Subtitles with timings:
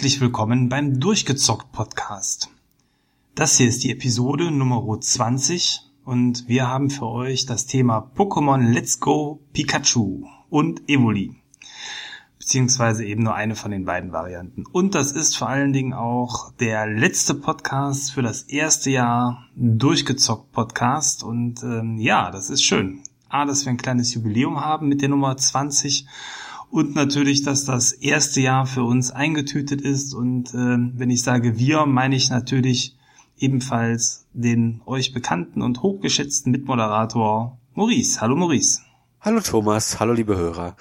[0.00, 2.48] herzlich willkommen beim Durchgezockt Podcast.
[3.34, 8.72] Das hier ist die Episode Nummer 20 und wir haben für euch das Thema Pokémon
[8.72, 11.36] Let's Go Pikachu und Evoli.
[12.38, 14.64] Beziehungsweise eben nur eine von den beiden Varianten.
[14.72, 20.50] Und das ist vor allen Dingen auch der letzte Podcast für das erste Jahr Durchgezockt
[20.52, 21.22] Podcast.
[21.22, 23.02] Und ähm, ja, das ist schön.
[23.28, 26.06] A, dass wir ein kleines Jubiläum haben mit der Nummer 20
[26.70, 30.14] und natürlich, dass das erste Jahr für uns eingetütet ist.
[30.14, 32.96] Und äh, wenn ich sage wir, meine ich natürlich
[33.38, 38.20] ebenfalls den euch bekannten und hochgeschätzten Mitmoderator Maurice.
[38.20, 38.80] Hallo Maurice.
[39.20, 40.76] Hallo Thomas, hallo liebe Hörer.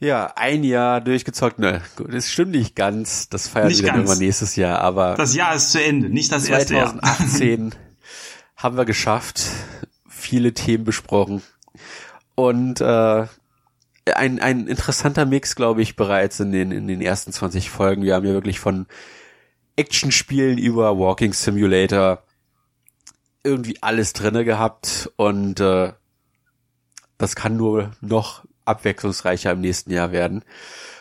[0.00, 3.96] Ja, ein Jahr durchgezockt, ne, gut, das stimmt nicht ganz, das feiern nicht wir dann
[3.96, 5.16] irgendwann nächstes Jahr, aber...
[5.16, 7.00] Das Jahr ist zu Ende, nicht das 2018 erste Jahr.
[7.00, 7.74] 2018
[8.56, 9.42] haben wir geschafft,
[10.08, 11.42] viele Themen besprochen
[12.36, 13.26] und äh,
[14.16, 18.02] ein, ein interessanter Mix, glaube ich, bereits in den, in den ersten 20 Folgen.
[18.02, 18.86] Wir haben ja wirklich von
[19.76, 22.22] Actionspielen über Walking Simulator
[23.44, 25.92] irgendwie alles drinne gehabt und äh,
[27.16, 30.44] das kann nur noch abwechslungsreicher im nächsten Jahr werden.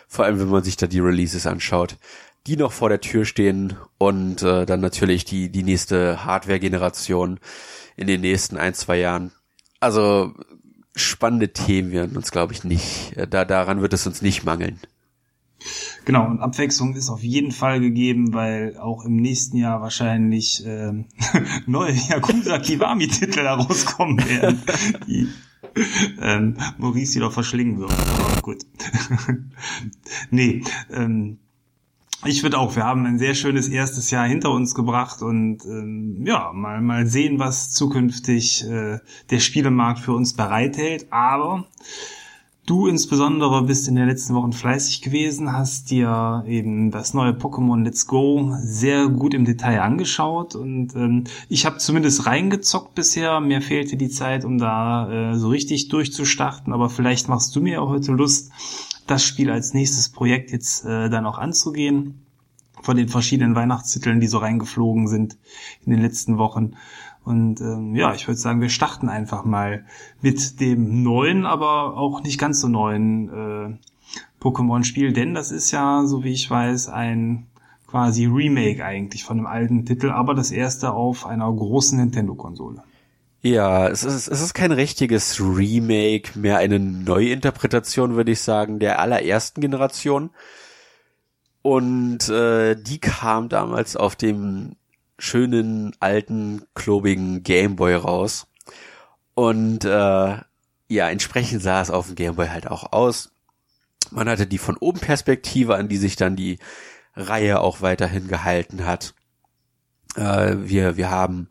[0.08, 1.98] Vor allem, wenn man sich da die Releases anschaut,
[2.48, 7.40] die noch vor der Tür stehen und äh, dann natürlich die, die nächste Hardware-Generation
[7.98, 9.34] in den nächsten ein, zwei Jahren.
[9.80, 10.34] Also
[10.98, 13.16] spannende Themen werden uns, glaube ich, nicht.
[13.16, 14.80] Äh, da, daran wird es uns nicht mangeln.
[16.06, 21.06] Genau, und Abwechslung ist auf jeden Fall gegeben, weil auch im nächsten Jahr wahrscheinlich ähm,
[21.66, 24.62] neue Yakuza Kiwami-Titel herauskommen werden,
[25.08, 25.28] die
[26.22, 27.92] ähm, Maurice jedoch verschlingen wird.
[27.92, 28.66] Aber gut.
[30.32, 31.40] nee, ähm,
[32.28, 36.26] ich würde auch, wir haben ein sehr schönes erstes Jahr hinter uns gebracht und ähm,
[36.26, 39.00] ja, mal, mal sehen, was zukünftig äh,
[39.30, 41.08] der Spielemarkt für uns bereithält.
[41.12, 41.66] Aber
[42.66, 47.84] du insbesondere bist in den letzten Wochen fleißig gewesen, hast dir eben das neue Pokémon
[47.84, 53.40] Let's Go sehr gut im Detail angeschaut und ähm, ich habe zumindest reingezockt bisher.
[53.40, 57.82] Mir fehlte die Zeit, um da äh, so richtig durchzustarten, aber vielleicht machst du mir
[57.82, 58.52] auch heute Lust,
[59.08, 62.24] das Spiel als nächstes Projekt jetzt äh, dann auch anzugehen.
[62.82, 65.38] Von den verschiedenen Weihnachtstiteln, die so reingeflogen sind
[65.84, 66.74] in den letzten Wochen.
[67.24, 69.84] Und ähm, ja, ich würde sagen, wir starten einfach mal
[70.22, 73.78] mit dem neuen, aber auch nicht ganz so neuen äh,
[74.40, 77.48] Pokémon-Spiel, denn das ist ja, so wie ich weiß, ein
[77.88, 82.84] quasi Remake eigentlich von einem alten Titel, aber das erste auf einer großen Nintendo-Konsole.
[83.48, 89.00] Ja, es ist, es ist kein richtiges Remake, mehr eine Neuinterpretation, würde ich sagen, der
[89.00, 90.32] allerersten Generation.
[91.62, 94.76] Und äh, die kam damals auf dem
[95.18, 98.48] schönen, alten, klobigen Gameboy raus.
[99.34, 100.38] Und äh,
[100.90, 103.32] ja, entsprechend sah es auf dem Gameboy halt auch aus.
[104.12, 106.60] Man hatte die von oben Perspektive, an die sich dann die
[107.16, 109.14] Reihe auch weiterhin gehalten hat.
[110.18, 111.48] Äh, wir, wir haben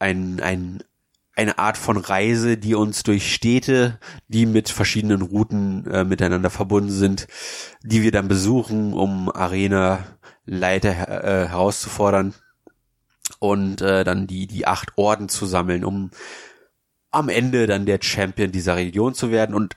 [0.00, 0.82] ein, ein
[1.38, 6.90] eine Art von Reise, die uns durch Städte, die mit verschiedenen Routen äh, miteinander verbunden
[6.90, 7.28] sind,
[7.82, 12.34] die wir dann besuchen, um Arena-Leiter äh, herauszufordern
[13.38, 16.10] und äh, dann die die acht Orden zu sammeln, um
[17.12, 19.54] am Ende dann der Champion dieser Region zu werden.
[19.54, 19.76] Und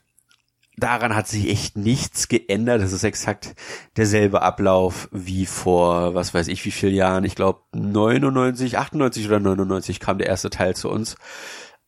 [0.78, 2.82] daran hat sich echt nichts geändert.
[2.82, 3.56] Das ist exakt
[3.98, 7.24] derselbe Ablauf wie vor, was weiß ich, wie viel Jahren.
[7.24, 11.16] Ich glaube 99, 98 oder 99 kam der erste Teil zu uns.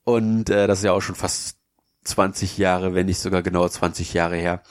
[0.03, 1.57] Und äh, das ist ja auch schon fast
[2.03, 4.61] 20 Jahre, wenn nicht sogar genau 20 Jahre her.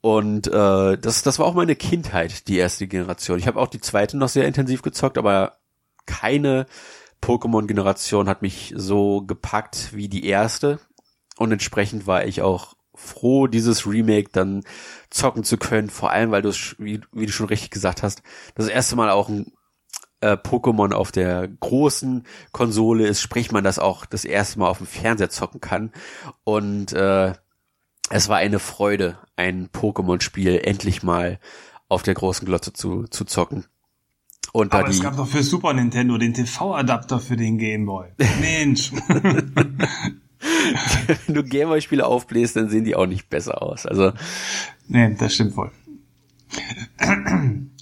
[0.00, 3.38] Und äh, das, das war auch meine Kindheit, die erste Generation.
[3.38, 5.58] Ich habe auch die zweite noch sehr intensiv gezockt, aber
[6.06, 6.66] keine
[7.20, 10.80] Pokémon-Generation hat mich so gepackt wie die erste.
[11.36, 14.62] Und entsprechend war ich auch froh, dieses Remake dann
[15.10, 18.22] zocken zu können, vor allem, weil du es, wie, wie, du schon richtig gesagt hast,
[18.54, 19.52] das erste Mal auch ein
[20.20, 24.78] äh, Pokémon auf der großen Konsole ist, sprich man das auch das erste Mal auf
[24.78, 25.92] dem Fernseher zocken kann.
[26.44, 27.34] Und äh,
[28.10, 31.38] es war eine Freude, ein Pokémon-Spiel endlich mal
[31.88, 33.66] auf der großen Glotze zu, zu zocken.
[34.52, 38.08] Und Aber es gab doch für Super Nintendo den TV-Adapter für den Game Boy.
[38.40, 38.92] Mensch.
[41.26, 43.86] Wenn du Gameboy-Spiele aufbläst, dann sehen die auch nicht besser aus.
[43.86, 44.12] Also.
[44.88, 45.70] Nee, das stimmt voll.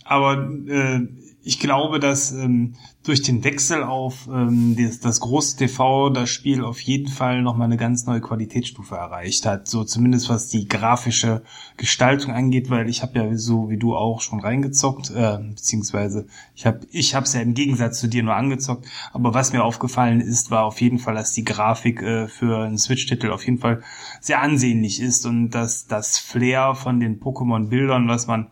[0.05, 1.01] Aber äh,
[1.43, 6.63] ich glaube, dass ähm, durch den Wechsel auf ähm, das, das große TV das Spiel
[6.63, 9.67] auf jeden Fall nochmal eine ganz neue Qualitätsstufe erreicht hat.
[9.67, 11.43] So zumindest was die grafische
[11.79, 16.67] Gestaltung angeht, weil ich habe ja so wie du auch schon reingezockt, äh, beziehungsweise ich
[16.67, 18.87] habe ich habe es ja im Gegensatz zu dir nur angezockt.
[19.13, 22.79] Aber was mir aufgefallen ist, war auf jeden Fall, dass die Grafik äh, für einen
[22.79, 23.83] Switch-Titel auf jeden Fall
[24.21, 28.49] sehr ansehnlich ist und dass das Flair von den Pokémon-Bildern, was man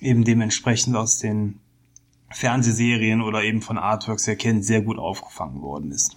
[0.00, 1.60] eben dementsprechend aus den
[2.34, 6.16] Fernsehserien oder eben von Artworks erkennt, sehr gut aufgefangen worden ist.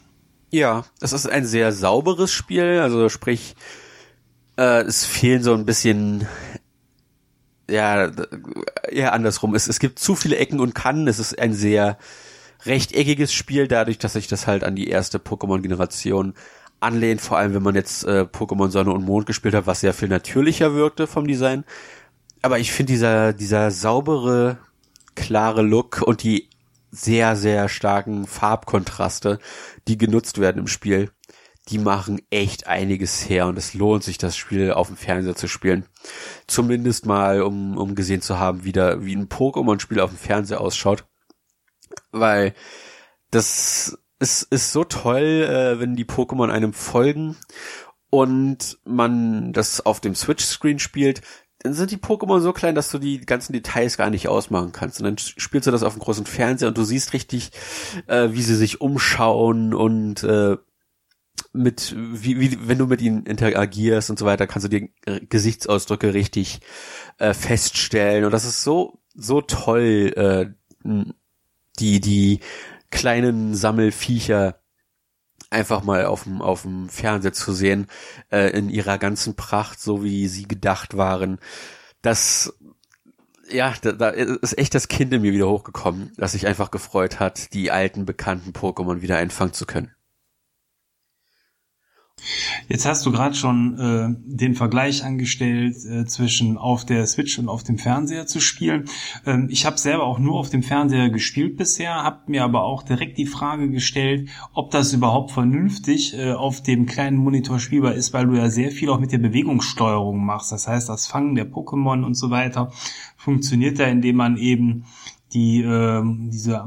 [0.49, 3.55] Ja, es ist ein sehr sauberes Spiel, also sprich,
[4.57, 6.25] äh, es fehlen so ein bisschen,
[7.69, 8.11] ja,
[8.89, 9.53] eher andersrum.
[9.53, 11.97] Es, es gibt zu viele Ecken und Kannen, es ist ein sehr
[12.65, 16.33] rechteckiges Spiel, dadurch, dass sich das halt an die erste Pokémon-Generation
[16.79, 19.93] anlehnt, vor allem wenn man jetzt äh, Pokémon Sonne und Mond gespielt hat, was sehr
[19.93, 21.63] viel natürlicher wirkte vom Design.
[22.41, 24.57] Aber ich finde dieser, dieser saubere,
[25.17, 26.49] klare Look und die
[26.91, 29.39] sehr, sehr starken Farbkontraste,
[29.87, 31.11] die genutzt werden im Spiel,
[31.67, 35.47] die machen echt einiges her und es lohnt sich, das Spiel auf dem Fernseher zu
[35.47, 35.85] spielen.
[36.45, 40.61] Zumindest mal, um, um gesehen zu haben, wie, da, wie ein Pokémon-Spiel auf dem Fernseher
[40.61, 41.05] ausschaut.
[42.11, 42.53] Weil
[43.31, 47.35] das ist, ist so toll, äh, wenn die Pokémon einem folgen
[48.09, 51.21] und man das auf dem Switch-Screen spielt,
[51.59, 54.99] dann sind die Pokémon so klein, dass du die ganzen Details gar nicht ausmachen kannst.
[54.99, 57.51] Und dann spielst du das auf dem großen Fernseher und du siehst richtig,
[58.07, 60.57] äh, wie sie sich umschauen und äh,
[61.53, 64.93] mit, wie, wie, wenn du mit ihnen interagierst und so weiter, kannst du die
[65.29, 66.59] Gesichtsausdrücke richtig
[67.17, 68.25] äh, feststellen.
[68.25, 70.45] Und das ist so, so toll, äh,
[71.79, 72.39] die, die
[72.91, 74.59] kleinen Sammelviecher
[75.49, 77.87] einfach mal auf dem, auf dem Fernseher zu sehen,
[78.31, 81.39] äh, in ihrer ganzen Pracht, so wie sie gedacht waren.
[82.01, 82.53] Das,
[83.49, 87.19] ja, da, da ist echt das Kind in mir wieder hochgekommen, das sich einfach gefreut
[87.19, 89.93] hat, die alten bekannten Pokémon wieder einfangen zu können.
[92.69, 97.47] Jetzt hast du gerade schon äh, den Vergleich angestellt äh, zwischen auf der Switch und
[97.47, 98.85] auf dem Fernseher zu spielen.
[99.25, 102.83] Ähm, ich habe selber auch nur auf dem Fernseher gespielt bisher, habe mir aber auch
[102.83, 108.13] direkt die Frage gestellt, ob das überhaupt vernünftig äh, auf dem kleinen Monitor spielbar ist,
[108.13, 110.51] weil du ja sehr viel auch mit der Bewegungssteuerung machst.
[110.51, 112.71] Das heißt, das Fangen der Pokémon und so weiter
[113.15, 114.85] funktioniert da, indem man eben
[115.33, 116.63] die äh, diese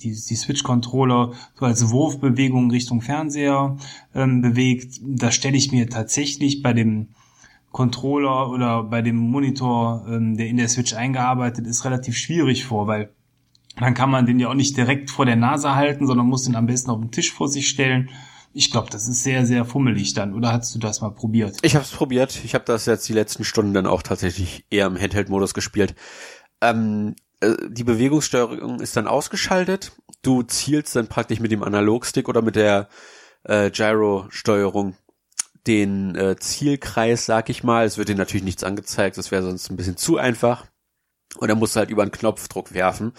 [0.00, 3.76] die, die Switch-Controller so als Wurfbewegung Richtung Fernseher
[4.14, 5.00] ähm, bewegt.
[5.02, 7.08] Da stelle ich mir tatsächlich bei dem
[7.72, 12.86] Controller oder bei dem Monitor, ähm, der in der Switch eingearbeitet ist, relativ schwierig vor,
[12.86, 13.12] weil
[13.76, 16.56] dann kann man den ja auch nicht direkt vor der Nase halten, sondern muss den
[16.56, 18.10] am besten auf den Tisch vor sich stellen.
[18.52, 20.34] Ich glaube, das ist sehr, sehr fummelig dann.
[20.34, 21.58] Oder hast du das mal probiert?
[21.62, 22.40] Ich habe es probiert.
[22.44, 25.94] Ich habe das jetzt die letzten Stunden dann auch tatsächlich eher im Handheld-Modus gespielt.
[26.60, 29.92] Ähm, äh, die Bewegungssteuerung ist dann ausgeschaltet.
[30.22, 32.88] Du zielst dann praktisch mit dem Analogstick oder mit der
[33.44, 34.96] äh, Gyro-Steuerung
[35.66, 37.86] den äh, Zielkreis, sag ich mal.
[37.86, 40.66] Es wird dir natürlich nichts angezeigt, das wäre sonst ein bisschen zu einfach.
[41.36, 43.12] Und dann musst du halt über einen Knopfdruck werfen.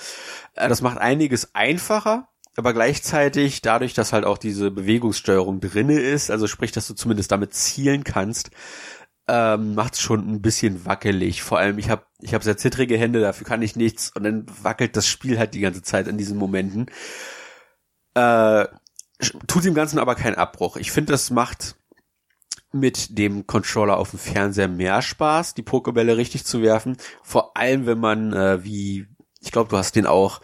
[0.56, 6.32] Äh, das macht einiges einfacher, aber gleichzeitig dadurch, dass halt auch diese Bewegungssteuerung drinne ist,
[6.32, 8.52] also sprich, dass du zumindest damit zielen kannst,
[9.30, 11.44] ähm, macht's schon ein bisschen wackelig.
[11.44, 14.46] Vor allem, ich habe ich hab sehr zittrige Hände, dafür kann ich nichts und dann
[14.64, 16.88] wackelt das Spiel halt die ganze Zeit in diesen Momenten.
[18.16, 18.66] Äh,
[19.48, 20.78] tut dem Ganzen aber keinen Abbruch.
[20.78, 21.76] Ich finde, das macht
[22.72, 26.98] mit dem Controller auf dem Fernseher mehr Spaß, die Pokebälle richtig zu werfen.
[27.22, 29.08] Vor allem, wenn man äh, wie,
[29.42, 30.42] ich glaube, du hast den auch,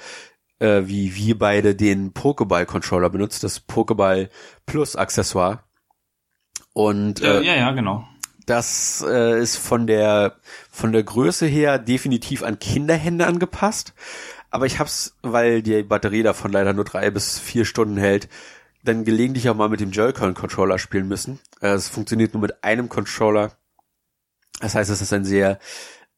[0.59, 4.29] äh, wie wir beide den Pokéball-Controller benutzt, das Pokéball
[4.67, 5.63] Plus Accessoire.
[6.73, 8.05] Und äh, ja, ja, genau.
[8.45, 10.35] Das äh, ist von der
[10.69, 13.93] von der Größe her definitiv an Kinderhände angepasst.
[14.51, 18.29] Aber ich hab's, weil die Batterie davon leider nur drei bis vier Stunden hält,
[18.83, 21.39] dann gelegentlich auch mal mit dem Joy-Con-Controller spielen müssen.
[21.61, 23.51] Äh, es funktioniert nur mit einem Controller.
[24.61, 25.59] Das heißt, es ist ein sehr,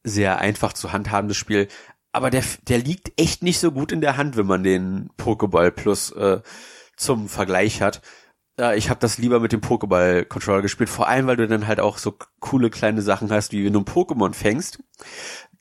[0.04, 1.68] sehr einfach zu handhabendes Spiel.
[2.12, 5.72] Aber der, der liegt echt nicht so gut in der Hand, wenn man den Pokéball
[5.72, 6.42] Plus äh,
[6.96, 8.02] zum Vergleich hat.
[8.60, 11.80] Ja, ich habe das lieber mit dem Pokéball-Controller gespielt, vor allem, weil du dann halt
[11.80, 14.80] auch so coole kleine Sachen hast, wie wenn du ein Pokémon fängst,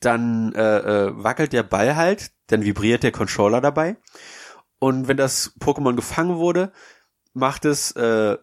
[0.00, 3.96] dann äh, äh, wackelt der Ball halt, dann vibriert der Controller dabei.
[4.78, 6.72] Und wenn das Pokémon gefangen wurde,
[7.34, 8.38] macht es, äh,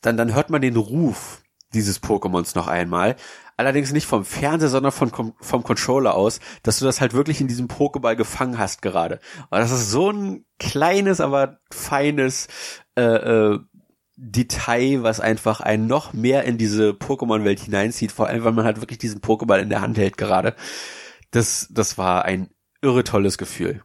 [0.00, 1.42] dann, dann hört man den Ruf
[1.74, 3.16] dieses Pokémons noch einmal.
[3.56, 7.48] Allerdings nicht vom Fernseher, sondern vom, vom Controller aus, dass du das halt wirklich in
[7.48, 9.18] diesem Pokéball gefangen hast gerade.
[9.50, 12.48] Und das ist so ein kleines, aber feines
[12.96, 13.58] äh, äh,
[14.16, 18.80] Detail, was einfach einen noch mehr in diese Pokémon-Welt hineinzieht, vor allem, weil man halt
[18.80, 20.54] wirklich diesen Pokéball in der Hand hält gerade.
[21.30, 22.50] Das, das war ein
[22.82, 23.82] irre tolles Gefühl.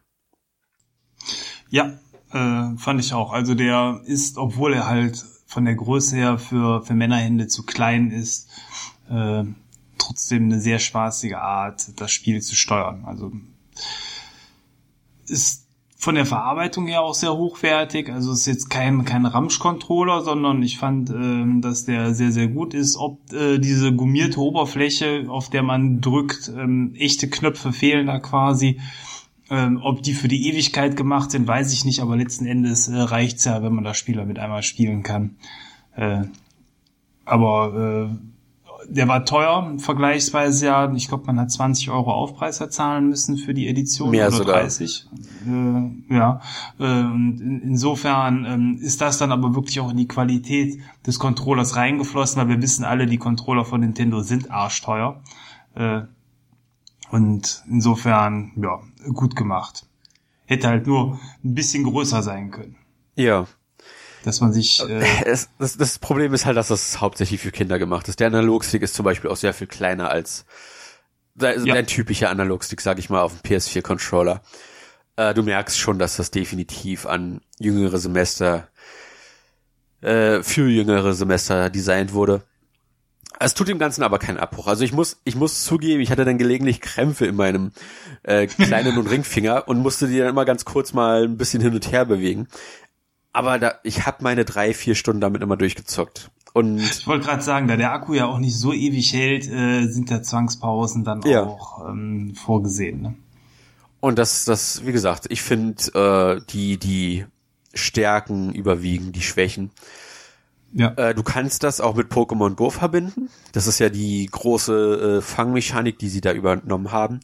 [1.68, 1.98] Ja,
[2.30, 3.32] äh, fand ich auch.
[3.32, 8.10] Also der ist, obwohl er halt von der Größe her für, für Männerhände zu klein
[8.10, 8.48] ist,
[9.10, 9.44] äh,
[9.98, 13.04] trotzdem eine sehr spaßige Art, das Spiel zu steuern.
[13.04, 13.32] Also
[15.26, 15.66] ist
[15.96, 18.10] von der Verarbeitung her auch sehr hochwertig.
[18.10, 22.72] Also ist jetzt kein, kein Ramsch-Controller, sondern ich fand, ähm, dass der sehr, sehr gut
[22.72, 22.96] ist.
[22.96, 28.80] Ob äh, diese gummierte Oberfläche, auf der man drückt, ähm, echte Knöpfe fehlen da quasi.
[29.52, 32.96] Ähm, ob die für die Ewigkeit gemacht sind, weiß ich nicht, aber letzten Endes äh,
[32.96, 35.36] reicht's ja, wenn man das Spiel damit einmal spielen kann.
[35.94, 36.22] Äh,
[37.26, 40.90] aber äh, der war teuer, vergleichsweise ja.
[40.94, 44.10] Ich glaube, man hat 20 Euro Aufpreis zahlen müssen für die Edition.
[44.10, 44.60] Mehr oder sogar.
[44.62, 45.06] 30.
[45.46, 46.40] Äh, ja.
[46.78, 51.18] Äh, und in, insofern ähm, ist das dann aber wirklich auch in die Qualität des
[51.18, 55.20] Controllers reingeflossen, weil wir wissen alle, die Controller von Nintendo sind arschteuer.
[55.74, 56.04] Äh,
[57.12, 58.80] und insofern, ja,
[59.12, 59.86] gut gemacht.
[60.46, 62.76] Hätte halt nur ein bisschen größer sein können.
[63.14, 63.46] Ja.
[64.24, 64.80] Dass man sich.
[64.88, 68.18] Äh, Es, das, das Problem ist halt, dass das hauptsächlich für Kinder gemacht ist.
[68.18, 70.44] Der Analogstick ist zum Beispiel auch sehr viel kleiner als
[71.40, 71.74] also Ja.
[71.74, 74.42] der typische Analogstick, sag ich mal, auf dem PS4-Controller.
[75.16, 78.68] Äh, du merkst schon, dass das definitiv an jüngere Semester,
[80.00, 82.42] äh, für jüngere Semester designt wurde.
[83.44, 84.66] Es tut dem Ganzen aber keinen Abbruch.
[84.66, 87.72] Also ich muss, ich muss zugeben, ich hatte dann gelegentlich Krämpfe in meinem
[88.22, 91.74] äh, kleinen und Ringfinger und musste die dann immer ganz kurz mal ein bisschen hin
[91.74, 92.48] und her bewegen.
[93.32, 96.30] Aber da, ich habe meine drei, vier Stunden damit immer durchgezockt.
[96.52, 99.86] Und Ich wollte gerade sagen, da der Akku ja auch nicht so ewig hält, äh,
[99.86, 101.44] sind da Zwangspausen dann Ja.
[101.44, 103.00] auch ähm, vorgesehen.
[103.00, 103.14] Ne?
[104.00, 107.24] Und das, das, wie gesagt, ich finde, äh, die, die
[107.72, 109.70] Stärken überwiegen die Schwächen.
[110.72, 110.92] Ja.
[110.96, 113.28] Äh, du kannst das auch mit Pokémon Go verbinden.
[113.52, 117.20] Das ist ja die große äh, Fangmechanik, die sie da übernommen haben.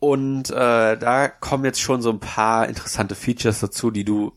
[0.00, 4.32] Und äh, da kommen jetzt schon so ein paar interessante Features dazu, die du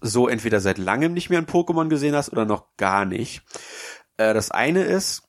[0.00, 3.42] so entweder seit langem nicht mehr in Pokémon gesehen hast oder noch gar nicht.
[4.16, 5.22] Äh, das eine ist,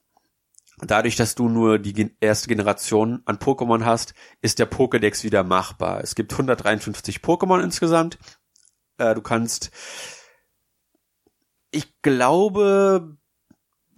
[0.80, 6.02] dadurch, dass du nur die erste Generation an Pokémon hast, ist der Pokédex wieder machbar.
[6.02, 8.18] Es gibt 153 Pokémon insgesamt.
[8.98, 9.72] Äh, du kannst,
[11.76, 13.18] ich glaube,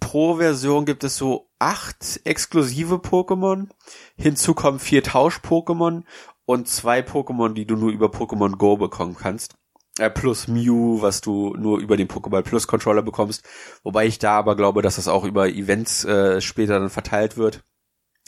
[0.00, 3.68] pro Version gibt es so acht exklusive Pokémon.
[4.16, 6.02] Hinzu kommen vier Tausch-Pokémon
[6.44, 9.54] und zwei Pokémon, die du nur über Pokémon Go bekommen kannst.
[9.98, 13.44] Äh, plus Mew, was du nur über den Pokéball Plus Controller bekommst.
[13.82, 17.64] Wobei ich da aber glaube, dass das auch über Events äh, später dann verteilt wird.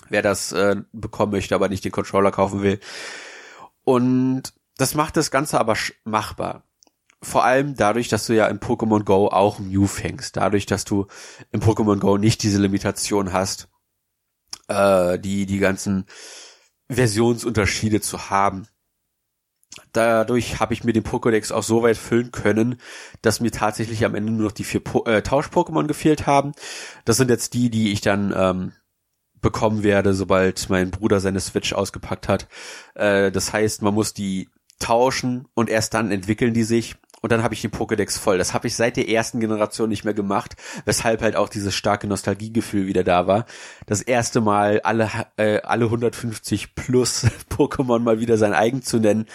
[0.09, 2.81] Wer das äh, bekommen möchte, aber nicht den Controller kaufen will.
[3.85, 6.65] Und das macht das Ganze aber machbar.
[7.23, 10.37] Vor allem dadurch, dass du ja in Pokémon Go auch Mew fängst.
[10.37, 11.07] Dadurch, dass du
[11.51, 13.69] im Pokémon Go nicht diese Limitation hast,
[14.69, 16.07] äh, die, die ganzen
[16.89, 18.67] Versionsunterschiede zu haben.
[19.93, 22.81] Dadurch habe ich mir den Pokédex auch so weit füllen können,
[23.23, 26.53] dass mir tatsächlich am Ende nur noch die vier äh, Tausch-Pokémon gefehlt haben.
[27.05, 28.73] Das sind jetzt die, die ich dann ähm,
[29.41, 32.49] bekommen werde, sobald mein Bruder seine Switch ausgepackt hat.
[32.95, 34.49] Äh, das heißt, man muss die
[34.81, 36.97] tauschen und erst dann entwickeln die sich.
[37.21, 38.39] Und dann habe ich den Pokédex voll.
[38.39, 42.07] Das habe ich seit der ersten Generation nicht mehr gemacht, weshalb halt auch dieses starke
[42.07, 43.45] Nostalgiegefühl wieder da war.
[43.87, 49.27] Das erste Mal alle äh, alle 150 plus Pokémon mal wieder sein eigen zu nennen.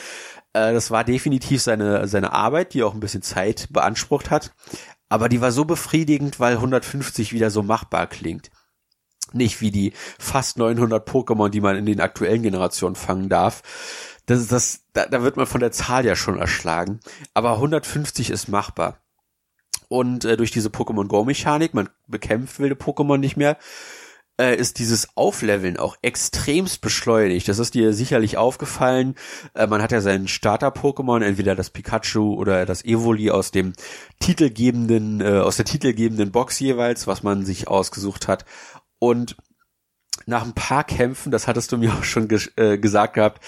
[0.53, 4.53] Äh, das war definitiv seine seine Arbeit, die auch ein bisschen Zeit beansprucht hat.
[5.07, 8.49] Aber die war so befriedigend, weil 150 wieder so machbar klingt
[9.33, 13.61] nicht wie die fast 900 Pokémon, die man in den aktuellen Generationen fangen darf.
[14.25, 16.99] Das das, da, da wird man von der Zahl ja schon erschlagen.
[17.33, 18.99] Aber 150 ist machbar.
[19.87, 23.57] Und äh, durch diese Pokémon Go Mechanik, man bekämpft wilde Pokémon nicht mehr,
[24.39, 27.47] äh, ist dieses Aufleveln auch extremst beschleunigt.
[27.47, 29.15] Das ist dir sicherlich aufgefallen.
[29.53, 33.73] Äh, man hat ja seinen Starter-Pokémon, entweder das Pikachu oder das Evoli aus dem
[34.19, 38.45] titelgebenden, äh, aus der titelgebenden Box jeweils, was man sich ausgesucht hat.
[38.99, 39.37] Und
[40.25, 43.41] nach ein paar Kämpfen, das hattest du mir auch schon ges äh, gesagt gehabt,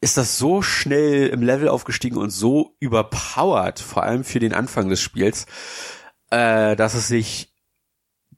[0.00, 4.88] ist das so schnell im Level aufgestiegen und so überpowered, vor allem für den Anfang
[4.88, 5.46] des Spiels,
[6.30, 7.52] äh, dass es sich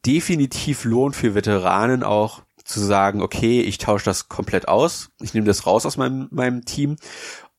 [0.04, 5.46] definitiv lohnt für Veteranen auch zu sagen, okay, ich tausche das komplett aus, ich nehme
[5.46, 6.96] das raus aus meinem, meinem Team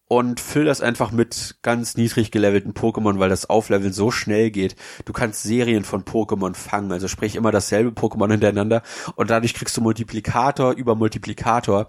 [0.08, 4.76] und füll das einfach mit ganz niedrig gelevelten Pokémon, weil das Aufleveln so schnell geht.
[5.06, 8.84] Du kannst Serien von Pokémon fangen, also sprich immer dasselbe Pokémon hintereinander
[9.16, 11.88] und dadurch kriegst du Multiplikator über Multiplikator.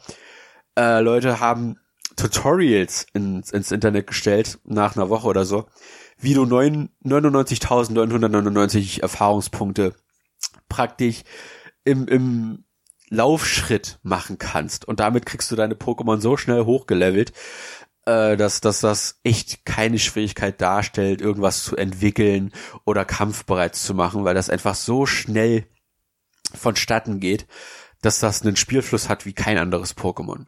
[0.77, 1.79] Äh, Leute haben
[2.17, 5.67] Tutorials ins, ins Internet gestellt, nach einer Woche oder so,
[6.19, 9.95] wie du neun- 99.999 Erfahrungspunkte
[10.69, 11.23] praktisch
[11.85, 12.65] im, im
[13.11, 14.87] Laufschritt machen kannst.
[14.87, 17.33] Und damit kriegst du deine Pokémon so schnell hochgelevelt,
[18.07, 22.53] äh, dass, dass das echt keine Schwierigkeit darstellt, irgendwas zu entwickeln
[22.85, 25.67] oder kampfbereit zu machen, weil das einfach so schnell
[26.55, 27.47] vonstatten geht,
[28.03, 30.47] dass das einen Spielfluss hat wie kein anderes Pokémon.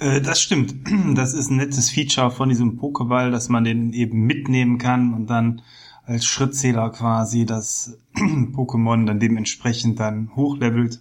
[0.00, 0.74] Äh, das stimmt.
[1.14, 5.28] Das ist ein nettes Feature von diesem Pokéball, dass man den eben mitnehmen kann und
[5.28, 5.62] dann
[6.06, 11.00] als Schrittzähler quasi das Pokémon dann dementsprechend dann hochlevelt.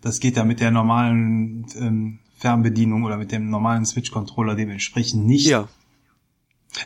[0.00, 5.46] Das geht ja mit der normalen ähm, Fernbedienung oder mit dem normalen Switch-Controller dementsprechend nicht.
[5.46, 5.68] Ja.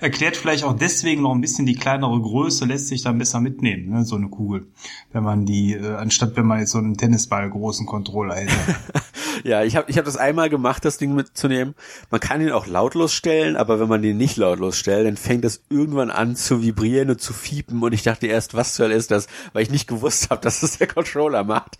[0.00, 3.91] Erklärt vielleicht auch deswegen noch ein bisschen die kleinere Größe, lässt sich dann besser mitnehmen,
[3.91, 4.69] ne, so eine Kugel.
[5.12, 8.55] Wenn man die, äh, anstatt wenn man jetzt so einen Tennisball großen Controller hätte.
[9.45, 11.75] ja, ich habe ich hab das einmal gemacht, das Ding mitzunehmen.
[12.11, 15.45] Man kann ihn auch lautlos stellen, aber wenn man den nicht lautlos stellt, dann fängt
[15.45, 18.97] das irgendwann an zu vibrieren und zu fiepen und ich dachte erst, was zur Hölle
[18.97, 21.79] ist das, weil ich nicht gewusst habe, dass das der Controller macht.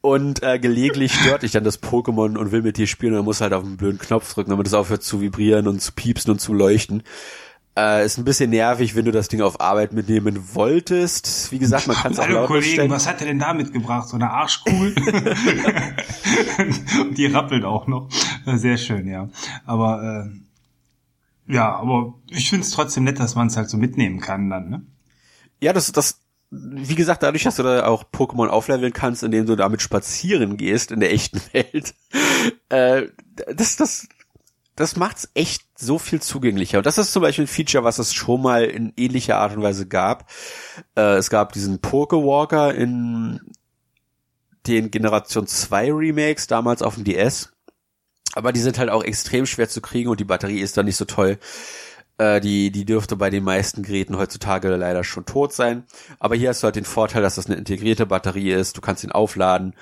[0.00, 3.40] Und äh, gelegentlich stört ich dann das Pokémon und will mit dir spielen und muss
[3.40, 6.38] halt auf einen blöden Knopf drücken, damit es aufhört zu vibrieren und zu piepsen und
[6.38, 7.02] zu leuchten.
[7.78, 11.52] Äh, ist ein bisschen nervig, wenn du das Ding auf Arbeit mitnehmen wolltest.
[11.52, 12.90] Wie gesagt, man kann es auch Hallo Kollegen, stellen.
[12.90, 14.08] was hat er denn da mitgebracht?
[14.08, 14.96] So eine Arschkugel?
[17.12, 18.08] die rappelt auch noch.
[18.46, 19.28] Sehr schön, ja.
[19.64, 24.18] Aber äh, ja, aber ich finde es trotzdem nett, dass man es halt so mitnehmen
[24.18, 24.82] kann dann, ne?
[25.60, 26.20] Ja, das, das,
[26.50, 30.90] wie gesagt, dadurch, dass du da auch Pokémon aufleveln kannst, indem du damit spazieren gehst
[30.90, 31.94] in der echten Welt,
[32.70, 33.02] äh,
[33.54, 34.08] das, das
[34.78, 36.78] das macht's echt so viel zugänglicher.
[36.78, 39.62] Und das ist zum Beispiel ein Feature, was es schon mal in ähnlicher Art und
[39.62, 40.30] Weise gab.
[40.96, 43.40] Äh, es gab diesen Pokewalker in
[44.66, 47.52] den Generation 2 Remakes, damals auf dem DS.
[48.34, 50.96] Aber die sind halt auch extrem schwer zu kriegen und die Batterie ist dann nicht
[50.96, 51.38] so toll.
[52.18, 55.84] Äh, die, die dürfte bei den meisten Geräten heutzutage leider schon tot sein.
[56.20, 58.76] Aber hier hast du halt den Vorteil, dass das eine integrierte Batterie ist.
[58.76, 59.74] Du kannst ihn aufladen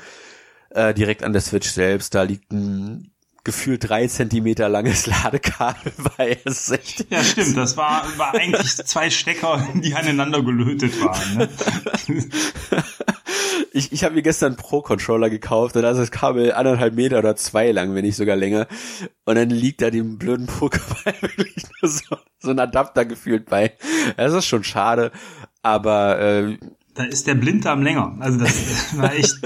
[0.70, 2.14] äh, direkt an der Switch selbst.
[2.14, 3.10] Da liegt ein
[3.46, 6.36] gefühlt drei Zentimeter langes Ladekabel bei.
[6.44, 7.56] Das echt ja, stimmt.
[7.56, 11.36] Das war, war eigentlich zwei Stecker, die aneinander gelötet waren.
[11.38, 11.48] Ne?
[13.72, 17.36] ich ich habe mir gestern Pro-Controller gekauft und da ist das Kabel anderthalb Meter oder
[17.36, 18.66] zwei lang, wenn nicht sogar länger.
[19.24, 23.74] Und dann liegt da dem blöden Pokéball wirklich nur so, so ein Adapter gefühlt bei.
[24.16, 25.12] Das ist schon schade.
[25.62, 26.58] Aber äh,
[26.96, 28.16] da ist der Blinddarm länger.
[28.20, 28.54] Also das
[28.96, 29.36] war echt,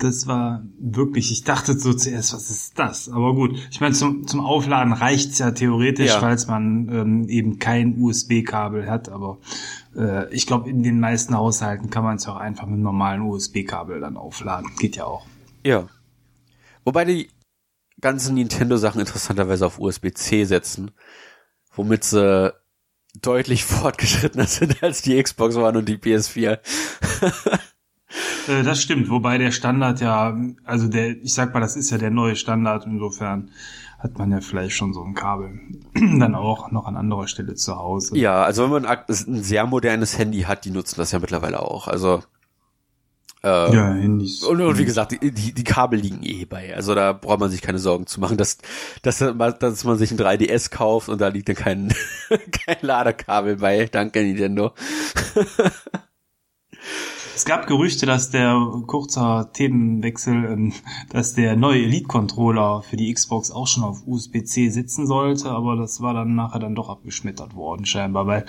[0.00, 3.08] das war wirklich, ich dachte so zuerst, was ist das?
[3.08, 6.20] Aber gut, ich meine, zum, zum Aufladen reicht's ja theoretisch, ja.
[6.20, 9.38] falls man ähm, eben kein USB-Kabel hat, aber
[9.96, 13.22] äh, ich glaube, in den meisten Haushalten kann man es auch einfach mit einem normalen
[13.22, 14.68] USB-Kabel dann aufladen.
[14.78, 15.26] Geht ja auch.
[15.64, 15.86] Ja.
[16.84, 17.30] Wobei die
[18.00, 20.90] ganzen Nintendo-Sachen interessanterweise auf USB-C setzen,
[21.72, 22.52] womit sie
[23.20, 26.58] deutlich fortgeschrittener sind als die Xbox One und die PS4.
[28.48, 31.98] Äh, das stimmt, wobei der Standard ja, also der, ich sag mal, das ist ja
[31.98, 33.50] der neue Standard, insofern
[33.98, 35.60] hat man ja vielleicht schon so ein Kabel
[35.94, 38.16] dann auch noch an anderer Stelle zu Hause.
[38.16, 39.04] Ja, also wenn man ein
[39.42, 41.86] sehr modernes Handy hat, die nutzen das ja mittlerweile auch.
[41.86, 42.22] Also
[43.42, 44.42] äh, ja, Handys.
[44.42, 46.74] Und, und wie gesagt, die, die, die Kabel liegen eh bei.
[46.74, 48.58] Also da braucht man sich keine Sorgen zu machen, dass,
[49.02, 51.94] dass, dass man sich ein 3DS kauft und da liegt dann kein,
[52.66, 53.86] kein Ladekabel bei.
[53.86, 54.74] Danke, Nintendo.
[57.40, 58.54] Es gab Gerüchte, dass der
[58.86, 60.74] kurzer Themenwechsel, ähm,
[61.08, 66.02] dass der neue Elite-Controller für die Xbox auch schon auf USB-C sitzen sollte, aber das
[66.02, 68.44] war dann nachher dann doch abgeschmettert worden scheinbar, weil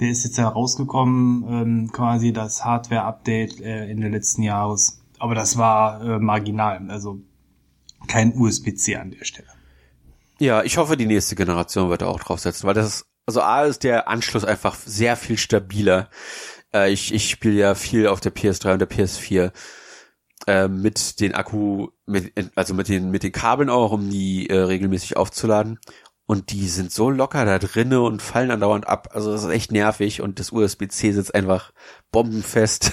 [0.00, 6.02] der ist jetzt herausgekommen, ähm, quasi das Hardware-Update äh, Ende letzten Jahres, aber das war
[6.02, 7.20] äh, marginal, also
[8.08, 9.48] kein USB-C an der Stelle.
[10.38, 13.64] Ja, ich hoffe, die nächste Generation wird da auch draufsetzen, weil das ist, also A
[13.64, 16.08] ist der Anschluss einfach sehr viel stabiler.
[16.74, 19.52] Äh, ich ich spiele ja viel auf der PS3 und der PS4
[20.46, 24.58] äh, mit den Akku, mit, also mit den mit den Kabeln auch, um die äh,
[24.58, 25.78] regelmäßig aufzuladen.
[26.24, 29.10] Und die sind so locker da drinne und fallen andauernd ab.
[29.12, 31.72] Also das ist echt nervig und das USB-C sitzt einfach
[32.10, 32.92] bombenfest.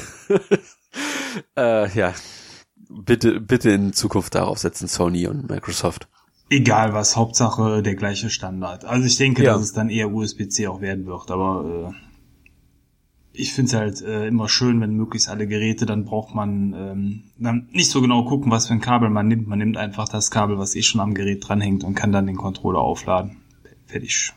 [1.58, 2.14] äh, ja,
[2.90, 6.08] bitte bitte in Zukunft darauf setzen Sony und Microsoft.
[6.50, 8.84] Egal was, Hauptsache der gleiche Standard.
[8.84, 9.54] Also ich denke, ja.
[9.54, 12.09] dass es dann eher USB-C auch werden wird, aber äh,
[13.40, 17.24] ich finde es halt äh, immer schön, wenn möglichst alle Geräte, dann braucht man ähm,
[17.38, 19.48] dann nicht so genau gucken, was für ein Kabel man nimmt.
[19.48, 22.36] Man nimmt einfach das Kabel, was eh schon am Gerät dranhängt und kann dann den
[22.36, 23.38] Controller aufladen.
[23.86, 24.34] Fertig.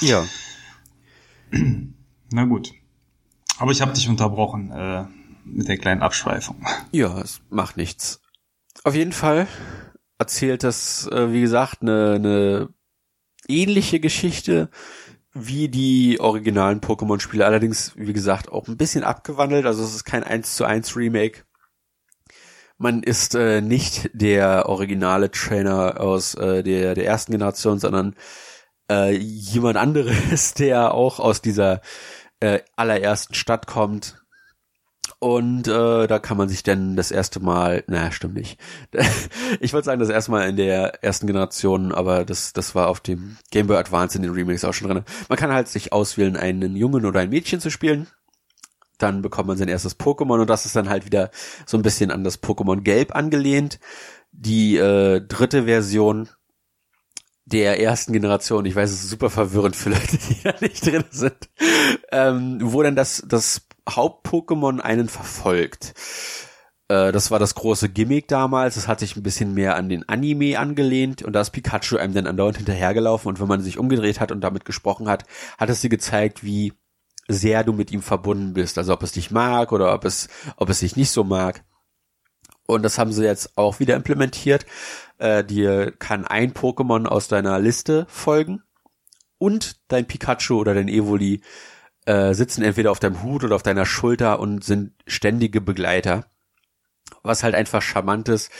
[0.00, 0.24] Ja.
[2.32, 2.72] Na gut.
[3.58, 5.04] Aber ich habe dich unterbrochen äh,
[5.44, 6.66] mit der kleinen Abschweifung.
[6.92, 8.20] Ja, es macht nichts.
[8.82, 9.46] Auf jeden Fall
[10.18, 12.68] erzählt das, äh, wie gesagt, eine, eine
[13.48, 14.70] ähnliche Geschichte
[15.46, 19.66] wie die originalen Pokémon-Spiele, allerdings, wie gesagt, auch ein bisschen abgewandelt.
[19.66, 21.44] Also es ist kein 1 zu 1 Remake.
[22.78, 28.16] Man ist äh, nicht der originale Trainer aus äh, der, der ersten Generation, sondern
[28.90, 31.82] äh, jemand anderes, der auch aus dieser
[32.40, 34.19] äh, allerersten Stadt kommt
[35.22, 38.58] Und äh, da kann man sich dann das erste Mal, naja, stimmt nicht.
[39.60, 43.00] ich wollte sagen, das erste Mal in der ersten Generation, aber das, das war auf
[43.00, 45.04] dem Game Boy Advance in den Remakes auch schon drin.
[45.28, 48.06] Man kann halt sich auswählen, einen Jungen oder ein Mädchen zu spielen.
[48.96, 51.30] Dann bekommt man sein erstes Pokémon und das ist dann halt wieder
[51.66, 53.78] so ein bisschen an das Pokémon Gelb angelehnt.
[54.32, 56.30] Die äh, dritte Version
[57.44, 61.04] der ersten Generation, ich weiß, es ist super verwirrend für Leute, die da nicht drin
[61.10, 61.50] sind,
[62.10, 63.62] ähm, wo dann das, das
[63.96, 65.94] Haupt-Pokémon einen verfolgt.
[66.88, 68.76] Äh, das war das große Gimmick damals.
[68.76, 72.14] Es hat sich ein bisschen mehr an den Anime angelehnt und da ist Pikachu einem
[72.14, 75.24] dann andauernd hinterhergelaufen und wenn man sich umgedreht hat und damit gesprochen hat,
[75.56, 76.72] hat es dir gezeigt, wie
[77.28, 78.76] sehr du mit ihm verbunden bist.
[78.76, 81.64] Also ob es dich mag oder ob es, ob es dich nicht so mag.
[82.66, 84.66] Und das haben sie jetzt auch wieder implementiert.
[85.18, 88.62] Äh, dir kann ein Pokémon aus deiner Liste folgen
[89.38, 91.42] und dein Pikachu oder dein Evoli
[92.10, 96.26] äh, sitzen entweder auf deinem Hut oder auf deiner Schulter und sind ständige Begleiter.
[97.22, 98.50] Was halt einfach charmant ist.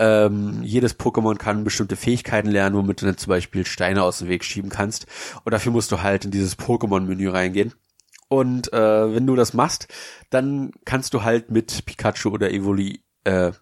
[0.00, 4.28] Ähm, jedes Pokémon kann bestimmte Fähigkeiten lernen, womit du dann zum Beispiel Steine aus dem
[4.28, 5.06] Weg schieben kannst.
[5.44, 7.74] Und dafür musst du halt in dieses Pokémon-Menü reingehen.
[8.28, 9.86] Und äh, wenn du das machst,
[10.30, 13.52] dann kannst du halt mit Pikachu oder Evoli äh,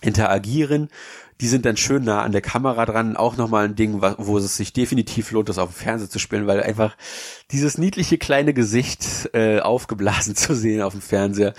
[0.00, 0.88] interagieren
[1.40, 3.16] die sind dann schön nah an der Kamera dran.
[3.16, 6.46] Auch nochmal ein Ding, wo es sich definitiv lohnt, das auf dem Fernseher zu spielen,
[6.46, 6.96] weil einfach
[7.50, 11.54] dieses niedliche kleine Gesicht äh, aufgeblasen zu sehen auf dem Fernseher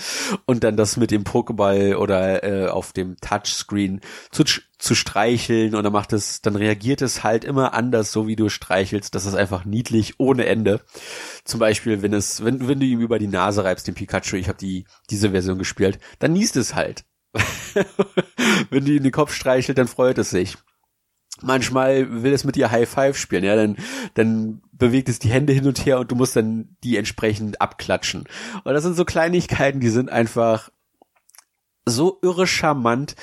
[0.45, 5.83] und dann das mit dem Pokéball oder äh, auf dem Touchscreen zu, zu streicheln und
[5.83, 9.13] dann macht es, dann reagiert es halt immer anders, so wie du streichelst.
[9.13, 10.81] Das ist einfach niedlich ohne Ende.
[11.43, 14.47] Zum Beispiel, wenn es, wenn, wenn du ihm über die Nase reibst, den Pikachu, ich
[14.47, 17.05] habe die diese Version gespielt, dann niest es halt.
[18.69, 20.57] Wenn die in den Kopf streichelt, dann freut es sich.
[21.41, 23.77] Manchmal will es mit dir High Five spielen, ja, dann,
[24.15, 28.23] dann bewegt es die Hände hin und her und du musst dann die entsprechend abklatschen.
[28.63, 30.71] Und das sind so Kleinigkeiten, die sind einfach
[31.85, 33.15] so irre charmant,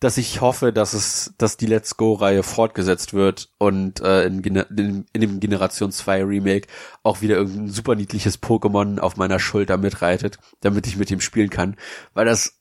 [0.00, 5.04] dass ich hoffe, dass es, dass die Let's Go-Reihe fortgesetzt wird und äh, in, in,
[5.12, 6.68] in dem Generation 2 Remake
[7.02, 11.50] auch wieder irgendein super niedliches Pokémon auf meiner Schulter mitreitet, damit ich mit ihm spielen
[11.50, 11.76] kann.
[12.14, 12.59] Weil das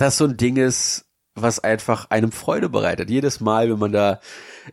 [0.00, 3.10] das so ein Ding ist, was einfach einem Freude bereitet.
[3.10, 4.20] Jedes Mal, wenn man da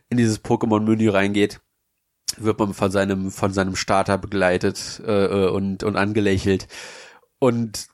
[0.08, 1.60] in dieses Pokémon-Menü reingeht,
[2.36, 6.68] wird man von seinem von seinem Starter begleitet äh, äh, und und angelächelt
[7.38, 7.88] und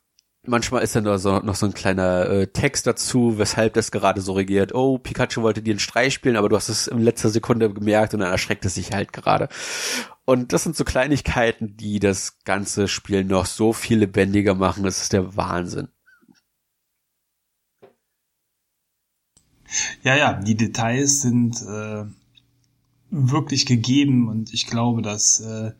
[0.46, 4.20] manchmal ist dann noch so, noch so ein kleiner äh, Text dazu, weshalb das gerade
[4.20, 4.74] so regiert.
[4.74, 8.14] Oh, Pikachu wollte dir einen Streich spielen, aber du hast es in letzter Sekunde gemerkt
[8.14, 9.48] und dann erschreckt es sich halt gerade.
[10.24, 14.84] Und das sind so Kleinigkeiten, die das ganze Spiel noch so viel lebendiger machen.
[14.84, 15.88] Das ist der Wahnsinn.
[20.02, 22.04] Ja, ja, die Details sind äh,
[23.10, 25.72] wirklich gegeben und ich glaube, dass äh,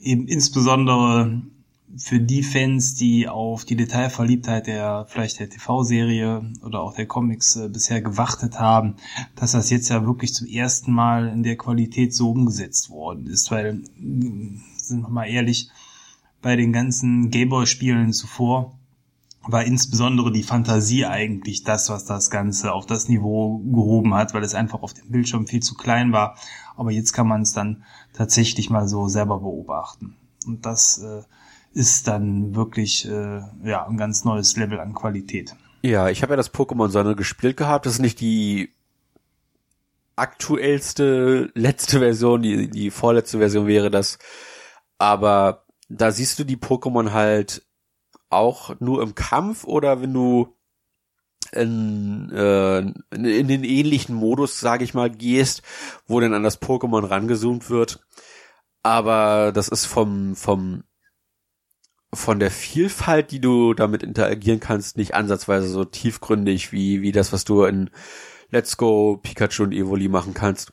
[0.00, 1.42] eben insbesondere
[1.96, 7.56] für die Fans, die auf die Detailverliebtheit der vielleicht der TV-Serie oder auch der Comics
[7.56, 8.96] äh, bisher gewartet haben,
[9.36, 13.50] dass das jetzt ja wirklich zum ersten Mal in der Qualität so umgesetzt worden ist,
[13.50, 15.68] weil sind wir mal ehrlich,
[16.40, 18.78] bei den ganzen Gameboy-Spielen zuvor
[19.44, 24.44] war insbesondere die Fantasie eigentlich das, was das Ganze auf das Niveau gehoben hat, weil
[24.44, 26.36] es einfach auf dem Bildschirm viel zu klein war.
[26.76, 30.16] Aber jetzt kann man es dann tatsächlich mal so selber beobachten.
[30.46, 31.22] Und das äh,
[31.72, 35.54] ist dann wirklich äh, ja ein ganz neues Level an Qualität.
[35.82, 37.86] Ja, ich habe ja das Pokémon Sonne gespielt gehabt.
[37.86, 38.72] Das ist nicht die
[40.14, 44.18] aktuellste letzte Version, die die vorletzte Version wäre das.
[44.98, 47.66] Aber da siehst du die Pokémon halt
[48.32, 50.56] auch nur im Kampf oder wenn du
[51.52, 55.62] in, äh, in den ähnlichen Modus, sage ich mal, gehst,
[56.06, 58.00] wo dann an das Pokémon rangezoomt wird.
[58.82, 60.84] Aber das ist vom, vom,
[62.12, 67.32] von der Vielfalt, die du damit interagieren kannst, nicht ansatzweise so tiefgründig wie, wie das,
[67.32, 67.90] was du in
[68.50, 70.72] Let's Go, Pikachu und Evoli machen kannst.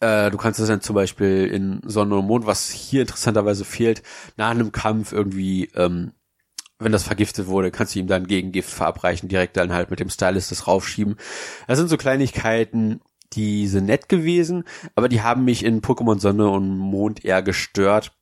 [0.00, 4.02] Äh, du kannst es dann zum Beispiel in Sonne und Mond, was hier interessanterweise fehlt,
[4.36, 6.12] nach einem Kampf irgendwie ähm,
[6.78, 10.10] wenn das vergiftet wurde, kannst du ihm dann Gegengift verabreichen, direkt dann halt mit dem
[10.10, 11.16] Stylus das raufschieben.
[11.66, 13.00] Das sind so Kleinigkeiten,
[13.32, 18.12] die sind nett gewesen, aber die haben mich in Pokémon Sonne und Mond eher gestört,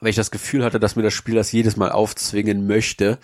[0.00, 3.18] weil ich das Gefühl hatte, dass mir das Spiel das jedes Mal aufzwingen möchte,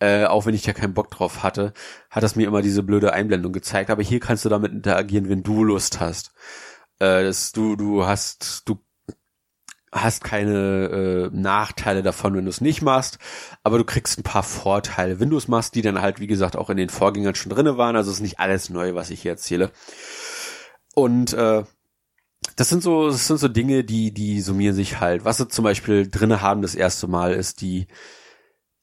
[0.00, 1.72] äh, auch wenn ich ja keinen Bock drauf hatte,
[2.10, 3.90] hat das mir immer diese blöde Einblendung gezeigt.
[3.90, 6.32] Aber hier kannst du damit interagieren, wenn du Lust hast.
[6.98, 8.78] Äh, das, du, du hast, du
[9.92, 13.18] hast keine äh, Nachteile davon, wenn du es nicht machst,
[13.62, 16.56] aber du kriegst ein paar Vorteile, wenn du es machst, die dann halt, wie gesagt,
[16.56, 17.96] auch in den Vorgängern schon drinne waren.
[17.96, 19.70] Also es ist nicht alles neu, was ich hier erzähle.
[20.94, 21.64] Und äh,
[22.56, 25.24] das sind so, das sind so Dinge, die, die summieren sich halt.
[25.24, 27.86] Was sie zum Beispiel drinne haben das erste Mal, ist die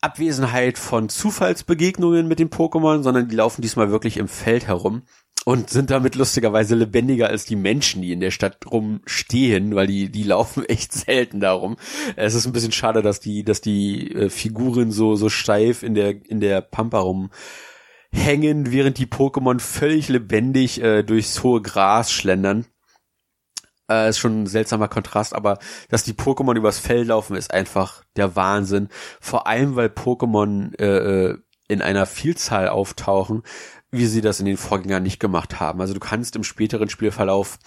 [0.01, 5.03] Abwesenheit von Zufallsbegegnungen mit den Pokémon, sondern die laufen diesmal wirklich im Feld herum
[5.45, 10.09] und sind damit lustigerweise lebendiger als die Menschen, die in der Stadt rumstehen, weil die
[10.11, 11.77] die laufen echt selten darum.
[12.17, 15.93] Es ist ein bisschen schade, dass die dass die äh, Figuren so so steif in
[15.93, 22.65] der in der Pampa rumhängen, während die Pokémon völlig lebendig äh, durchs hohe Gras schlendern.
[23.87, 28.03] Äh, ist schon ein seltsamer Kontrast, aber dass die Pokémon übers Feld laufen, ist einfach
[28.15, 28.89] der Wahnsinn.
[29.21, 33.41] Vor allem, weil Pokémon äh, äh in einer Vielzahl auftauchen,
[33.97, 35.81] wie sie das in den Vorgängern nicht gemacht haben.
[35.81, 37.59] Also du kannst im späteren Spielverlauf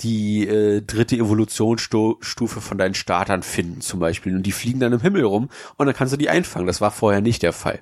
[0.00, 5.00] die äh, dritte Evolutionsstufe von deinen Startern finden zum Beispiel und die fliegen dann im
[5.00, 6.66] Himmel rum und dann kannst du die einfangen.
[6.66, 7.80] Das war vorher nicht der Fall.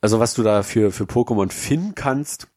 [0.00, 2.48] Also was du da für, für Pokémon finden kannst,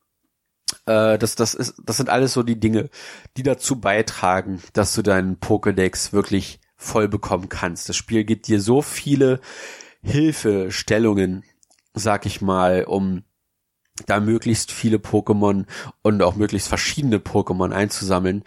[0.86, 2.90] äh, das, das, ist, das sind alles so die Dinge,
[3.38, 7.90] die dazu beitragen, dass du deinen Pokédex wirklich voll bekommen kannst.
[7.90, 9.40] Das Spiel gibt dir so viele
[10.02, 11.44] Hilfestellungen,
[11.94, 13.24] sag ich mal, um
[14.06, 15.66] da möglichst viele Pokémon
[16.02, 18.44] und auch möglichst verschiedene Pokémon einzusammeln,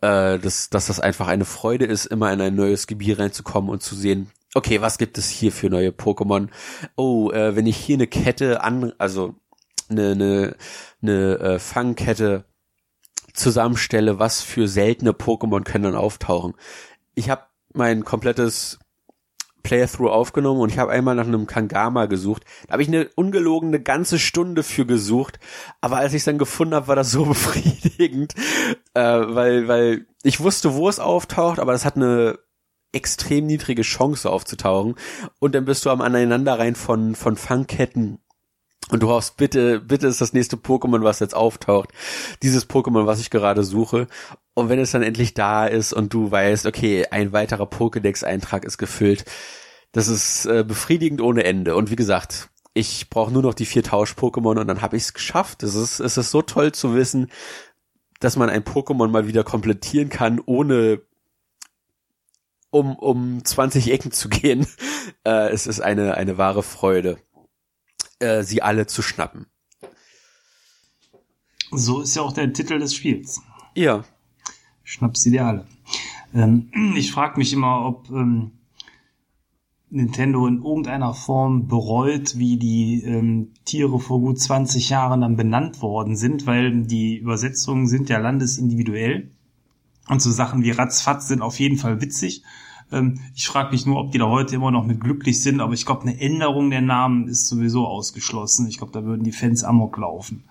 [0.00, 3.82] äh, dass, dass das einfach eine Freude ist, immer in ein neues Gebiet reinzukommen und
[3.82, 6.48] zu sehen, okay, was gibt es hier für neue Pokémon?
[6.96, 9.34] Oh, äh, wenn ich hier eine Kette an, also
[9.88, 10.56] eine, eine,
[11.02, 12.44] eine äh, Fangkette
[13.34, 16.54] zusammenstelle, was für seltene Pokémon können dann auftauchen.
[17.14, 18.78] Ich habe mein komplettes
[19.62, 22.44] Playthrough aufgenommen und ich habe einmal nach einem Kangama gesucht.
[22.66, 25.38] Da habe ich eine ungelogene ganze Stunde für gesucht,
[25.80, 28.34] aber als ich es dann gefunden habe, war das so befriedigend,
[28.94, 32.38] äh, weil weil ich wusste, wo es auftaucht, aber es hat eine
[32.92, 34.96] extrem niedrige Chance aufzutauchen
[35.38, 38.18] und dann bist du am Aneinanderreihen von von Fangketten
[38.90, 41.90] und du hoffst, bitte, bitte ist das nächste Pokémon, was jetzt auftaucht,
[42.42, 44.08] dieses Pokémon, was ich gerade suche.
[44.54, 48.78] Und wenn es dann endlich da ist und du weißt, okay, ein weiterer Pokédex-Eintrag ist
[48.78, 49.24] gefüllt,
[49.92, 51.76] das ist äh, befriedigend ohne Ende.
[51.76, 55.14] Und wie gesagt, ich brauche nur noch die vier Tausch-Pokémon und dann habe ich es
[55.14, 55.62] geschafft.
[55.62, 57.30] Es ist, es ist so toll zu wissen,
[58.20, 61.00] dass man ein Pokémon mal wieder komplettieren kann, ohne
[62.70, 64.66] um, um 20 Ecken zu gehen.
[65.24, 67.18] Äh, es ist eine, eine wahre Freude
[68.20, 69.46] äh, sie alle zu schnappen.
[71.72, 73.40] So ist ja auch der Titel des Spiels.
[73.74, 74.04] Ja.
[74.82, 75.66] Schnapp sie dir alle.
[76.34, 78.52] Ähm, ich frage mich immer, ob ähm,
[79.90, 85.82] Nintendo in irgendeiner Form bereut, wie die ähm, Tiere vor gut 20 Jahren dann benannt
[85.82, 89.30] worden sind, weil die Übersetzungen sind ja landesindividuell.
[90.08, 92.42] Und so Sachen wie Ratzfatz sind auf jeden Fall witzig.
[92.92, 95.74] Ähm, ich frage mich nur, ob die da heute immer noch mit glücklich sind, aber
[95.74, 98.66] ich glaube, eine Änderung der Namen ist sowieso ausgeschlossen.
[98.68, 100.44] Ich glaube, da würden die Fans amok laufen,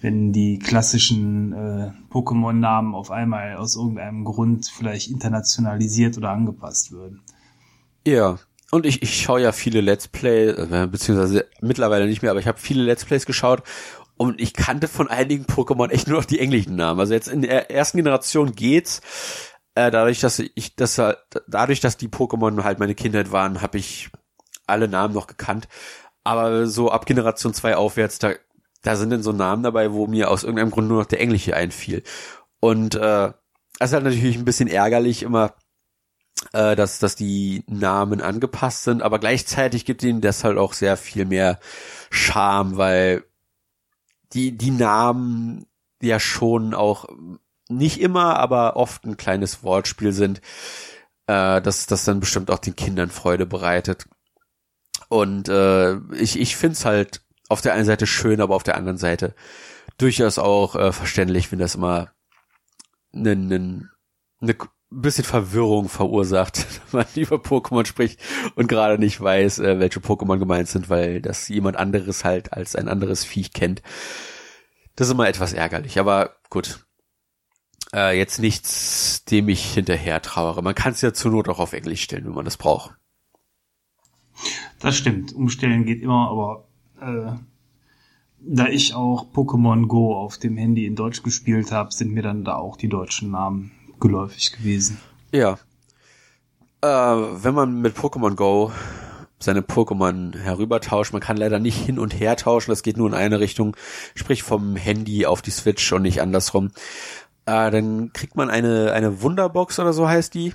[0.00, 7.22] wenn die klassischen äh, Pokémon-Namen auf einmal aus irgendeinem Grund vielleicht internationalisiert oder angepasst würden.
[8.06, 8.38] Ja,
[8.70, 12.46] und ich, ich schaue ja viele Let's Play, äh, beziehungsweise mittlerweile nicht mehr, aber ich
[12.46, 13.62] habe viele Let's Plays geschaut
[14.18, 17.00] und ich kannte von einigen Pokémon echt nur noch die englischen Namen.
[17.00, 19.00] Also jetzt in der ersten Generation geht's,
[19.78, 21.00] äh, dadurch, dass ich das
[21.46, 24.10] dadurch, dass die Pokémon halt meine Kindheit waren, habe ich
[24.66, 25.68] alle Namen noch gekannt.
[26.24, 28.32] Aber so ab Generation 2 aufwärts, da,
[28.82, 31.54] da sind dann so Namen dabei, wo mir aus irgendeinem Grund nur noch der englische
[31.54, 32.02] einfiel.
[32.58, 33.28] Und äh,
[33.78, 35.54] es ist halt natürlich ein bisschen ärgerlich immer,
[36.52, 40.96] äh, dass, dass die Namen angepasst sind, aber gleichzeitig gibt ihnen das halt auch sehr
[40.96, 41.60] viel mehr
[42.10, 43.24] Charme, weil
[44.32, 45.66] die, die Namen
[46.02, 47.06] ja schon auch
[47.68, 50.40] nicht immer, aber oft ein kleines Wortspiel sind,
[51.26, 54.06] äh, dass das dann bestimmt auch den Kindern Freude bereitet.
[55.08, 58.76] Und äh, ich, ich finde es halt auf der einen Seite schön, aber auf der
[58.76, 59.34] anderen Seite
[59.96, 62.12] durchaus auch äh, verständlich, wenn das immer
[63.12, 63.88] eine ne,
[64.40, 64.56] ne
[64.90, 68.20] bisschen Verwirrung verursacht, wenn man über Pokémon spricht
[68.54, 72.74] und gerade nicht weiß, äh, welche Pokémon gemeint sind, weil das jemand anderes halt als
[72.74, 73.82] ein anderes Viech kennt.
[74.96, 76.86] Das ist immer etwas ärgerlich, aber gut,
[77.94, 80.62] äh, jetzt nichts, dem ich hinterher trauere.
[80.62, 82.94] Man kann es ja zur Not auch auf Englisch stellen, wenn man das braucht.
[84.78, 85.32] Das stimmt.
[85.32, 86.68] Umstellen geht immer, aber
[87.00, 87.32] äh,
[88.40, 92.44] da ich auch Pokémon Go auf dem Handy in Deutsch gespielt habe, sind mir dann
[92.44, 95.00] da auch die deutschen Namen geläufig gewesen.
[95.32, 95.58] Ja.
[96.80, 98.72] Äh, wenn man mit Pokémon Go
[99.40, 101.12] seine Pokémon herübertauscht.
[101.12, 103.76] Man kann leider nicht hin und her tauschen, das geht nur in eine Richtung,
[104.14, 106.70] sprich vom Handy auf die Switch und nicht andersrum.
[107.48, 110.54] Äh, dann kriegt man eine, eine Wunderbox oder so heißt die,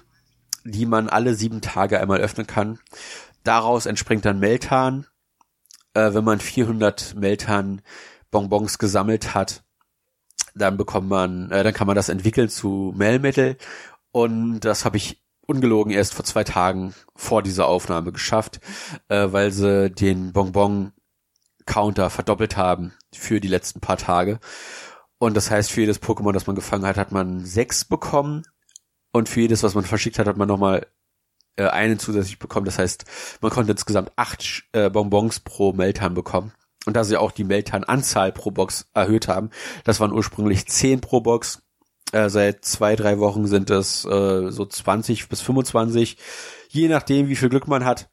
[0.63, 2.77] die man alle sieben Tage einmal öffnen kann.
[3.43, 5.07] Daraus entspringt dann Meltan.
[5.95, 7.81] Äh, wenn man 400 Meltan
[8.29, 9.63] Bonbons gesammelt hat,
[10.53, 13.57] dann bekommt man, äh, dann kann man das entwickeln zu Melmetal.
[14.11, 18.59] Und das habe ich ungelogen erst vor zwei Tagen vor dieser Aufnahme geschafft,
[19.07, 24.39] äh, weil sie den Bonbon-Counter verdoppelt haben für die letzten paar Tage.
[25.23, 28.43] Und das heißt, für jedes Pokémon, das man gefangen hat, hat man sechs bekommen.
[29.13, 30.85] Und für jedes, was man verschickt hat, hat man nochmal
[31.55, 32.65] äh, einen zusätzlich bekommen.
[32.65, 33.05] Das heißt,
[33.39, 36.51] man konnte insgesamt acht äh, Bonbons pro Meltan bekommen.
[36.85, 39.49] Und da sie auch die Meltan-Anzahl pro Box erhöht haben,
[39.85, 41.61] das waren ursprünglich zehn pro Box,
[42.11, 46.17] äh, seit zwei, drei Wochen sind es äh, so 20 bis 25,
[46.67, 48.09] je nachdem, wie viel Glück man hat.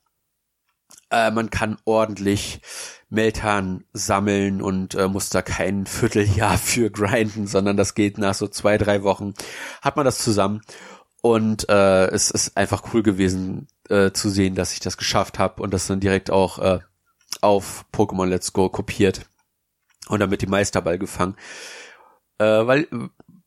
[1.10, 2.60] Äh, man kann ordentlich
[3.10, 8.48] Meltan sammeln und äh, muss da kein Vierteljahr für grinden, sondern das geht nach so
[8.48, 9.34] zwei, drei Wochen.
[9.82, 10.62] Hat man das zusammen
[11.20, 15.62] und äh, es ist einfach cool gewesen äh, zu sehen, dass ich das geschafft habe
[15.62, 16.78] und das dann direkt auch äh,
[17.40, 19.26] auf Pokémon Let's Go kopiert
[20.08, 21.36] und damit die Meisterball gefangen.
[22.38, 22.88] Äh, weil,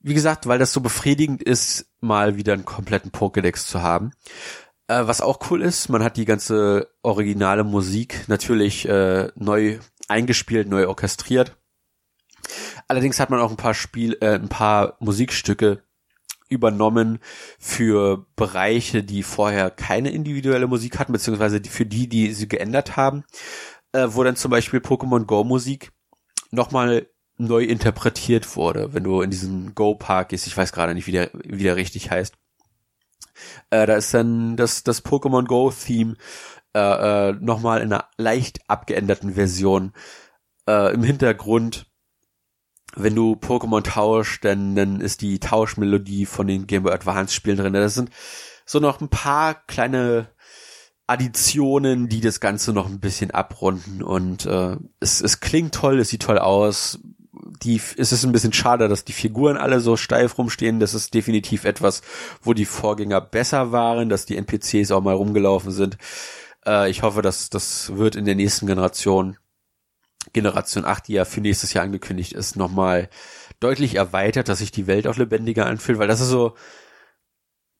[0.01, 4.11] wie gesagt, weil das so befriedigend ist, mal wieder einen kompletten Pokédex zu haben.
[4.93, 10.67] Äh, was auch cool ist, man hat die ganze originale Musik natürlich äh, neu eingespielt,
[10.67, 11.57] neu orchestriert.
[12.87, 15.83] Allerdings hat man auch ein paar Spiel, äh, ein paar Musikstücke
[16.49, 17.19] übernommen
[17.57, 23.23] für Bereiche, die vorher keine individuelle Musik hatten, beziehungsweise für die, die sie geändert haben,
[23.93, 25.91] äh, wo dann zum Beispiel Pokémon Go Musik
[26.51, 31.07] nochmal neu interpretiert wurde, wenn du in diesem Go Park gehst, ich weiß gerade nicht,
[31.07, 32.35] wie der, wie der richtig heißt.
[33.69, 36.15] Äh, da ist dann das, das Pokémon Go Theme
[36.75, 39.93] äh, äh, nochmal in einer leicht abgeänderten Version
[40.67, 41.87] äh, im Hintergrund
[42.95, 47.57] wenn du Pokémon tauscht, dann, dann ist die Tauschmelodie von den Game Boy Advance Spielen
[47.57, 47.73] drin.
[47.73, 48.11] Das sind
[48.65, 50.29] so noch ein paar kleine
[51.07, 56.09] Additionen, die das Ganze noch ein bisschen abrunden und äh, es, es klingt toll, es
[56.09, 56.99] sieht toll aus.
[57.63, 60.79] Die, es ist ein bisschen schade, dass die Figuren alle so steif rumstehen.
[60.79, 62.01] Das ist definitiv etwas,
[62.41, 65.97] wo die Vorgänger besser waren, dass die NPCs auch mal rumgelaufen sind.
[66.65, 69.37] Äh, ich hoffe, dass das wird in der nächsten Generation
[70.31, 73.09] Generation 8, die ja für nächstes Jahr angekündigt ist, nochmal
[73.59, 76.55] deutlich erweitert, dass sich die Welt auch lebendiger anfühlt, weil das ist so,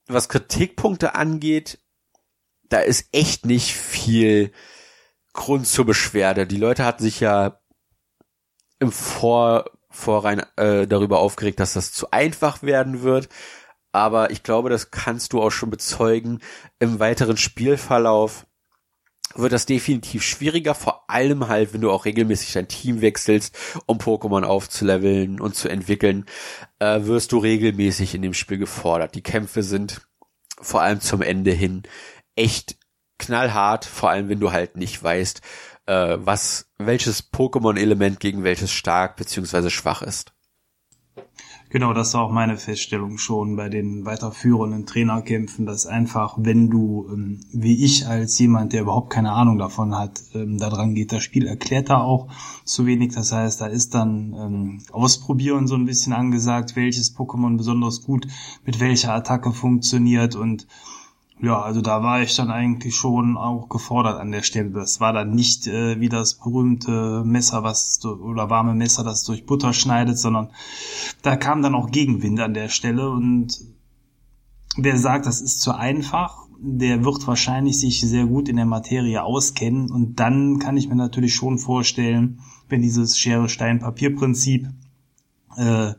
[0.08, 1.80] was Kritikpunkte angeht,
[2.70, 4.52] da ist echt nicht viel
[5.34, 6.46] Grund zur Beschwerde.
[6.46, 7.62] Die Leute hatten sich ja
[8.84, 13.30] im Vor Vorrein äh, darüber aufgeregt, dass das zu einfach werden wird.
[13.92, 16.40] Aber ich glaube, das kannst du auch schon bezeugen
[16.80, 18.48] im weiteren Spielverlauf
[19.36, 23.98] wird das definitiv schwieriger, vor allem halt, wenn du auch regelmäßig dein Team wechselst, um
[23.98, 26.26] Pokémon aufzuleveln und zu entwickeln,
[26.80, 29.16] äh, wirst du regelmäßig in dem Spiel gefordert.
[29.16, 30.02] Die Kämpfe sind
[30.62, 31.84] vor allem zum Ende hin
[32.36, 32.78] echt
[33.18, 35.42] knallhart, vor allem wenn du halt nicht weißt,
[35.86, 40.34] äh, was, welches Pokémon-Element gegen welches stark beziehungsweise schwach ist.
[41.74, 47.10] Genau, das war auch meine Feststellung schon bei den weiterführenden Trainerkämpfen, dass einfach, wenn du,
[47.12, 51.24] ähm, wie ich als jemand, der überhaupt keine Ahnung davon hat, ähm, daran geht, das
[51.24, 52.28] Spiel erklärt da auch
[52.64, 53.16] zu wenig.
[53.16, 58.28] Das heißt, da ist dann ähm, Ausprobieren so ein bisschen angesagt, welches Pokémon besonders gut
[58.64, 60.68] mit welcher Attacke funktioniert und
[61.44, 64.70] ja, also da war ich dann eigentlich schon auch gefordert an der Stelle.
[64.70, 69.46] Das war dann nicht äh, wie das berühmte Messer, was oder warme Messer, das durch
[69.46, 70.52] Butter schneidet, sondern
[71.22, 73.10] da kam dann auch Gegenwind an der Stelle.
[73.10, 73.60] Und
[74.78, 79.22] wer sagt, das ist zu einfach, der wird wahrscheinlich sich sehr gut in der Materie
[79.22, 79.92] auskennen.
[79.92, 84.70] Und dann kann ich mir natürlich schon vorstellen, wenn dieses Schere Stein Papier Prinzip
[85.58, 85.92] äh,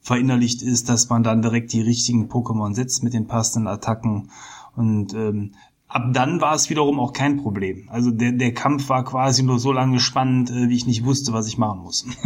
[0.00, 4.30] verinnerlicht ist, dass man dann direkt die richtigen Pokémon setzt mit den passenden Attacken
[4.76, 5.54] und ähm,
[5.88, 7.88] ab dann war es wiederum auch kein Problem.
[7.90, 11.32] Also der, der Kampf war quasi nur so lange spannend, äh, wie ich nicht wusste,
[11.32, 12.06] was ich machen muss.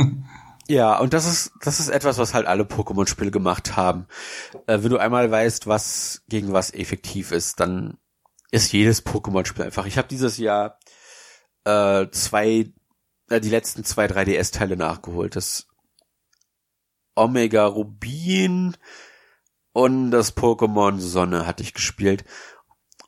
[0.69, 4.07] Ja, und das ist, das ist etwas, was halt alle Pokémon-Spiele gemacht haben.
[4.69, 7.99] Äh, wenn du einmal weißt, was gegen was effektiv ist, dann
[8.53, 9.87] ist jedes Pokémon-Spiel einfach.
[9.87, 10.79] Ich habe dieses Jahr
[11.65, 12.73] äh, zwei,
[13.29, 15.35] äh, die letzten zwei 3DS-Teile nachgeholt.
[15.35, 15.67] Das
[17.17, 18.77] Omega Rubin
[19.73, 22.25] und das Pokémon Sonne hatte ich gespielt.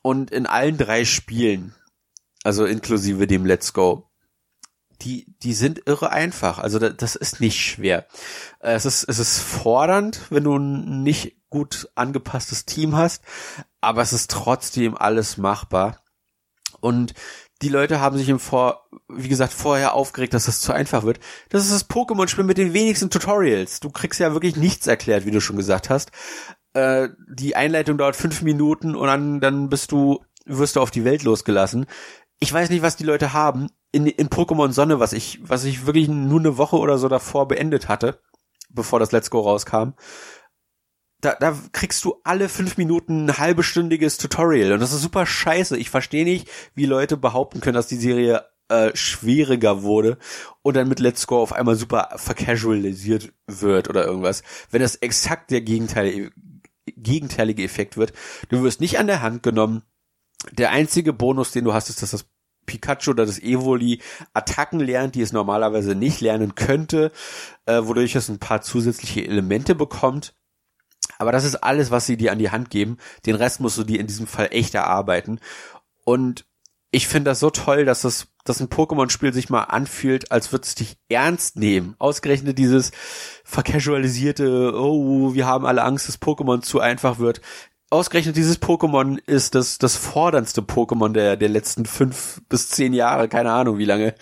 [0.01, 1.75] Und in allen drei Spielen,
[2.43, 4.09] also inklusive dem Let's Go,
[5.01, 6.59] die, die sind irre einfach.
[6.59, 8.07] Also das, das ist nicht schwer.
[8.59, 13.23] Es ist, es ist fordernd, wenn du ein nicht gut angepasstes Team hast,
[13.81, 16.03] aber es ist trotzdem alles machbar.
[16.79, 17.13] Und
[17.63, 21.21] die Leute haben sich im Vor, wie gesagt, vorher aufgeregt, dass das zu einfach wird.
[21.49, 23.79] Das ist das Pokémon-Spiel mit den wenigsten Tutorials.
[23.79, 26.11] Du kriegst ja wirklich nichts erklärt, wie du schon gesagt hast.
[26.73, 31.05] Äh, die Einleitung dauert fünf Minuten und dann, dann bist du, wirst du auf die
[31.05, 31.85] Welt losgelassen.
[32.39, 33.69] Ich weiß nicht, was die Leute haben.
[33.93, 37.47] In, in Pokémon Sonne, was ich, was ich wirklich nur eine Woche oder so davor
[37.47, 38.19] beendet hatte,
[38.69, 39.93] bevor das Let's Go rauskam,
[41.23, 45.77] da, da kriegst du alle fünf Minuten ein halbestündiges Tutorial und das ist super scheiße.
[45.77, 50.17] Ich verstehe nicht, wie Leute behaupten können, dass die Serie äh, schwieriger wurde
[50.61, 54.43] und dann mit Let's Go auf einmal super vercasualisiert wird oder irgendwas.
[54.69, 56.31] Wenn das exakt der Gegenteil,
[56.85, 58.13] gegenteilige Effekt wird.
[58.49, 59.83] Du wirst nicht an der Hand genommen.
[60.51, 62.25] Der einzige Bonus, den du hast, ist, dass das
[62.65, 64.01] Pikachu oder das Evoli
[64.33, 67.11] Attacken lernt, die es normalerweise nicht lernen könnte,
[67.65, 70.33] äh, wodurch es ein paar zusätzliche Elemente bekommt.
[71.17, 72.97] Aber das ist alles, was sie dir an die Hand geben.
[73.25, 75.39] Den Rest musst du dir in diesem Fall echt erarbeiten.
[76.05, 76.45] Und
[76.93, 80.65] ich finde das so toll, dass das, dass ein Pokémon-Spiel sich mal anfühlt, als würde
[80.65, 81.95] es dich ernst nehmen.
[81.97, 82.91] Ausgerechnet dieses
[83.43, 87.41] vercasualisierte, oh, wir haben alle Angst, dass Pokémon zu einfach wird.
[87.89, 93.27] Ausgerechnet dieses Pokémon ist das, das forderndste Pokémon der, der letzten fünf bis zehn Jahre,
[93.27, 94.13] keine Ahnung, wie lange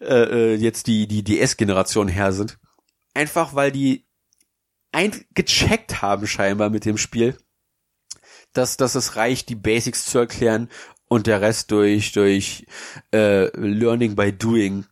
[0.00, 2.58] äh, äh jetzt die, die DS-Generation her sind.
[3.14, 4.06] Einfach weil die
[4.96, 7.36] eingecheckt haben scheinbar mit dem Spiel,
[8.54, 10.70] dass, dass es reicht, die Basics zu erklären
[11.06, 12.64] und der Rest durch, durch
[13.12, 14.86] äh, Learning by Doing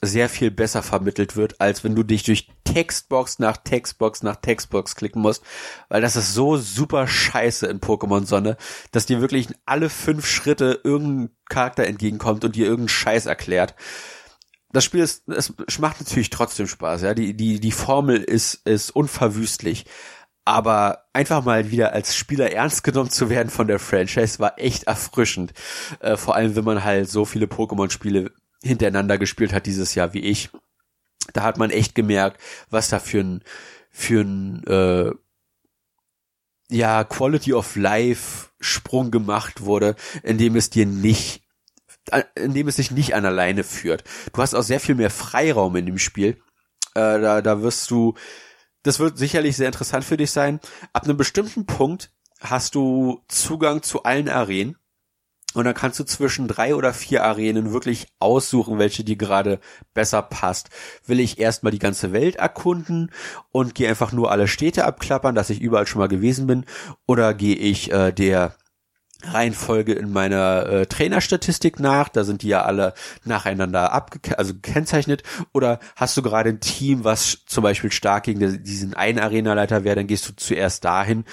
[0.00, 4.94] sehr viel besser vermittelt wird, als wenn du dich durch Textbox nach Textbox nach Textbox
[4.94, 5.42] klicken musst,
[5.88, 8.56] weil das ist so super scheiße in Pokémon Sonne,
[8.92, 13.74] dass dir wirklich alle fünf Schritte irgendein Charakter entgegenkommt und dir irgendeinen Scheiß erklärt
[14.70, 17.14] das Spiel ist, es macht natürlich trotzdem Spaß, ja.
[17.14, 19.86] Die, die, die Formel ist, ist unverwüstlich.
[20.44, 24.84] Aber einfach mal wieder als Spieler ernst genommen zu werden von der Franchise war echt
[24.84, 25.52] erfrischend.
[26.00, 30.20] Äh, vor allem, wenn man halt so viele Pokémon-Spiele hintereinander gespielt hat dieses Jahr wie
[30.20, 30.50] ich.
[31.34, 32.40] Da hat man echt gemerkt,
[32.70, 33.42] was da für ein,
[33.90, 35.12] für ein, äh,
[36.70, 41.42] ja, Quality of Life Sprung gemacht wurde, indem es dir nicht
[42.34, 44.04] in dem es sich nicht an alleine führt.
[44.32, 46.40] Du hast auch sehr viel mehr Freiraum in dem Spiel.
[46.94, 48.14] Äh, da, da wirst du,
[48.82, 50.60] das wird sicherlich sehr interessant für dich sein.
[50.92, 54.76] Ab einem bestimmten Punkt hast du Zugang zu allen Arenen.
[55.54, 59.60] Und dann kannst du zwischen drei oder vier Arenen wirklich aussuchen, welche dir gerade
[59.94, 60.68] besser passt.
[61.06, 63.10] Will ich erstmal die ganze Welt erkunden
[63.50, 66.66] und gehe einfach nur alle Städte abklappern, dass ich überall schon mal gewesen bin?
[67.06, 68.56] Oder gehe ich äh, der
[69.24, 72.94] Reihenfolge in meiner äh, Trainerstatistik nach, da sind die ja alle
[73.24, 78.62] nacheinander abge also gekennzeichnet, oder hast du gerade ein Team, was zum Beispiel stark gegen
[78.62, 81.24] diesen einen Arenaleiter wäre, dann gehst du zuerst dahin.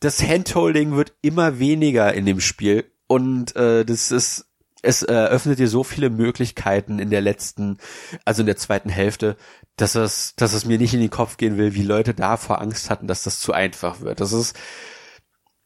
[0.00, 4.46] Das Handholding wird immer weniger in dem Spiel und äh, das ist
[4.82, 7.78] es eröffnet dir so viele Möglichkeiten in der letzten,
[8.24, 9.36] also in der zweiten Hälfte,
[9.76, 12.88] dass es, dass es mir nicht in den Kopf gehen will, wie Leute davor Angst
[12.88, 14.20] hatten, dass das zu einfach wird.
[14.20, 14.56] Das ist,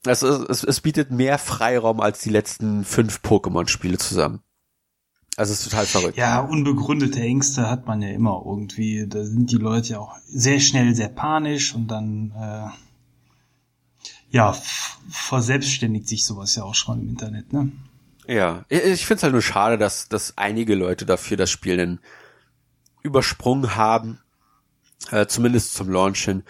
[0.07, 4.43] also es, es bietet mehr Freiraum als die letzten fünf Pokémon-Spiele zusammen.
[5.37, 6.17] Also es ist total verrückt.
[6.17, 9.07] Ja, unbegründete Ängste hat man ja immer irgendwie.
[9.09, 12.69] Da sind die Leute ja auch sehr schnell sehr panisch und dann äh,
[14.31, 14.55] ja
[15.09, 17.73] verselbstständigt sich sowas ja auch schon im Internet, ne?
[18.27, 22.01] Ja, ich finde es halt nur schade, dass, dass einige Leute dafür das Spiel dann
[23.03, 24.21] übersprungen haben,
[25.11, 26.45] äh, zumindest zum Launch hin,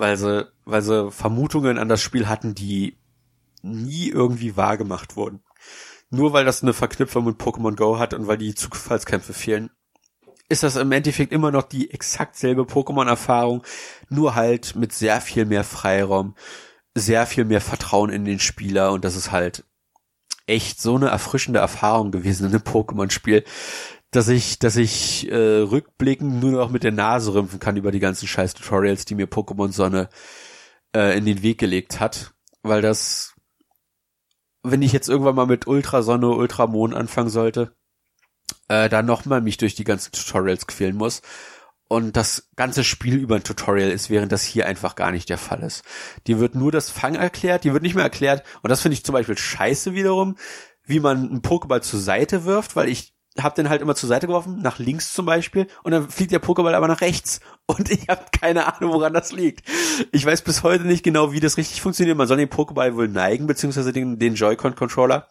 [0.00, 2.96] weil sie weil sie Vermutungen an das Spiel hatten, die
[3.62, 5.42] nie irgendwie wahr gemacht wurden.
[6.08, 9.70] Nur weil das eine Verknüpfung mit Pokémon Go hat und weil die Zufallskämpfe fehlen,
[10.48, 13.62] ist das im Endeffekt immer noch die exakt selbe Pokémon-Erfahrung,
[14.08, 16.34] nur halt mit sehr viel mehr Freiraum,
[16.94, 19.64] sehr viel mehr Vertrauen in den Spieler und das ist halt
[20.46, 23.44] echt so eine erfrischende Erfahrung gewesen in einem Pokémon-Spiel,
[24.10, 28.00] dass ich, dass ich äh, rückblickend nur noch mit der Nase rümpfen kann über die
[28.00, 30.08] ganzen scheiß Tutorials, die mir Pokémon Sonne
[30.94, 32.32] äh, in den Weg gelegt hat,
[32.62, 33.34] weil das,
[34.62, 37.72] wenn ich jetzt irgendwann mal mit Ultrasonne, Ultramond anfangen sollte,
[38.68, 41.22] äh, da nochmal mich durch die ganzen Tutorials quälen muss.
[41.88, 45.38] Und das ganze Spiel über ein Tutorial ist, während das hier einfach gar nicht der
[45.38, 45.82] Fall ist.
[46.28, 48.44] Die wird nur das Fang erklärt, die wird nicht mehr erklärt.
[48.62, 50.36] Und das finde ich zum Beispiel scheiße wiederum,
[50.84, 54.26] wie man einen Pokéball zur Seite wirft, weil ich hab den halt immer zur Seite
[54.26, 57.40] geworfen, nach links zum Beispiel, und dann fliegt der Pokéball aber nach rechts.
[57.66, 59.62] Und ich habe keine Ahnung, woran das liegt.
[60.10, 62.16] Ich weiß bis heute nicht genau, wie das richtig funktioniert.
[62.16, 65.28] Man soll den Pokéball wohl neigen, beziehungsweise den, den Joy-Con-Controller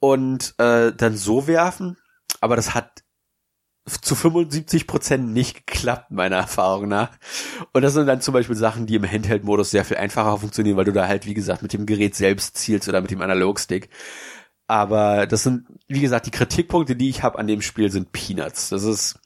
[0.00, 1.96] und äh, dann so werfen.
[2.40, 3.04] Aber das hat
[3.86, 7.10] zu 75 Prozent nicht geklappt, meiner Erfahrung nach.
[7.72, 10.86] Und das sind dann zum Beispiel Sachen, die im Handheld-Modus sehr viel einfacher funktionieren, weil
[10.86, 13.90] du da halt, wie gesagt, mit dem Gerät selbst zielst oder mit dem Analogstick.
[14.66, 18.70] Aber das sind, wie gesagt, die Kritikpunkte, die ich habe an dem Spiel, sind Peanuts.
[18.70, 19.18] Das ist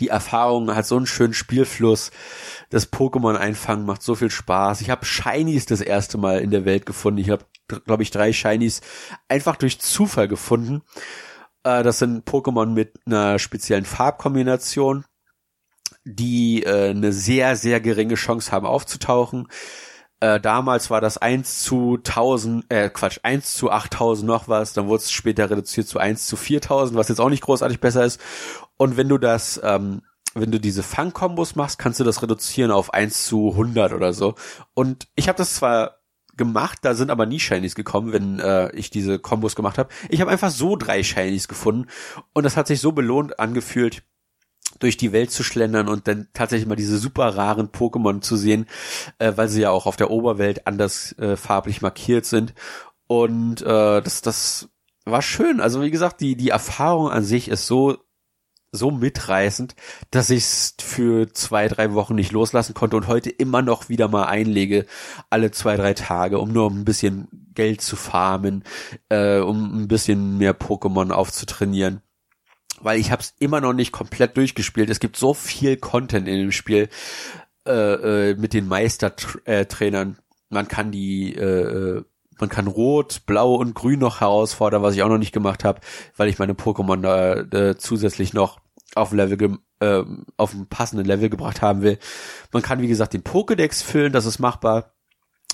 [0.00, 2.10] die Erfahrung, hat so einen schönen Spielfluss.
[2.70, 4.80] Das Pokémon einfangen macht so viel Spaß.
[4.80, 7.20] Ich habe Shinies das erste Mal in der Welt gefunden.
[7.20, 7.44] Ich habe,
[7.84, 8.80] glaube ich, drei Shinies
[9.28, 10.82] einfach durch Zufall gefunden.
[11.64, 15.04] Äh, das sind Pokémon mit einer speziellen Farbkombination.
[16.04, 19.48] die äh, eine sehr, sehr geringe Chance haben aufzutauchen.
[20.20, 24.86] Äh, damals war das 1 zu 1000, äh, Quatsch, 1 zu 8000 noch was, dann
[24.86, 28.20] wurde es später reduziert zu 1 zu 4000, was jetzt auch nicht großartig besser ist.
[28.76, 30.02] Und wenn du das, ähm,
[30.34, 34.34] wenn du diese Fang-Kombos machst, kannst du das reduzieren auf 1 zu 100 oder so.
[34.74, 36.00] Und ich habe das zwar
[36.36, 39.90] gemacht, da sind aber nie Shinies gekommen, wenn äh, ich diese Kombos gemacht habe.
[40.08, 41.88] Ich habe einfach so drei Shinies gefunden
[42.32, 44.02] und das hat sich so belohnt angefühlt,
[44.78, 48.66] durch die Welt zu schlendern und dann tatsächlich mal diese super raren Pokémon zu sehen,
[49.18, 52.54] äh, weil sie ja auch auf der Oberwelt anders äh, farblich markiert sind.
[53.06, 54.68] Und äh, das, das
[55.04, 55.60] war schön.
[55.60, 57.98] Also wie gesagt, die, die Erfahrung an sich ist so
[58.72, 59.74] so mitreißend,
[60.12, 64.06] dass ich es für zwei, drei Wochen nicht loslassen konnte und heute immer noch wieder
[64.06, 64.86] mal einlege,
[65.28, 68.62] alle zwei, drei Tage, um nur ein bisschen Geld zu farmen,
[69.08, 72.00] äh, um ein bisschen mehr Pokémon aufzutrainieren
[72.80, 74.90] weil ich habe es immer noch nicht komplett durchgespielt.
[74.90, 76.88] Es gibt so viel Content in dem Spiel
[77.66, 80.18] äh, äh, mit den Meistertrainern.
[80.48, 82.02] Man kann die äh,
[82.40, 85.80] man kann Rot, Blau und Grün noch herausfordern, was ich auch noch nicht gemacht habe,
[86.16, 88.60] weil ich meine Pokémon da äh, zusätzlich noch
[88.94, 90.02] auf Level äh,
[90.36, 91.98] auf einen passenden Level gebracht haben will.
[92.52, 94.94] Man kann wie gesagt den Pokédex füllen, das ist machbar.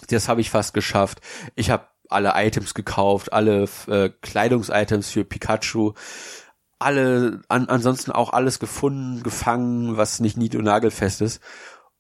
[0.09, 1.21] Das habe ich fast geschafft.
[1.55, 5.95] Ich habe alle Items gekauft, alle äh, Kleidungsitems für Pikachu
[6.79, 11.41] alle, an, ansonsten auch alles gefunden, gefangen, was nicht nied- und nagelfest ist.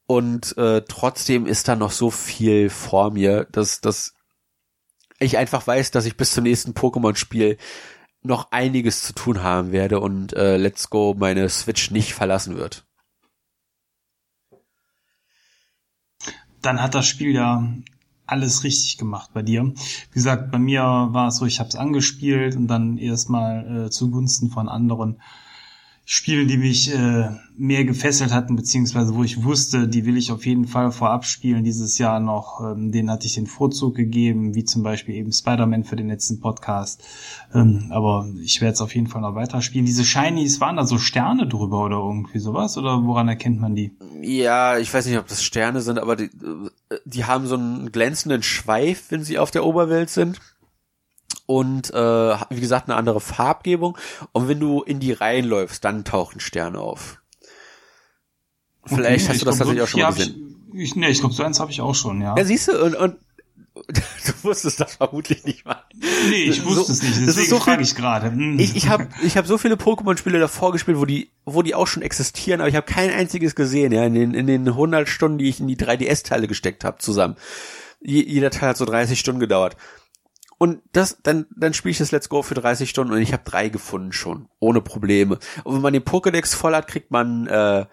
[0.06, 4.14] Und äh, trotzdem ist da noch so viel vor mir, dass, dass
[5.18, 7.56] ich einfach weiß, dass ich bis zum nächsten Pokémon-Spiel
[8.22, 12.84] noch einiges zu tun haben werde und äh, Let's Go meine Switch nicht verlassen wird.
[16.60, 17.62] Dann hat das Spiel ja
[18.26, 19.64] alles richtig gemacht bei dir.
[19.64, 23.90] Wie gesagt, bei mir war es so, ich habe es angespielt und dann erstmal äh,
[23.90, 25.20] zugunsten von anderen
[26.08, 30.46] Spiele, die mich äh, mehr gefesselt hatten, beziehungsweise wo ich wusste, die will ich auf
[30.46, 32.60] jeden Fall vorab spielen dieses Jahr noch.
[32.60, 36.38] Ähm, denen hatte ich den Vorzug gegeben, wie zum Beispiel eben Spider-Man für den letzten
[36.38, 37.02] Podcast.
[37.52, 39.84] Ähm, aber ich werde es auf jeden Fall noch weiterspielen.
[39.84, 42.78] Diese Shinies, waren da so Sterne drüber oder irgendwie sowas?
[42.78, 43.90] Oder woran erkennt man die?
[44.22, 46.30] Ja, ich weiß nicht, ob das Sterne sind, aber die,
[47.04, 50.40] die haben so einen glänzenden Schweif, wenn sie auf der Oberwelt sind
[51.46, 53.96] und äh, wie gesagt eine andere Farbgebung.
[54.32, 57.20] Und wenn du in die Reihen läufst, dann tauchen Sterne auf.
[58.84, 60.68] Vielleicht okay, hast du das tatsächlich auch schon mal gesehen.
[60.74, 62.36] Ich, ich, nee, ich glaube, so eins habe ich auch schon, ja.
[62.36, 63.16] Ja, siehst du, und, und
[63.88, 65.82] du wusstest das vermutlich nicht mal.
[66.28, 68.30] Nee, ich wusste so, es nicht, deswegen so frage ich gerade.
[68.30, 68.58] Hm.
[68.58, 71.86] Ich, ich habe ich hab so viele Pokémon-Spiele davor gespielt, wo die, wo die auch
[71.86, 75.38] schon existieren, aber ich habe kein einziges gesehen, ja, in den, in den 100 Stunden,
[75.38, 77.36] die ich in die 3DS-Teile gesteckt habe, zusammen.
[78.00, 79.76] Jeder Teil hat so 30 Stunden gedauert.
[80.58, 83.44] Und das, dann, dann spiele ich das Let's Go für 30 Stunden und ich habe
[83.44, 85.38] drei gefunden schon, ohne Probleme.
[85.64, 87.86] Und wenn man den Pokédex voll hat, kriegt man äh,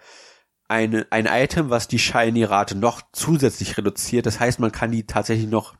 [0.66, 4.24] eine, ein Item, was die Shiny-Rate noch zusätzlich reduziert.
[4.24, 5.74] Das heißt, man kann die tatsächlich noch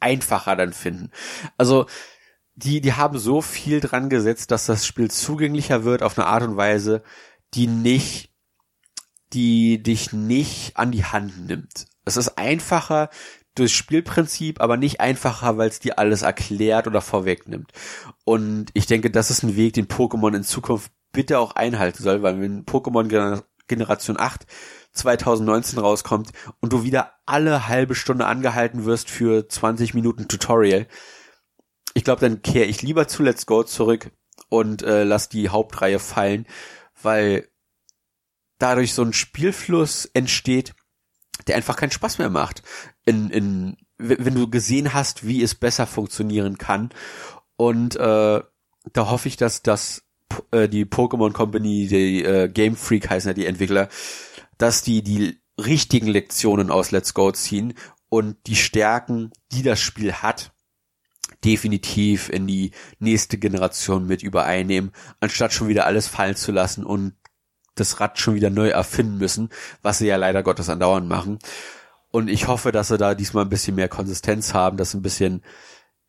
[0.00, 1.10] einfacher dann finden.
[1.58, 1.86] Also
[2.54, 6.42] die, die haben so viel dran gesetzt, dass das Spiel zugänglicher wird auf eine Art
[6.42, 7.02] und Weise,
[7.54, 8.30] die nicht,
[9.32, 11.86] die dich nicht an die Hand nimmt.
[12.04, 13.10] Es ist einfacher,
[13.54, 17.72] durchs Spielprinzip, aber nicht einfacher, weil es dir alles erklärt oder vorwegnimmt.
[18.24, 22.22] Und ich denke, das ist ein Weg, den Pokémon in Zukunft bitte auch einhalten soll,
[22.22, 24.46] weil wenn Pokémon Generation 8
[24.92, 26.30] 2019 rauskommt
[26.60, 30.86] und du wieder alle halbe Stunde angehalten wirst für 20 Minuten Tutorial,
[31.94, 34.10] ich glaube, dann kehre ich lieber zu Let's Go zurück
[34.48, 36.46] und äh, lass die Hauptreihe fallen,
[37.02, 37.48] weil
[38.58, 40.74] dadurch so ein Spielfluss entsteht,
[41.46, 42.62] der einfach keinen Spaß mehr macht.
[43.04, 46.90] In, in, wenn du gesehen hast, wie es besser funktionieren kann.
[47.56, 48.40] Und äh,
[48.92, 50.04] da hoffe ich, dass das
[50.50, 53.88] äh, die Pokémon Company, die äh, Game Freak heißen ja die Entwickler,
[54.58, 57.74] dass die die richtigen Lektionen aus Let's Go ziehen
[58.08, 60.52] und die Stärken, die das Spiel hat,
[61.44, 67.14] definitiv in die nächste Generation mit übereinnehmen, anstatt schon wieder alles fallen zu lassen und
[67.74, 69.48] das Rad schon wieder neu erfinden müssen,
[69.80, 71.38] was sie ja leider Gottes andauernd machen.
[72.12, 75.42] Und ich hoffe, dass sie da diesmal ein bisschen mehr Konsistenz haben, dass ein bisschen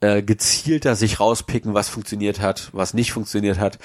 [0.01, 3.79] äh, gezielter sich rauspicken, was funktioniert hat, was nicht funktioniert hat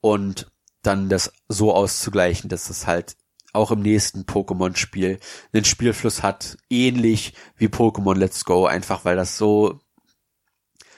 [0.00, 0.50] und
[0.82, 3.16] dann das so auszugleichen, dass es halt
[3.52, 5.18] auch im nächsten Pokémon-Spiel
[5.52, 9.80] einen Spielfluss hat, ähnlich wie Pokémon Let's Go, einfach weil das so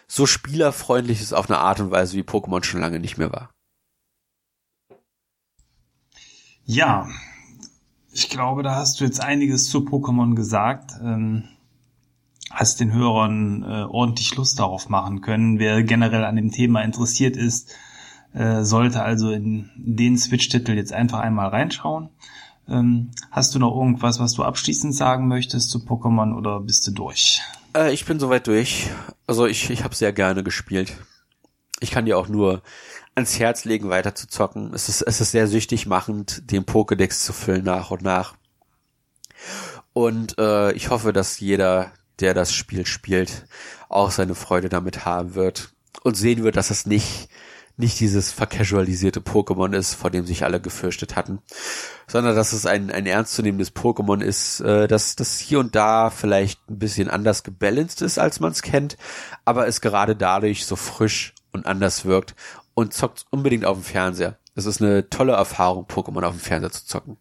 [0.09, 3.51] so spielerfreundlich ist auf eine Art und Weise, wie Pokémon schon lange nicht mehr war.
[6.65, 7.09] Ja,
[8.17, 10.93] ich glaube, da hast du jetzt einiges zu Pokémon gesagt.
[11.03, 11.45] Ähm,
[12.51, 15.59] hast den Hörern äh, ordentlich Lust darauf machen können.
[15.59, 17.73] Wer generell an dem Thema interessiert ist,
[18.35, 22.11] Äh, sollte also in den Switch-Titel jetzt einfach einmal reinschauen.
[22.69, 26.91] Ähm, hast du noch irgendwas, was du abschließend sagen möchtest zu Pokémon oder bist du
[26.91, 27.41] durch?
[27.75, 28.91] Äh, ich bin soweit durch.
[29.27, 30.99] Also ich, ich habe sehr gerne gespielt.
[31.81, 32.61] Ich kann dir auch nur
[33.17, 34.73] ans Herz legen, weiter zu zocken.
[34.75, 38.37] Es ist, es ist sehr süchtig machend, den Pokédex zu füllen nach und nach.
[39.93, 41.91] Und äh, ich hoffe, dass jeder,
[42.21, 43.47] der das Spiel spielt,
[43.89, 45.71] auch seine Freude damit haben wird
[46.03, 47.29] und sehen wird, dass es nicht
[47.79, 51.41] nicht dieses vercasualisierte Pokémon ist, vor dem sich alle gefürchtet hatten,
[52.07, 56.59] sondern dass es ein, ein ernstzunehmendes Pokémon ist, äh, dass das hier und da vielleicht
[56.71, 58.97] ein bisschen anders gebalanced ist, als man es kennt,
[59.45, 62.35] aber es gerade dadurch so frisch und anders wirkt
[62.77, 64.37] und zockt unbedingt auf dem Fernseher.
[64.55, 67.17] Es ist eine tolle Erfahrung, Pokémon auf dem Fernseher zu zocken.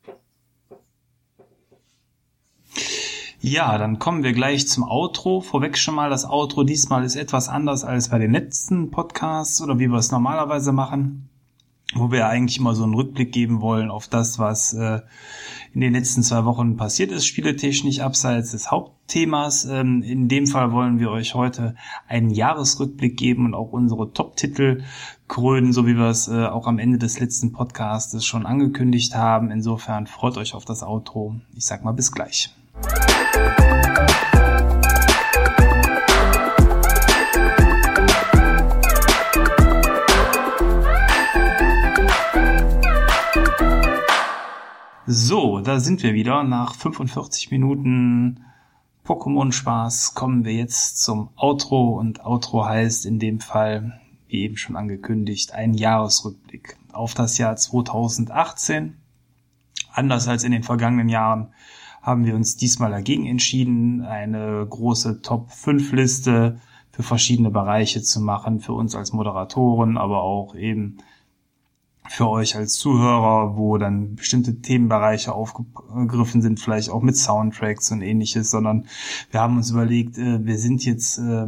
[3.39, 5.39] Ja, dann kommen wir gleich zum Outro.
[5.39, 9.79] Vorweg schon mal, das Outro diesmal ist etwas anders als bei den letzten Podcasts oder
[9.79, 11.29] wie wir es normalerweise machen,
[11.93, 15.01] wo wir eigentlich immer so einen Rückblick geben wollen auf das, was äh,
[15.73, 19.65] in den letzten zwei Wochen passiert ist, spieletechnisch abseits des Hauptthemas.
[19.65, 21.75] Ähm, in dem Fall wollen wir euch heute
[22.07, 24.83] einen Jahresrückblick geben und auch unsere Top-Titel
[25.27, 29.51] krönen, so wie wir es äh, auch am Ende des letzten Podcasts schon angekündigt haben.
[29.51, 31.35] Insofern freut euch auf das Outro.
[31.55, 32.53] Ich sag mal bis gleich.
[45.07, 46.43] So, da sind wir wieder.
[46.43, 48.43] Nach 45 Minuten
[49.05, 54.75] Pokémon-Spaß kommen wir jetzt zum Outro und Outro heißt in dem Fall, wie eben schon
[54.75, 58.97] angekündigt, ein Jahresrückblick auf das Jahr 2018.
[59.91, 61.53] Anders als in den vergangenen Jahren
[62.01, 66.59] haben wir uns diesmal dagegen entschieden, eine große Top 5 Liste
[66.91, 70.97] für verschiedene Bereiche zu machen, für uns als Moderatoren, aber auch eben
[72.07, 78.01] für euch als Zuhörer, wo dann bestimmte Themenbereiche aufgegriffen sind, vielleicht auch mit Soundtracks und
[78.01, 78.85] ähnliches, sondern
[79.31, 81.47] wir haben uns überlegt, äh, wir sind jetzt äh,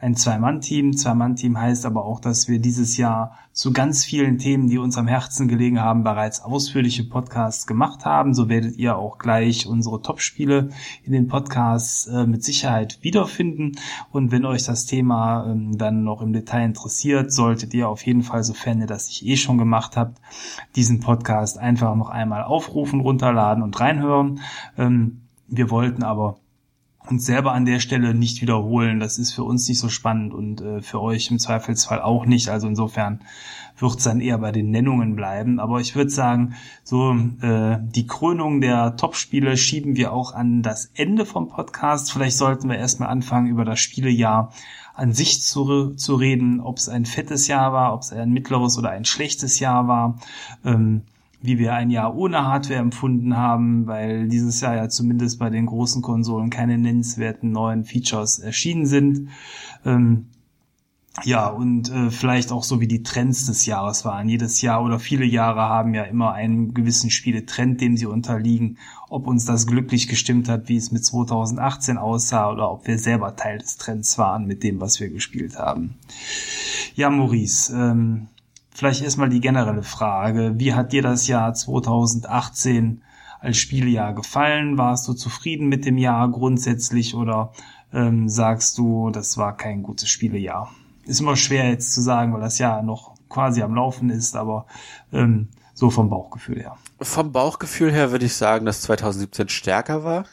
[0.00, 0.96] ein Zwei-Mann-Team.
[0.96, 5.06] Zwei-Mann-Team heißt aber auch, dass wir dieses Jahr zu ganz vielen Themen, die uns am
[5.06, 8.32] Herzen gelegen haben, bereits ausführliche Podcasts gemacht haben.
[8.32, 10.70] So werdet ihr auch gleich unsere Top-Spiele
[11.04, 13.72] in den Podcasts äh, mit Sicherheit wiederfinden.
[14.10, 18.22] Und wenn euch das Thema ähm, dann noch im Detail interessiert, solltet ihr auf jeden
[18.22, 20.18] Fall, sofern ihr das nicht eh schon gemacht habt,
[20.76, 24.40] diesen Podcast einfach noch einmal aufrufen, runterladen und reinhören.
[24.78, 26.38] Ähm, wir wollten aber
[27.10, 29.00] uns selber an der Stelle nicht wiederholen.
[29.00, 32.48] Das ist für uns nicht so spannend und äh, für euch im Zweifelsfall auch nicht.
[32.48, 33.20] Also insofern
[33.78, 35.58] wird es dann eher bei den Nennungen bleiben.
[35.58, 36.54] Aber ich würde sagen,
[36.84, 42.12] so äh, die Krönung der Top-Spiele schieben wir auch an das Ende vom Podcast.
[42.12, 44.52] Vielleicht sollten wir erstmal anfangen, über das Spielejahr
[44.94, 48.76] an sich zu, zu reden, ob es ein fettes Jahr war, ob es ein mittleres
[48.76, 50.18] oder ein schlechtes Jahr war.
[50.64, 51.02] Ähm,
[51.42, 55.66] wie wir ein Jahr ohne Hardware empfunden haben, weil dieses Jahr ja zumindest bei den
[55.66, 59.28] großen Konsolen keine nennenswerten neuen Features erschienen sind.
[59.84, 60.26] Ähm,
[61.24, 64.28] ja, und äh, vielleicht auch so wie die Trends des Jahres waren.
[64.28, 68.78] Jedes Jahr oder viele Jahre haben ja immer einen gewissen Spieletrend, dem sie unterliegen.
[69.08, 73.34] Ob uns das glücklich gestimmt hat, wie es mit 2018 aussah, oder ob wir selber
[73.34, 75.96] Teil des Trends waren mit dem, was wir gespielt haben.
[76.94, 78.28] Ja, Maurice, ähm,
[78.72, 80.54] Vielleicht erstmal die generelle Frage.
[80.56, 83.02] Wie hat dir das Jahr 2018
[83.40, 84.78] als Spielejahr gefallen?
[84.78, 87.52] Warst du zufrieden mit dem Jahr grundsätzlich oder
[87.92, 90.70] ähm, sagst du, das war kein gutes Spielejahr?
[91.04, 94.66] Ist immer schwer jetzt zu sagen, weil das Jahr noch quasi am Laufen ist, aber
[95.12, 96.76] ähm, so vom Bauchgefühl her.
[97.00, 100.26] Vom Bauchgefühl her würde ich sagen, dass 2017 stärker war.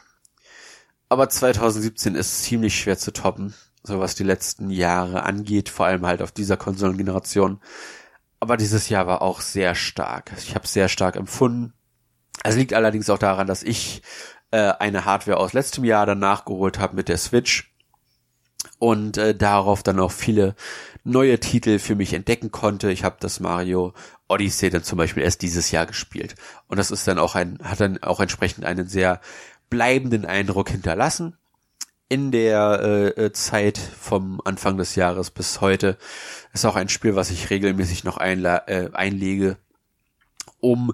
[1.09, 6.05] Aber 2017 ist ziemlich schwer zu toppen, so was die letzten Jahre angeht, vor allem
[6.05, 7.61] halt auf dieser Konsolengeneration.
[8.39, 10.31] Aber dieses Jahr war auch sehr stark.
[10.37, 11.73] Ich habe sehr stark empfunden.
[12.43, 14.01] Es liegt allerdings auch daran, dass ich
[14.51, 17.73] äh, eine Hardware aus letztem Jahr dann nachgeholt habe mit der Switch
[18.79, 20.55] und äh, darauf dann auch viele
[21.03, 22.91] neue Titel für mich entdecken konnte.
[22.91, 23.93] Ich habe das Mario
[24.27, 26.35] Odyssey dann zum Beispiel erst dieses Jahr gespielt
[26.67, 29.21] und das ist dann auch ein hat dann auch entsprechend einen sehr
[29.69, 31.37] bleibenden Eindruck hinterlassen
[32.09, 32.79] in der
[33.17, 35.97] äh, äh, Zeit vom Anfang des Jahres bis heute.
[36.53, 39.57] Ist auch ein Spiel, was ich regelmäßig noch äh, einlege,
[40.59, 40.93] um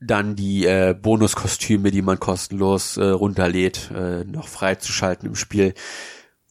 [0.00, 5.74] dann die äh, Bonuskostüme, die man kostenlos äh, runterlädt, äh, noch freizuschalten im Spiel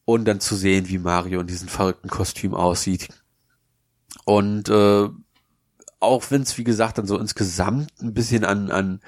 [0.05, 3.09] und dann zu sehen, wie Mario in diesem verrückten Kostüm aussieht.
[4.25, 5.09] Und äh,
[5.99, 8.99] auch wenn es, wie gesagt, dann so insgesamt ein bisschen an, an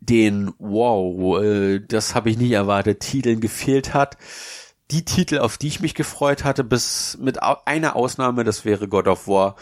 [0.00, 4.16] den, wow, äh, das habe ich nicht erwartet, Titeln gefehlt hat.
[4.90, 9.06] Die Titel, auf die ich mich gefreut hatte, bis mit einer Ausnahme, das wäre God
[9.06, 9.54] of War,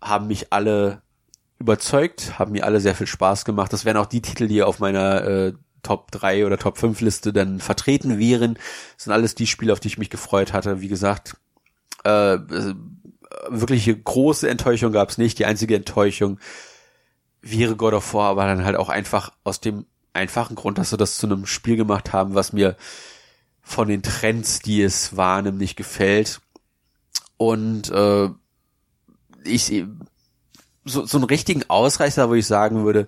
[0.00, 1.02] haben mich alle
[1.60, 3.72] überzeugt, haben mir alle sehr viel Spaß gemacht.
[3.72, 7.32] Das wären auch die Titel, die auf meiner äh, Top 3 oder Top 5 Liste
[7.32, 8.54] dann vertreten wären.
[8.96, 10.80] Das sind alles die Spiele, auf die ich mich gefreut hatte.
[10.80, 11.36] Wie gesagt,
[12.04, 12.38] äh,
[13.48, 15.38] wirkliche große Enttäuschung gab es nicht.
[15.38, 16.38] Die einzige Enttäuschung
[17.42, 19.84] wäre God of War, aber dann halt auch einfach aus dem
[20.14, 22.76] einfachen Grund, dass sie das zu einem Spiel gemacht haben, was mir
[23.62, 26.40] von den Trends, die es wahrnimmt, nicht gefällt.
[27.36, 28.28] Und äh,
[29.44, 29.84] ich
[30.84, 33.06] so, so einen richtigen Ausreißer, wo ich sagen würde,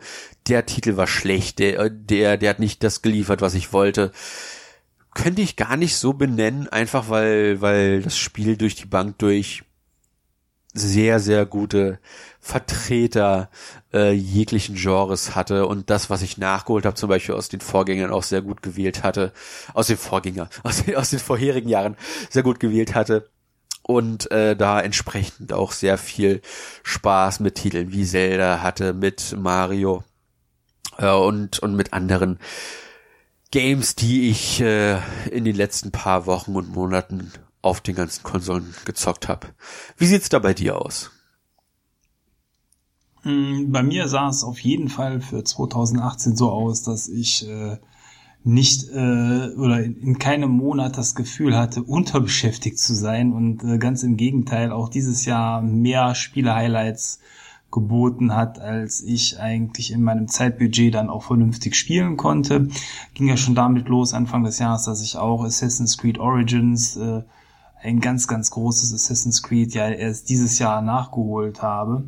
[0.48, 4.12] der Titel war schlecht, der, der, der hat nicht das geliefert, was ich wollte.
[5.12, 9.64] Könnte ich gar nicht so benennen, einfach weil, weil das Spiel durch die Bank durch
[10.72, 12.00] sehr, sehr gute
[12.44, 13.48] Vertreter
[13.94, 18.10] äh, jeglichen Genres hatte und das, was ich nachgeholt habe, zum Beispiel aus den Vorgängern
[18.10, 19.32] auch sehr gut gewählt hatte,
[19.72, 21.96] aus den Vorgänger, aus den, aus den vorherigen Jahren
[22.28, 23.30] sehr gut gewählt hatte
[23.82, 26.42] und äh, da entsprechend auch sehr viel
[26.82, 30.04] Spaß mit Titeln wie Zelda hatte, mit Mario
[30.98, 32.38] äh, und, und mit anderen
[33.52, 34.98] Games, die ich äh,
[35.30, 37.32] in den letzten paar Wochen und Monaten
[37.62, 39.46] auf den ganzen Konsolen gezockt habe.
[39.96, 41.10] Wie sieht's da bei dir aus?
[43.24, 47.78] Hm, bei mir sah es auf jeden Fall für 2018 so aus, dass ich äh,
[48.44, 53.78] nicht äh, oder in, in keinem Monat das Gefühl hatte, unterbeschäftigt zu sein und äh,
[53.78, 57.20] ganz im Gegenteil auch dieses Jahr mehr Spiele-Highlights
[57.72, 62.68] geboten hat, als ich eigentlich in meinem Zeitbudget dann auch vernünftig spielen konnte.
[63.14, 67.22] Ging ja schon damit los Anfang des Jahres, dass ich auch Assassin's Creed Origins, äh,
[67.82, 72.04] ein ganz, ganz großes Assassin's Creed, ja erst dieses Jahr nachgeholt habe.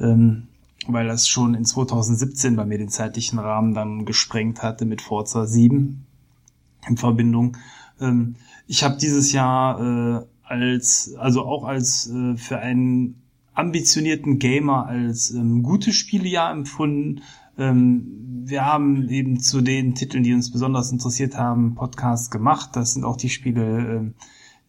[0.00, 0.48] Ähm,
[0.86, 5.46] weil das schon in 2017 bei mir den zeitlichen Rahmen dann gesprengt hatte mit Forza
[5.46, 6.06] 7
[6.88, 7.56] in Verbindung.
[8.00, 8.36] Ähm,
[8.66, 13.16] ich habe dieses Jahr äh, als, also auch als äh, für einen
[13.54, 17.22] ambitionierten Gamer als ähm, gutes Spielejahr empfunden.
[17.58, 22.70] Ähm, wir haben eben zu den Titeln, die uns besonders interessiert haben, Podcasts gemacht.
[22.74, 24.22] Das sind auch die Spiele, äh,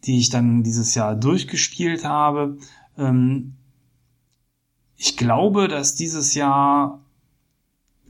[0.05, 2.57] die ich dann dieses Jahr durchgespielt habe.
[2.97, 3.53] Ähm,
[5.01, 6.99] ich glaube, dass dieses Jahr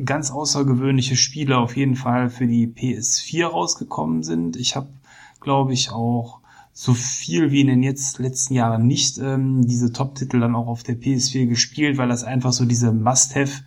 [0.04, 4.56] ganz außergewöhnliche Spiele auf jeden Fall für die PS4 rausgekommen sind.
[4.56, 4.90] Ich habe,
[5.40, 6.40] glaube ich, auch
[6.74, 10.82] so viel wie in den jetzt letzten Jahren nicht ähm, diese Top-Titel dann auch auf
[10.82, 13.64] der PS4 gespielt, weil das einfach so diese Must-Have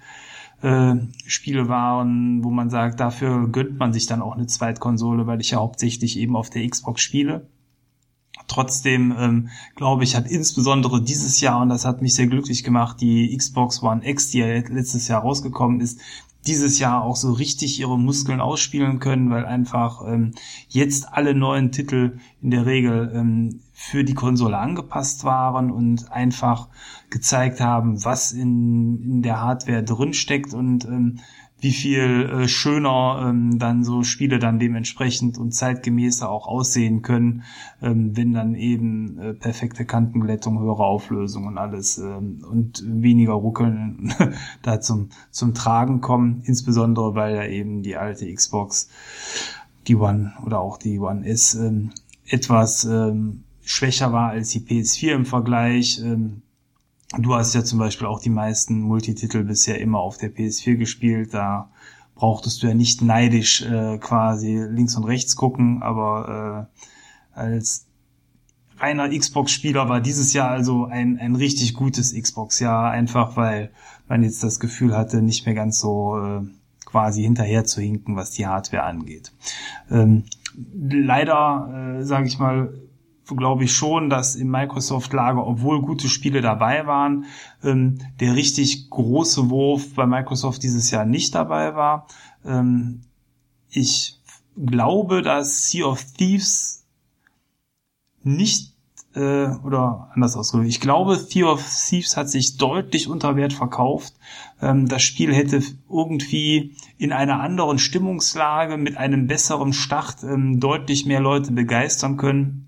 [0.63, 5.41] äh, Spiele waren, wo man sagt, dafür gönnt man sich dann auch eine Zweitkonsole, weil
[5.41, 7.47] ich ja hauptsächlich eben auf der Xbox spiele.
[8.53, 13.01] Trotzdem ähm, glaube ich, hat insbesondere dieses Jahr, und das hat mich sehr glücklich gemacht,
[13.01, 15.99] die Xbox One X, die ja letztes Jahr rausgekommen ist,
[16.47, 20.33] dieses Jahr auch so richtig ihre Muskeln ausspielen können, weil einfach ähm,
[20.69, 26.69] jetzt alle neuen Titel in der Regel ähm, für die Konsole angepasst waren und einfach
[27.09, 30.53] gezeigt haben, was in, in der Hardware drinsteckt.
[30.53, 31.21] Und ähm,
[31.63, 37.45] wie viel äh, schöner ähm, dann so Spiele dann dementsprechend und zeitgemäßer auch aussehen können,
[37.81, 44.13] ähm, wenn dann eben äh, perfekte Kantenglättung, höhere Auflösung und alles ähm, und weniger Ruckeln
[44.63, 48.91] da zum, zum Tragen kommen, insbesondere weil ja eben die alte Xbox,
[49.87, 51.91] die One oder auch die One S ähm,
[52.27, 56.01] etwas ähm, schwächer war als die PS4 im Vergleich.
[56.03, 56.43] Ähm,
[57.19, 61.35] Du hast ja zum Beispiel auch die meisten Multititel bisher immer auf der PS4 gespielt.
[61.35, 61.71] Da
[62.15, 66.69] brauchtest du ja nicht neidisch äh, quasi links und rechts gucken, aber
[67.35, 67.87] äh, als
[68.79, 73.71] reiner Xbox-Spieler war dieses Jahr also ein, ein richtig gutes Xbox-Jahr, einfach weil
[74.09, 76.41] man jetzt das Gefühl hatte, nicht mehr ganz so äh,
[76.85, 79.33] quasi hinterher zu hinken, was die Hardware angeht.
[79.91, 80.25] Ähm,
[80.81, 82.75] leider, äh, sage ich mal,
[83.27, 87.27] glaube ich schon, dass im Microsoft-Lager, obwohl gute Spiele dabei waren,
[87.63, 92.07] ähm, der richtig große Wurf bei Microsoft dieses Jahr nicht dabei war.
[92.45, 93.03] Ähm,
[93.71, 94.19] ich
[94.57, 96.85] glaube, dass Sea of Thieves
[98.23, 98.73] nicht
[99.15, 100.71] äh, oder anders ausgedrückt.
[100.71, 104.15] Ich glaube, Sea of Thieves hat sich deutlich unter Wert verkauft.
[104.61, 111.07] Ähm, das Spiel hätte irgendwie in einer anderen Stimmungslage mit einem besseren Start ähm, deutlich
[111.07, 112.62] mehr Leute begeistern können.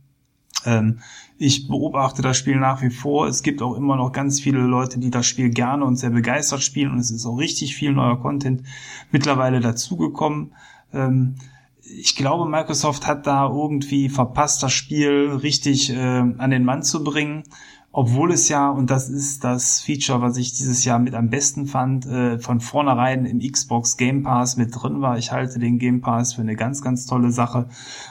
[0.64, 1.00] Ähm,
[1.36, 3.26] ich beobachte das Spiel nach wie vor.
[3.26, 6.62] Es gibt auch immer noch ganz viele Leute, die das Spiel gerne und sehr begeistert
[6.62, 8.62] spielen und es ist auch richtig viel neuer Content
[9.10, 10.52] mittlerweile dazugekommen.
[10.92, 11.34] Ähm,
[11.82, 17.04] ich glaube, Microsoft hat da irgendwie verpasst, das Spiel richtig äh, an den Mann zu
[17.04, 17.44] bringen.
[17.96, 21.66] Obwohl es ja, und das ist das Feature, was ich dieses Jahr mit am besten
[21.66, 25.16] fand, äh, von vornherein im Xbox Game Pass mit drin war.
[25.16, 27.68] Ich halte den Game Pass für eine ganz, ganz tolle Sache,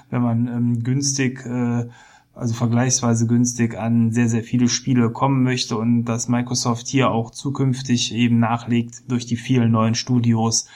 [0.09, 1.89] wenn man ähm, günstig äh,
[2.33, 7.31] also vergleichsweise günstig an sehr, sehr viele Spiele kommen möchte und dass Microsoft hier auch
[7.31, 10.67] zukünftig eben nachlegt durch die vielen neuen Studios,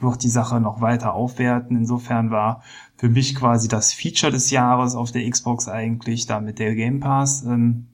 [0.00, 1.76] wird die Sache noch weiter aufwerten.
[1.76, 2.62] Insofern war
[2.96, 7.00] für mich quasi das Feature des Jahres auf der Xbox eigentlich da mit der Game
[7.00, 7.44] Pass.
[7.44, 7.86] Ähm,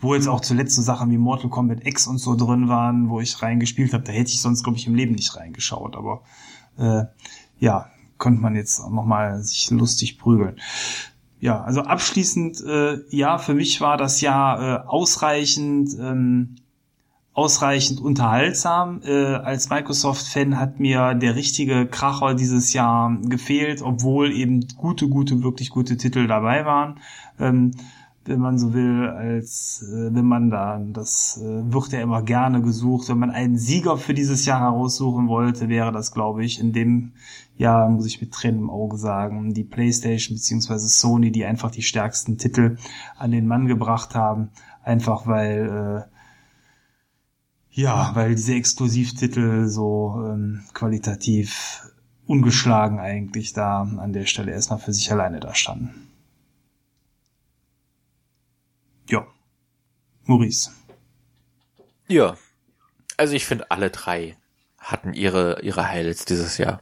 [0.00, 3.20] wo jetzt auch zuletzt so Sachen wie Mortal Kombat X und so drin waren, wo
[3.20, 5.96] ich reingespielt habe, da hätte ich sonst, glaube ich, im Leben nicht reingeschaut.
[5.96, 6.22] Aber
[6.78, 7.04] äh,
[7.58, 10.60] ja, könnte man jetzt auch nochmal sich lustig prügeln.
[11.38, 16.56] Ja, also abschließend, äh, ja, für mich war das Jahr äh, ausreichend, ähm,
[17.34, 19.02] ausreichend unterhaltsam.
[19.04, 25.42] Äh, als Microsoft-Fan hat mir der richtige Kracher dieses Jahr gefehlt, obwohl eben gute, gute,
[25.42, 27.00] wirklich gute Titel dabei waren.
[27.38, 27.72] Ähm,
[28.24, 32.60] wenn man so will, als äh, wenn man da, das äh, wird ja immer gerne
[32.62, 36.72] gesucht, wenn man einen Sieger für dieses Jahr heraussuchen wollte, wäre das, glaube ich, in
[36.72, 37.12] dem
[37.56, 41.82] Jahr, muss ich mit Tränen im Auge sagen, die PlayStation beziehungsweise Sony, die einfach die
[41.82, 42.76] stärksten Titel
[43.16, 44.50] an den Mann gebracht haben,
[44.82, 46.16] einfach weil äh,
[47.76, 51.82] ja, weil diese Exklusivtitel so ähm, qualitativ
[52.26, 56.08] ungeschlagen eigentlich da an der Stelle erstmal für sich alleine da standen.
[59.10, 59.26] Ja.
[60.24, 60.70] Maurice.
[62.08, 62.36] Ja.
[63.18, 64.36] Also ich finde, alle drei
[64.78, 66.80] hatten ihre, ihre Highlights dieses Jahr.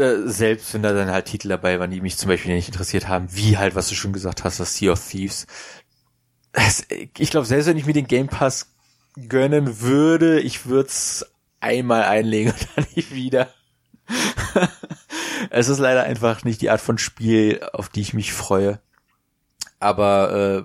[0.00, 3.08] Äh, selbst wenn da dann halt Titel dabei waren, die mich zum Beispiel nicht interessiert
[3.08, 5.46] haben, wie halt, was du schon gesagt hast, das Sea of Thieves.
[6.52, 8.72] Es, ich glaube, selbst wenn ich mir den Game Pass
[9.28, 11.26] gönnen würde, ich würde es
[11.60, 13.48] einmal einlegen und dann nicht wieder.
[15.50, 18.80] es ist leider einfach nicht die Art von Spiel, auf die ich mich freue
[19.80, 20.62] aber äh,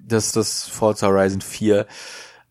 [0.00, 1.86] das, das Forza Horizon 4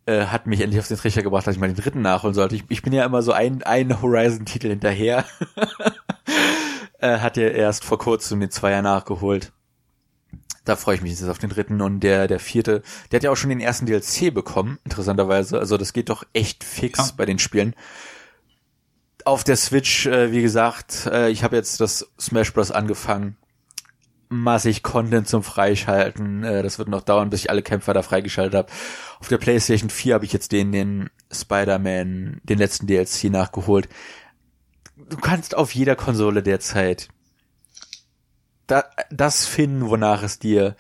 [0.06, 2.56] äh, hat mich endlich auf den Trichter gebracht, dass ich mal den dritten nachholen sollte.
[2.56, 5.26] Ich, ich bin ja immer so ein, ein Horizon-Titel hinterher.
[7.00, 9.52] äh, hat ja erst vor kurzem den Zweier nachgeholt.
[10.66, 13.32] Da freue ich mich jetzt auf den dritten und der, der vierte, der hat ja
[13.32, 15.58] auch schon den ersten DLC bekommen, interessanterweise.
[15.58, 17.14] Also das geht doch echt fix ja.
[17.18, 17.76] bei den Spielen.
[19.26, 22.72] Auf der Switch, äh, wie gesagt, äh, ich habe jetzt das Smash Bros.
[22.72, 23.38] angefangen
[24.32, 26.44] massig Content zum Freischalten.
[26.44, 28.72] Äh, das wird noch dauern, bis ich alle Kämpfer da freigeschaltet habe.
[29.20, 33.90] Auf der PlayStation 4 habe ich jetzt den, den Spider-Man, den letzten DLC nachgeholt.
[34.96, 37.10] Du kannst auf jeder Konsole derzeit
[38.68, 40.76] da, das finden, wonach es dir,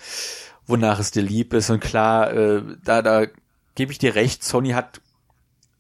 [0.65, 1.69] wonach es dir lieb ist.
[1.69, 3.25] Und klar, äh, da, da
[3.75, 5.01] gebe ich dir recht, Sony hat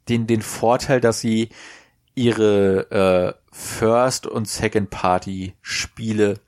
[0.09, 1.49] den, den Vorteil, dass sie
[2.13, 6.39] ihre äh, First- und Second-Party-Spiele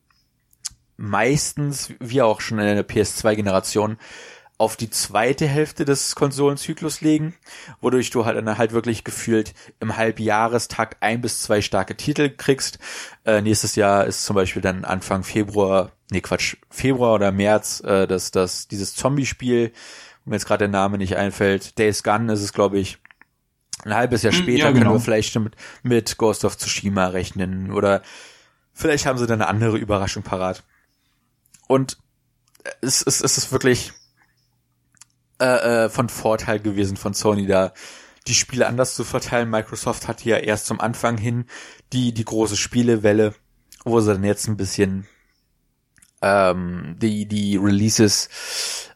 [1.04, 3.98] meistens, wie auch schon in der PS2-Generation,
[4.58, 7.36] auf die zweite Hälfte des Konsolenzyklus legen,
[7.82, 12.80] wodurch du halt dann halt wirklich gefühlt im Halbjahrestakt ein bis zwei starke Titel kriegst.
[13.26, 18.08] Äh, nächstes Jahr ist zum Beispiel dann Anfang Februar, nee Quatsch, Februar oder März, äh,
[18.08, 19.74] das, das, dieses Zombie-Spiel,
[20.24, 23.00] wo mir jetzt gerade der Name nicht einfällt, Days Gun ist es, glaube ich.
[23.84, 24.84] Ein halbes Jahr hm, später ja, genau.
[24.84, 28.02] können wir vielleicht mit, mit Ghost of Tsushima rechnen oder
[28.72, 30.64] vielleicht haben sie dann eine andere Überraschung parat.
[31.68, 31.98] Und
[32.82, 33.94] es, es, es ist wirklich
[35.40, 37.74] äh, äh, von Vorteil gewesen von Sony da
[38.28, 39.50] die Spiele anders zu verteilen.
[39.50, 41.46] Microsoft hatte ja erst zum Anfang hin
[41.92, 43.36] die, die große Spielewelle,
[43.84, 45.08] wo sie dann jetzt ein bisschen
[46.22, 48.30] ähm, die, die Releases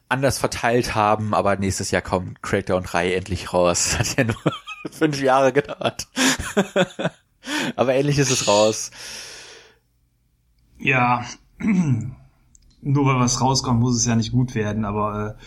[0.10, 3.98] anders verteilt haben, aber nächstes Jahr kommt Crackdown 3 endlich raus.
[4.00, 4.36] Hat ja nur
[4.92, 6.08] fünf Jahre gedauert.
[7.76, 8.92] aber endlich ist es raus.
[10.80, 11.26] Ja,
[12.88, 15.44] nur weil was rauskommt, muss es ja nicht gut werden, aber äh,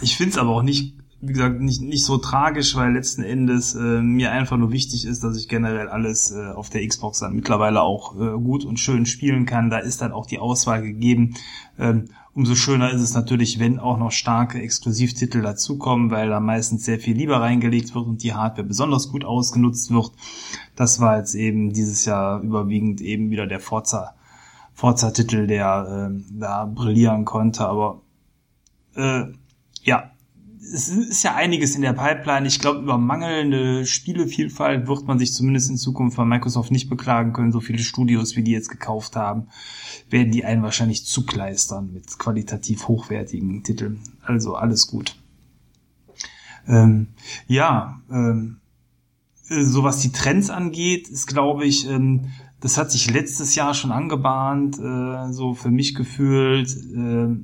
[0.00, 3.74] ich finde es aber auch nicht, wie gesagt, nicht, nicht so tragisch, weil letzten Endes
[3.74, 7.34] äh, mir einfach nur wichtig ist, dass ich generell alles äh, auf der Xbox dann
[7.34, 9.70] mittlerweile auch äh, gut und schön spielen kann.
[9.70, 11.34] Da ist dann auch die Auswahl gegeben.
[11.78, 16.84] Ähm, umso schöner ist es natürlich, wenn auch noch starke Exklusivtitel dazukommen, weil da meistens
[16.84, 20.10] sehr viel Lieber reingelegt wird und die Hardware besonders gut ausgenutzt wird.
[20.74, 24.14] Das war jetzt eben dieses Jahr überwiegend eben wieder der Forza
[24.74, 27.66] Forza-Titel, der äh, da brillieren konnte.
[27.66, 28.02] Aber
[28.96, 29.24] äh,
[29.82, 30.12] ja,
[30.62, 32.46] es ist ja einiges in der Pipeline.
[32.46, 37.32] Ich glaube, über mangelnde Spielevielfalt wird man sich zumindest in Zukunft von Microsoft nicht beklagen
[37.32, 37.52] können.
[37.52, 39.48] So viele Studios, wie die jetzt gekauft haben,
[40.08, 44.00] werden die einen wahrscheinlich zukleistern mit qualitativ hochwertigen Titeln.
[44.22, 45.16] Also alles gut.
[46.68, 47.08] Ähm,
[47.48, 48.58] ja, ähm,
[49.42, 52.30] so was die Trends angeht, ist glaube ich ähm,
[52.62, 56.70] das hat sich letztes Jahr schon angebahnt, äh, so für mich gefühlt.
[56.70, 57.36] Äh,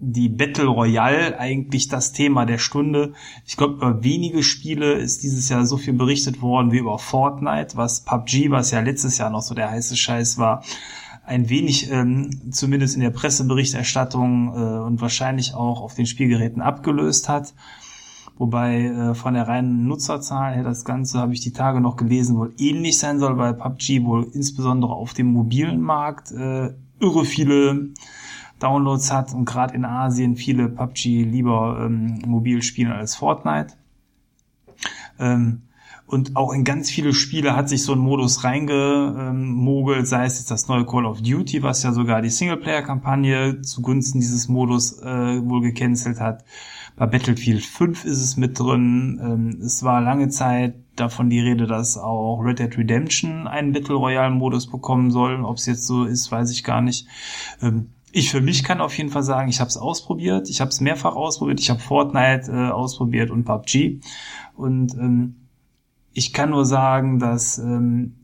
[0.00, 3.14] die Battle Royale eigentlich das Thema der Stunde.
[3.46, 7.76] Ich glaube, über wenige Spiele ist dieses Jahr so viel berichtet worden wie über Fortnite,
[7.76, 10.62] was PUBG, was ja letztes Jahr noch so der heiße Scheiß war,
[11.24, 17.28] ein wenig, ähm, zumindest in der Presseberichterstattung äh, und wahrscheinlich auch auf den Spielgeräten abgelöst
[17.28, 17.52] hat.
[18.38, 22.36] Wobei äh, von der reinen Nutzerzahl her das Ganze, habe ich die Tage noch gelesen,
[22.36, 26.70] wohl ähnlich sein soll, weil PUBG wohl insbesondere auf dem mobilen Markt äh,
[27.00, 27.90] irre viele
[28.60, 33.74] Downloads hat und gerade in Asien viele PUBG lieber ähm, mobil spielen als Fortnite.
[35.18, 35.62] Ähm,
[36.06, 40.50] und auch in ganz viele Spiele hat sich so ein Modus reingemogelt, sei es jetzt
[40.50, 45.60] das neue Call of Duty, was ja sogar die Singleplayer-Kampagne zugunsten dieses Modus äh, wohl
[45.60, 46.44] gecancelt hat.
[46.98, 49.20] Bei Battlefield 5 ist es mit drin.
[49.22, 53.94] Ähm, es war lange Zeit davon die Rede, dass auch Red Dead Redemption einen Battle
[53.94, 55.44] Royale-Modus bekommen soll.
[55.44, 57.06] Ob es jetzt so ist, weiß ich gar nicht.
[57.62, 60.48] Ähm, ich für mich kann auf jeden Fall sagen, ich habe es ausprobiert.
[60.50, 61.60] Ich habe es mehrfach ausprobiert.
[61.60, 64.00] Ich habe Fortnite äh, ausprobiert und PUBG.
[64.56, 65.36] Und ähm,
[66.12, 68.16] ich kann nur sagen, dass ähm,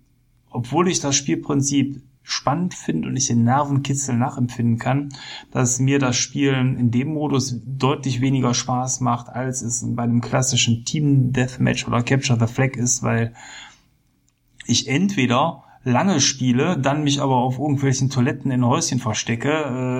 [0.50, 5.10] obwohl ich das Spielprinzip spannend finde und ich den Nervenkitzel nachempfinden kann,
[5.50, 10.22] dass mir das Spielen in dem Modus deutlich weniger Spaß macht, als es bei einem
[10.22, 13.34] klassischen Team Deathmatch oder Capture the Flag ist, weil
[14.66, 19.50] ich entweder lange spiele, dann mich aber auf irgendwelchen Toiletten in Häuschen verstecke,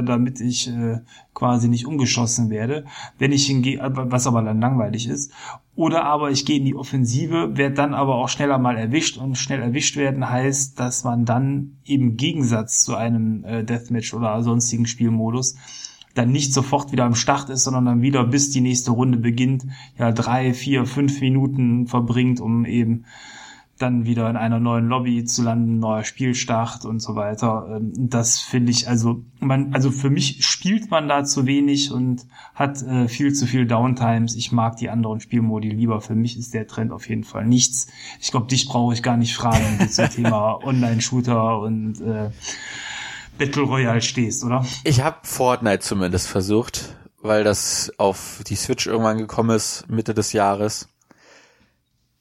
[0.01, 1.01] äh, damit ich äh,
[1.35, 2.87] quasi nicht umgeschossen werde,
[3.19, 5.33] wenn ich hingehe, was aber dann langweilig ist.
[5.77, 9.37] Oder aber ich gehe in die Offensive, werde dann aber auch schneller mal erwischt und
[9.37, 14.87] schnell erwischt werden heißt, dass man dann im Gegensatz zu einem äh, Deathmatch oder sonstigen
[14.87, 15.57] Spielmodus
[16.15, 19.67] dann nicht sofort wieder am Start ist, sondern dann wieder bis die nächste Runde beginnt,
[19.99, 23.05] ja drei, vier, fünf Minuten verbringt, um eben
[23.79, 27.67] dann wieder in einer neuen Lobby zu landen, neuer Spielstart und so weiter.
[27.77, 32.27] Ähm, das finde ich, also man, also für mich spielt man da zu wenig und
[32.55, 34.37] hat äh, viel zu viel Downtimes.
[34.37, 36.01] Ich mag die anderen Spielmodi lieber.
[36.01, 37.89] Für mich ist der Trend auf jeden Fall nichts.
[38.21, 42.31] Ich glaube, dich brauche ich gar nicht fragen, wenn du zum Thema Online-Shooter und äh,
[43.39, 44.65] Battle Royale stehst, oder?
[44.85, 50.33] Ich habe Fortnite zumindest versucht, weil das auf die Switch irgendwann gekommen ist, Mitte des
[50.33, 50.89] Jahres.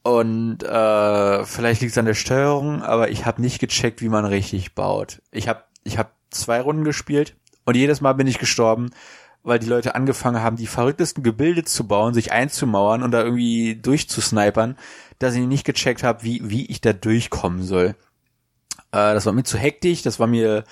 [0.04, 4.26] Und äh, vielleicht liegt es an der Steuerung, aber ich habe nicht gecheckt, wie man
[4.26, 5.22] richtig baut.
[5.30, 8.90] Ich habe ich hab zwei Runden gespielt und jedes Mal bin ich gestorben,
[9.42, 13.76] weil die Leute angefangen haben, die verrücktesten Gebilde zu bauen, sich einzumauern und da irgendwie
[13.76, 14.76] durchzusnipern,
[15.20, 17.94] dass ich nicht gecheckt habe, wie, wie ich da durchkommen soll.
[18.92, 20.64] Äh, das war mir zu hektisch, das war mir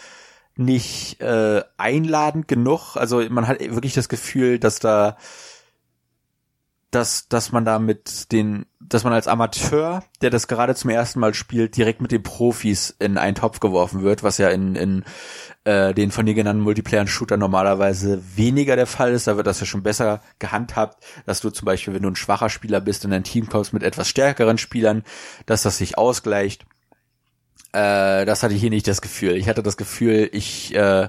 [0.56, 2.96] nicht äh, einladend genug.
[2.96, 5.16] Also man hat wirklich das Gefühl, dass da
[6.92, 11.20] dass, dass man da mit den, dass man als Amateur, der das gerade zum ersten
[11.20, 15.04] Mal spielt, direkt mit den Profis in einen Topf geworfen wird, was ja in, in
[15.64, 19.26] äh, den von dir genannten Multiplayer-Shooter normalerweise weniger der Fall ist.
[19.26, 22.50] Da wird das ja schon besser gehandhabt, dass du zum Beispiel, wenn du ein schwacher
[22.50, 25.02] Spieler bist, in ein Team kommst mit etwas stärkeren Spielern,
[25.46, 26.66] dass das sich ausgleicht.
[27.72, 29.36] Äh, das hatte ich hier nicht das Gefühl.
[29.36, 31.08] Ich hatte das Gefühl, ich äh,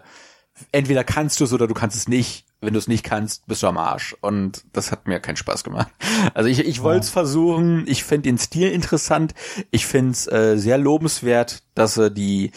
[0.71, 3.63] entweder kannst du es oder du kannst es nicht wenn du es nicht kannst, bist
[3.63, 4.15] du am Arsch.
[4.21, 5.89] Und das hat mir keinen Spaß gemacht.
[6.33, 7.13] Also ich, ich wollte es ja.
[7.13, 7.85] versuchen.
[7.87, 9.33] Ich finde den Stil interessant.
[9.71, 12.51] Ich finde es äh, sehr lobenswert, dass sie die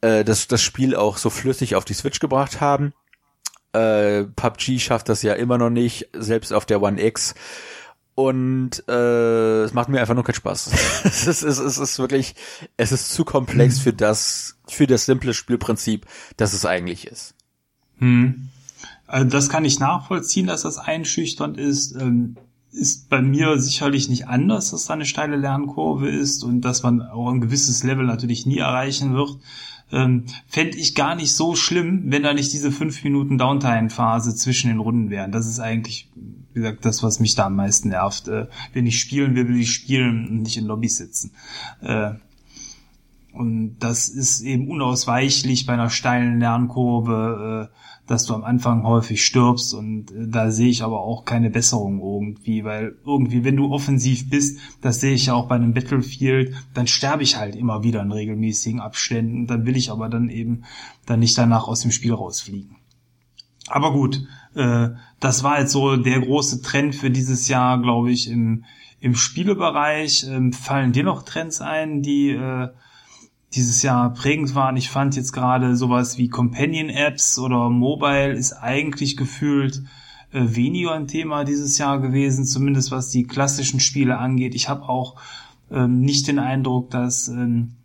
[0.00, 2.92] äh, das, das Spiel auch so flüssig auf die Switch gebracht haben.
[3.72, 7.34] Äh, PUBG schafft das ja immer noch nicht, selbst auf der One X.
[8.14, 10.72] Und äh, es macht mir einfach nur keinen Spaß.
[11.04, 12.34] es, ist, es, ist, es ist wirklich,
[12.76, 17.34] es ist zu komplex für das, für das simple Spielprinzip, das es eigentlich ist.
[17.98, 18.48] Hm.
[19.08, 21.96] Also das kann ich nachvollziehen, dass das einschüchternd ist.
[21.96, 22.36] Ähm,
[22.70, 27.00] ist bei mir sicherlich nicht anders, dass da eine steile Lernkurve ist und dass man
[27.00, 29.38] auch ein gewisses Level natürlich nie erreichen wird.
[29.90, 34.68] Ähm, Fände ich gar nicht so schlimm, wenn da nicht diese fünf Minuten Downtime-Phase zwischen
[34.68, 35.32] den Runden wären.
[35.32, 36.10] Das ist eigentlich,
[36.52, 38.28] wie gesagt, das, was mich da am meisten nervt.
[38.28, 41.32] Äh, wenn ich spielen will, will ich spielen und nicht in Lobbys sitzen.
[41.80, 42.12] Äh,
[43.32, 47.70] und das ist eben unausweichlich bei einer steilen Lernkurve.
[47.72, 47.74] Äh,
[48.08, 52.00] dass du am Anfang häufig stirbst und äh, da sehe ich aber auch keine Besserung
[52.00, 56.54] irgendwie, weil irgendwie, wenn du offensiv bist, das sehe ich ja auch bei einem Battlefield,
[56.74, 60.64] dann sterbe ich halt immer wieder in regelmäßigen Abständen, dann will ich aber dann eben
[61.06, 62.76] dann nicht danach aus dem Spiel rausfliegen.
[63.68, 64.88] Aber gut, äh,
[65.20, 68.64] das war jetzt so der große Trend für dieses Jahr, glaube ich, im,
[69.00, 70.26] im Spielebereich.
[70.28, 72.68] Ähm, fallen dir noch Trends ein, die äh,
[73.54, 74.76] dieses Jahr prägend waren.
[74.76, 79.82] Ich fand jetzt gerade sowas wie Companion-Apps oder Mobile ist eigentlich gefühlt
[80.32, 84.54] äh, weniger ein Thema dieses Jahr gewesen, zumindest was die klassischen Spiele angeht.
[84.54, 85.16] Ich habe auch
[85.70, 87.76] ähm, nicht den Eindruck, dass ähm,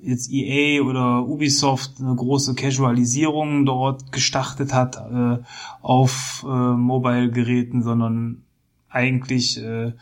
[0.00, 5.42] jetzt EA oder Ubisoft eine große Casualisierung dort gestartet hat äh,
[5.82, 8.42] auf äh, Mobile-Geräten, sondern
[8.88, 9.92] eigentlich äh,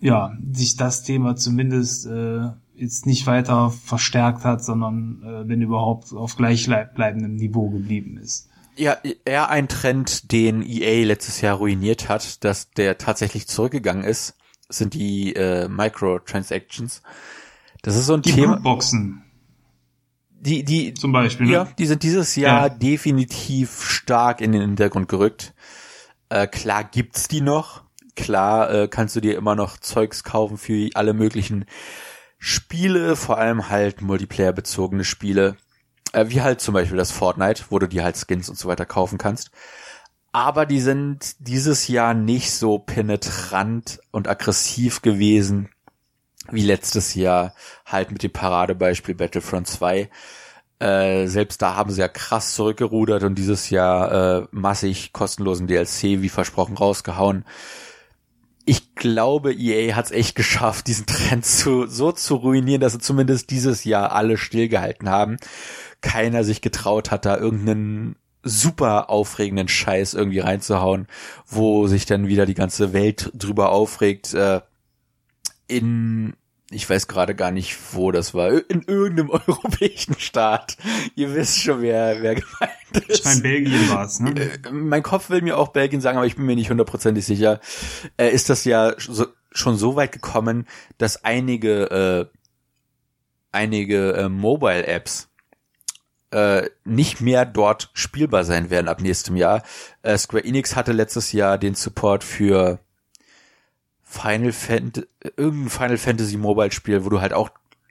[0.00, 6.12] ja sich das Thema zumindest äh, jetzt nicht weiter verstärkt hat, sondern äh, wenn überhaupt
[6.12, 8.48] auf gleichbleibendem Niveau geblieben ist.
[8.76, 14.36] Ja, eher ein Trend, den EA letztes Jahr ruiniert hat, dass der tatsächlich zurückgegangen ist,
[14.68, 17.02] sind die äh, Microtransactions.
[17.82, 18.56] Das ist so ein die Thema.
[18.56, 19.22] Boxen.
[20.28, 21.46] Die, die, zum Beispiel.
[21.46, 21.52] Ne?
[21.52, 22.68] Ja, die sind dieses Jahr ja.
[22.68, 25.54] definitiv stark in den Hintergrund gerückt.
[26.28, 27.84] Äh, klar gibt's die noch.
[28.14, 31.64] Klar äh, kannst du dir immer noch Zeugs kaufen für alle möglichen
[32.46, 35.56] Spiele, vor allem halt Multiplayer-bezogene Spiele.
[36.12, 38.86] Äh, wie halt zum Beispiel das Fortnite, wo du dir halt Skins und so weiter
[38.86, 39.50] kaufen kannst.
[40.30, 45.70] Aber die sind dieses Jahr nicht so penetrant und aggressiv gewesen
[46.52, 47.52] wie letztes Jahr
[47.84, 50.08] halt mit dem Paradebeispiel Battlefront 2.
[50.78, 56.22] Äh, selbst da haben sie ja krass zurückgerudert und dieses Jahr äh, massig kostenlosen DLC
[56.22, 57.44] wie versprochen rausgehauen.
[58.68, 62.98] Ich glaube, EA hat es echt geschafft, diesen Trend zu, so zu ruinieren, dass sie
[62.98, 65.36] zumindest dieses Jahr alle stillgehalten haben.
[66.00, 71.06] Keiner sich getraut hat, da irgendeinen super aufregenden Scheiß irgendwie reinzuhauen,
[71.46, 74.34] wo sich dann wieder die ganze Welt drüber aufregt.
[74.34, 74.60] Äh,
[75.68, 76.34] in,
[76.70, 80.76] ich weiß gerade gar nicht, wo das war, in irgendeinem europäischen Staat.
[81.14, 83.20] Ihr wisst schon, wer, wer gemeint ist.
[83.20, 84.30] Ich meine, Belgien war es, ne?
[84.30, 87.60] Äh, mein Kopf will mir auch Belgien sagen, aber ich bin mir nicht hundertprozentig sicher.
[88.16, 90.66] Äh, ist das ja so, schon so weit gekommen,
[90.98, 92.38] dass einige, äh,
[93.52, 95.28] einige äh, Mobile-Apps
[96.32, 99.62] äh, nicht mehr dort spielbar sein werden ab nächstem Jahr.
[100.02, 102.80] Äh, Square Enix hatte letztes Jahr den Support für
[104.08, 107.50] Final Fantasy, irgendein Final Fantasy Mobile Spiel, wo du halt auch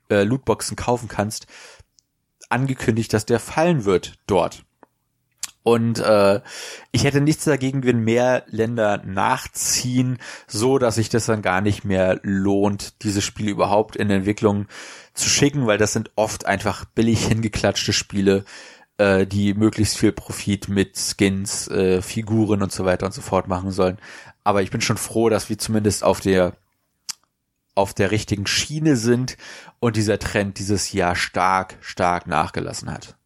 [0.09, 1.45] äh, Lootboxen kaufen kannst,
[2.49, 4.63] angekündigt, dass der fallen wird dort.
[5.61, 6.41] Und äh,
[6.91, 11.83] ich hätte nichts dagegen, wenn mehr Länder nachziehen, so dass sich das dann gar nicht
[11.83, 14.67] mehr lohnt, diese Spiele überhaupt in Entwicklung
[15.15, 18.45] zu schicken, weil das sind oft einfach billig hingeklatschte Spiele,
[18.99, 23.47] äh, die möglichst viel Profit mit Skins, äh, Figuren und so weiter und so fort
[23.47, 23.97] machen sollen.
[24.45, 26.53] Aber ich bin schon froh, dass wir zumindest auf der
[27.75, 29.35] auf der richtigen Schiene sind
[29.81, 33.17] und dieser Trend dieses Jahr stark, stark nachgelassen hat.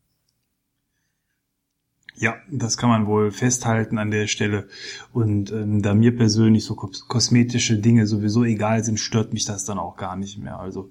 [2.15, 4.67] Ja, das kann man wohl festhalten an der Stelle.
[5.13, 9.79] Und ähm, da mir persönlich so kosmetische Dinge sowieso egal sind, stört mich das dann
[9.79, 10.59] auch gar nicht mehr.
[10.59, 10.89] Also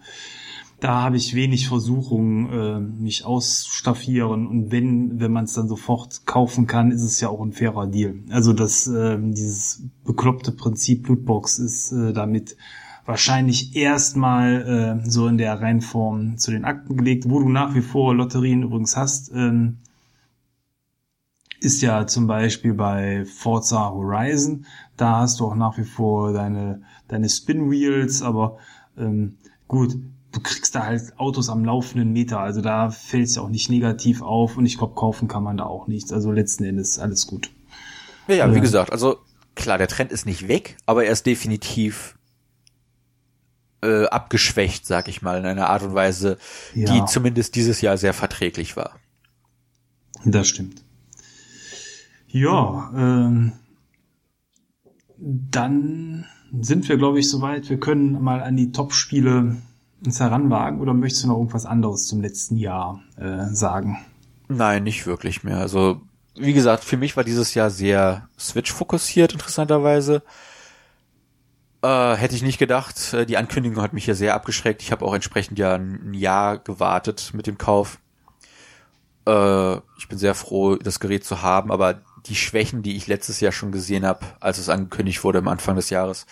[0.80, 6.24] da habe ich wenig Versuchung, äh, mich ausstaffieren und wenn, wenn man es dann sofort
[6.24, 8.20] kaufen kann, ist es ja auch ein fairer Deal.
[8.30, 12.56] Also das, äh, dieses bekloppte Prinzip Lootbox ist äh, damit
[13.06, 17.80] wahrscheinlich erstmal äh, so in der Reihenform zu den Akten gelegt, wo du nach wie
[17.80, 19.32] vor Lotterien übrigens hast.
[19.34, 19.78] Ähm,
[21.60, 24.64] ist ja zum Beispiel bei Forza Horizon,
[24.96, 28.58] da hast du auch nach wie vor deine, deine Spin Wheels, aber
[28.96, 29.96] ähm, gut,
[30.32, 32.40] du kriegst da halt Autos am laufenden Meter.
[32.40, 35.56] Also da fällt es ja auch nicht negativ auf und ich glaube, kaufen kann man
[35.56, 36.12] da auch nichts.
[36.12, 37.50] Also letzten Endes alles gut.
[38.26, 39.18] Ja, ja, wie gesagt, also
[39.54, 42.16] klar, der Trend ist nicht weg, aber er ist definitiv
[43.82, 46.36] äh, abgeschwächt, sag ich mal, in einer Art und Weise,
[46.74, 46.92] ja.
[46.92, 48.96] die zumindest dieses Jahr sehr verträglich war.
[50.24, 50.84] Das stimmt.
[52.26, 53.52] Ja, ähm,
[55.16, 56.26] dann
[56.60, 57.70] sind wir, glaube ich, soweit.
[57.70, 59.56] Wir können mal an die Top-Spiele
[60.04, 63.98] uns heranwagen oder möchtest du noch irgendwas anderes zum letzten Jahr äh, sagen?
[64.48, 65.58] Nein, nicht wirklich mehr.
[65.58, 66.00] Also,
[66.34, 70.22] wie gesagt, für mich war dieses Jahr sehr Switch-fokussiert, interessanterweise.
[71.82, 73.12] Äh, hätte ich nicht gedacht.
[73.12, 74.82] Äh, die Ankündigung hat mich ja sehr abgeschreckt.
[74.82, 77.98] Ich habe auch entsprechend ja ein Jahr gewartet mit dem Kauf.
[79.26, 83.40] Äh, ich bin sehr froh, das Gerät zu haben, aber die Schwächen, die ich letztes
[83.40, 86.26] Jahr schon gesehen habe, als es angekündigt wurde am Anfang des Jahres,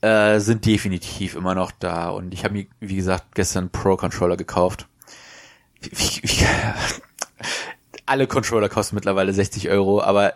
[0.00, 2.10] äh, sind definitiv immer noch da.
[2.10, 4.86] Und ich habe mir, wie gesagt, gestern Pro-Controller gekauft.
[5.80, 6.46] Wie, wie,
[8.06, 10.34] alle Controller kosten mittlerweile 60 Euro, aber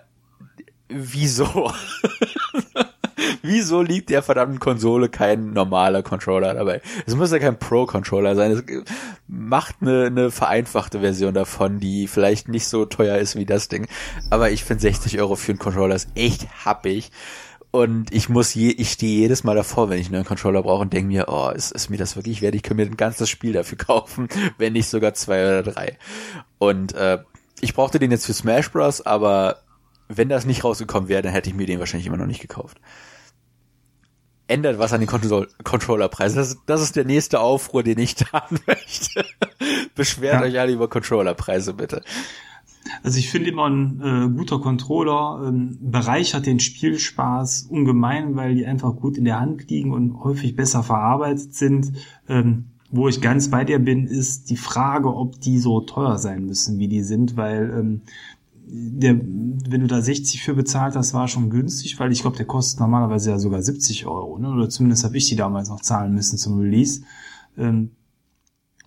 [0.89, 1.73] wieso?
[3.43, 6.81] wieso liegt der verdammten Konsole kein normaler Controller dabei?
[7.07, 8.53] Es muss ja kein Pro-Controller sein.
[8.53, 8.65] Es
[9.27, 13.87] macht eine, eine vereinfachte Version davon, die vielleicht nicht so teuer ist wie das Ding.
[14.31, 17.11] Aber ich finde 60 Euro für einen Controller ist echt happig.
[17.73, 20.83] Und ich muss je, ich stehe jedes Mal davor, wenn ich einen neuen Controller brauche
[20.83, 22.55] und denke mir, oh, ist, ist mir das wirklich wert?
[22.55, 24.29] Ich könnte mir ein ganzes Spiel dafür kaufen,
[24.59, 25.99] wenn nicht sogar zwei oder drei.
[26.59, 27.19] Und äh,
[27.63, 29.63] ich brauchte den jetzt für Smash Bros., aber
[30.09, 32.79] wenn das nicht rausgekommen wäre, dann hätte ich mir den wahrscheinlich immer noch nicht gekauft.
[34.53, 36.37] Ändert was an den Control Controllerpreisen.
[36.37, 39.25] Das, das ist der nächste Aufruhr, den ich haben möchte.
[39.95, 40.43] Beschwert ja.
[40.43, 42.03] euch alle über Controllerpreise, bitte.
[43.03, 48.67] Also ich finde immer ein äh, guter Controller ähm, bereichert den Spielspaß ungemein, weil die
[48.67, 51.93] einfach gut in der Hand liegen und häufig besser verarbeitet sind.
[52.29, 56.45] Ähm, wo ich ganz bei dir bin, ist die Frage, ob die so teuer sein
[56.45, 58.01] müssen, wie die sind, weil ähm,
[58.75, 62.47] der, wenn du da 60 für bezahlt hast, war schon günstig, weil ich glaube, der
[62.47, 64.49] kostet normalerweise ja sogar 70 Euro, ne?
[64.49, 67.03] oder zumindest habe ich die damals noch zahlen müssen zum Release.
[67.59, 67.91] Ähm,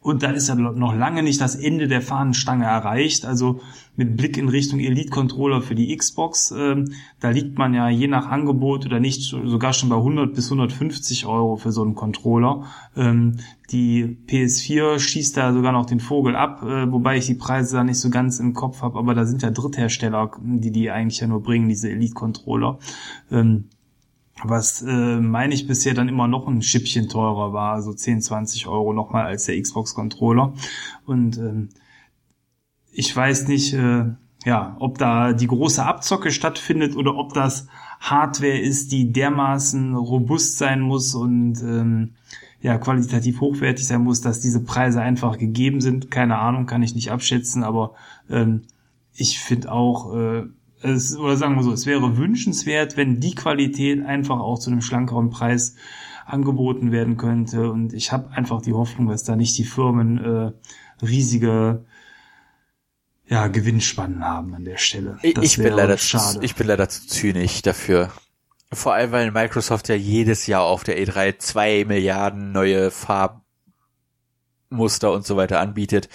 [0.06, 3.26] und da ist ja noch lange nicht das Ende der Fahnenstange erreicht.
[3.26, 3.62] Also
[3.96, 8.28] mit Blick in Richtung Elite-Controller für die Xbox, ähm, da liegt man ja je nach
[8.28, 12.66] Angebot oder nicht sogar schon bei 100 bis 150 Euro für so einen Controller.
[12.96, 13.38] Ähm,
[13.72, 17.84] die PS4 schießt da sogar noch den Vogel ab, äh, wobei ich die Preise da
[17.84, 19.00] nicht so ganz im Kopf habe.
[19.00, 22.78] Aber da sind ja Dritthersteller, die die eigentlich ja nur bringen, diese Elite-Controller.
[23.32, 23.70] Ähm,
[24.44, 28.68] was äh, meine ich bisher dann immer noch ein Schippchen teurer war, so 10, 20
[28.68, 30.54] Euro nochmal als der Xbox-Controller.
[31.06, 31.70] Und ähm,
[32.92, 34.06] ich weiß nicht, äh,
[34.46, 37.68] ja, ob da die große Abzocke stattfindet oder ob das
[38.00, 42.14] Hardware ist, die dermaßen robust sein muss und ähm,
[42.62, 46.12] ja qualitativ hochwertig sein muss, dass diese Preise einfach gegeben sind.
[46.12, 47.94] Keine Ahnung, kann ich nicht abschätzen, aber
[48.30, 48.64] ähm,
[49.14, 50.44] ich finde auch äh,
[50.86, 54.82] es, oder sagen wir so, es wäre wünschenswert, wenn die Qualität einfach auch zu einem
[54.82, 55.76] schlankeren Preis
[56.26, 57.72] angeboten werden könnte.
[57.72, 60.52] Und ich habe einfach die Hoffnung, dass da nicht die Firmen äh,
[61.06, 61.86] riesige
[63.28, 65.18] ja, Gewinnspannen haben an der Stelle.
[65.34, 66.40] Das ich bin leider schade.
[66.42, 68.12] ich bin leider zu zynisch dafür.
[68.72, 73.44] Vor allem, weil Microsoft ja jedes Jahr auf der E3 zwei Milliarden neue Farbmuster
[75.12, 76.10] und so weiter anbietet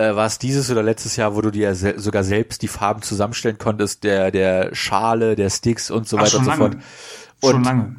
[0.00, 3.02] äh, war es dieses oder letztes Jahr, wo du dir se sogar selbst die Farben
[3.02, 6.76] zusammenstellen konntest, der, der Schale, der Sticks und so Ach, weiter und so fort.
[7.40, 7.96] Und schon lange.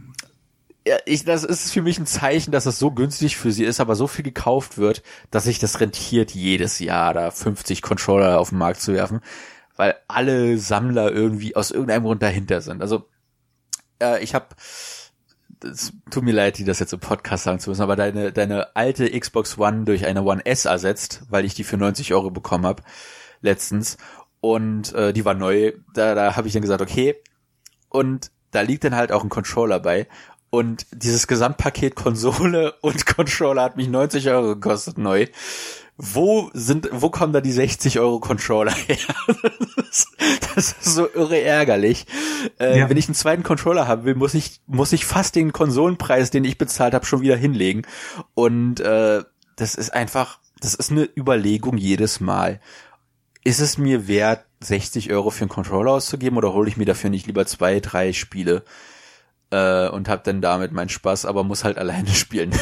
[0.87, 3.79] Ja, ich, das ist für mich ein Zeichen, dass es so günstig für sie ist,
[3.79, 8.49] aber so viel gekauft wird, dass sich das rentiert, jedes Jahr da 50 Controller auf
[8.49, 9.21] den Markt zu werfen,
[9.75, 12.81] weil alle Sammler irgendwie aus irgendeinem Grund dahinter sind.
[12.81, 13.07] Also
[14.01, 14.47] äh, ich habe
[15.63, 18.75] es tut mir leid, die das jetzt im Podcast sagen zu müssen, aber deine, deine
[18.75, 22.65] alte Xbox One durch eine One S ersetzt, weil ich die für 90 Euro bekommen
[22.65, 22.83] habe
[23.41, 23.97] letztens
[24.39, 25.73] und äh, die war neu.
[25.93, 27.15] Da, da habe ich dann gesagt, okay.
[27.89, 30.07] Und da liegt dann halt auch ein Controller bei.
[30.49, 35.27] Und dieses Gesamtpaket Konsole und Controller hat mich 90 Euro gekostet neu
[36.03, 38.97] wo sind, wo kommen da die 60 Euro Controller her?
[40.55, 42.07] das, ist, so irre ärgerlich.
[42.59, 42.89] Äh, ja.
[42.89, 46.43] Wenn ich einen zweiten Controller haben will, muss ich, muss ich fast den Konsolenpreis, den
[46.43, 47.83] ich bezahlt habe, schon wieder hinlegen.
[48.33, 49.23] Und äh,
[49.55, 52.59] das ist einfach, das ist eine Überlegung jedes Mal.
[53.43, 57.11] Ist es mir wert, 60 Euro für einen Controller auszugeben oder hole ich mir dafür
[57.11, 58.63] nicht lieber zwei, drei Spiele
[59.51, 62.55] äh, und habe dann damit meinen Spaß, aber muss halt alleine spielen?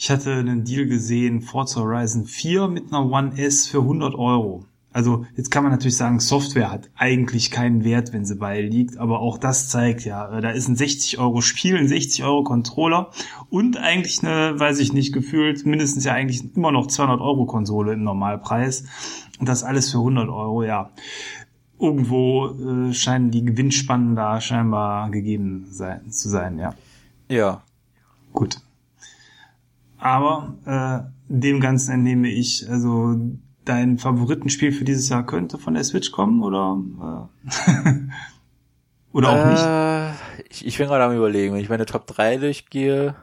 [0.00, 4.64] Ich hatte einen Deal gesehen, Forza Horizon 4 mit einer One S für 100 Euro.
[4.92, 8.96] Also jetzt kann man natürlich sagen, Software hat eigentlich keinen Wert, wenn sie bei liegt,
[8.96, 13.10] aber auch das zeigt ja, da ist ein 60 Euro Spiel, ein 60 Euro Controller
[13.50, 17.92] und eigentlich eine, weiß ich nicht, gefühlt mindestens ja eigentlich immer noch 200 Euro Konsole
[17.92, 18.84] im Normalpreis
[19.40, 20.90] und das alles für 100 Euro, ja.
[21.80, 26.74] Irgendwo äh, scheinen die Gewinnspannen da scheinbar gegeben sein, zu sein, ja.
[27.28, 27.62] Ja.
[28.32, 28.60] Gut.
[29.98, 33.16] Aber äh, dem Ganzen entnehme ich, also
[33.64, 36.80] dein Favoritenspiel für dieses Jahr könnte von der Switch kommen oder
[37.66, 37.92] äh,
[39.12, 40.20] oder auch äh, nicht?
[40.50, 43.14] Ich, ich bin gerade am überlegen, wenn ich meine Top 3 durchgehe.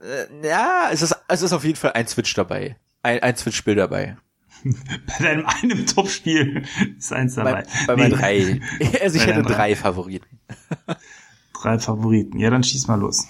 [0.00, 2.76] Äh, ja, es ist, es ist auf jeden Fall ein Switch dabei.
[3.02, 4.16] Ein, ein Switch-Spiel dabei.
[4.64, 6.64] bei deinem einem Top-Spiel
[6.96, 7.64] ist eins dabei.
[7.86, 8.02] Bei, bei nee.
[8.02, 8.60] meinen drei.
[9.02, 10.40] Also ich hätte drei Favoriten.
[11.62, 12.38] drei Favoriten.
[12.38, 13.28] Ja, dann schieß mal los.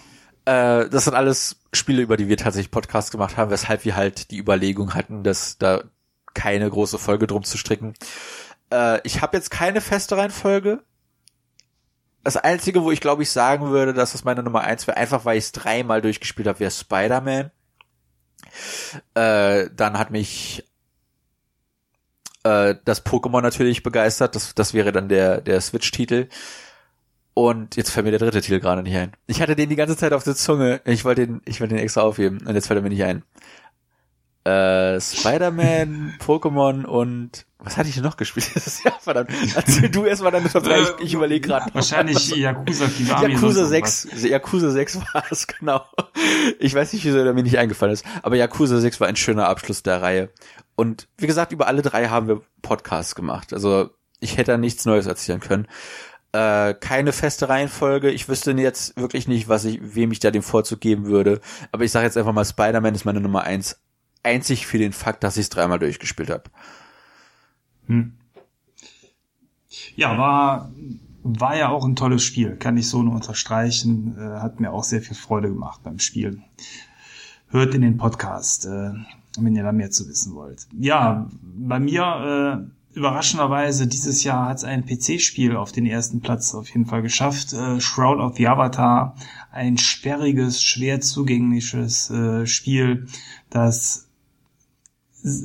[0.48, 4.30] Äh, das sind alles Spiele, über die wir tatsächlich Podcast gemacht haben, weshalb wir halt
[4.30, 5.84] die Überlegung hatten, dass da
[6.32, 7.92] keine große Folge drum zu stricken.
[8.72, 10.82] Äh, ich habe jetzt keine feste Reihenfolge.
[12.24, 15.26] Das Einzige, wo ich glaube ich sagen würde, dass das meine Nummer eins wäre, einfach
[15.26, 17.50] weil ich es dreimal durchgespielt habe, wäre Spider-Man.
[19.12, 20.64] Äh, dann hat mich
[22.44, 24.34] äh, das Pokémon natürlich begeistert.
[24.34, 26.28] Das, das wäre dann der, der Switch-Titel.
[27.38, 29.12] Und jetzt fällt mir der dritte Titel gerade nicht ein.
[29.28, 30.80] Ich hatte den die ganze Zeit auf der Zunge.
[30.84, 32.40] Ich wollte den, ich wollte den extra aufheben.
[32.44, 33.22] Und jetzt fällt er mir nicht ein.
[34.42, 38.98] Äh, Spider-Man, Pokémon und was hatte ich denn noch gespielt dieses Jahr?
[38.98, 39.30] Verdammt.
[39.54, 40.80] Erzähl du erstmal deine Top 3.
[40.80, 41.72] Ich, ich überlege gerade.
[41.72, 43.34] Wahrscheinlich Yakuza Kiwami.
[43.34, 44.08] Yakuza 6.
[44.24, 45.84] Yakuza 6 war es, genau.
[46.58, 48.04] Ich weiß nicht, wieso der mir nicht eingefallen ist.
[48.22, 50.30] Aber Yakuza 6 war ein schöner Abschluss der Reihe.
[50.74, 53.52] Und wie gesagt, über alle drei haben wir Podcasts gemacht.
[53.52, 55.68] Also ich hätte da nichts Neues erzählen können.
[56.38, 58.10] Äh, keine feste Reihenfolge.
[58.12, 61.40] Ich wüsste jetzt wirklich nicht, was ich, wem ich da den Vorzug geben würde.
[61.72, 63.80] Aber ich sage jetzt einfach mal, Spider-Man ist meine Nummer eins.
[64.22, 66.44] Einzig für den Fakt, dass ich es dreimal durchgespielt habe.
[67.86, 68.12] Hm.
[69.96, 70.70] Ja, war
[71.24, 74.16] war ja auch ein tolles Spiel, kann ich so nur unterstreichen.
[74.16, 76.44] Äh, hat mir auch sehr viel Freude gemacht beim Spielen.
[77.48, 78.92] Hört in den Podcast, äh,
[79.38, 80.68] wenn ihr da mehr zu wissen wollt.
[80.78, 86.54] Ja, bei mir äh, überraschenderweise dieses Jahr hat es ein PC-Spiel auf den ersten Platz
[86.54, 87.52] auf jeden Fall geschafft.
[87.52, 89.14] Äh, Shroud of the Avatar,
[89.50, 93.06] ein sperriges, schwer zugängliches äh, Spiel,
[93.50, 94.08] das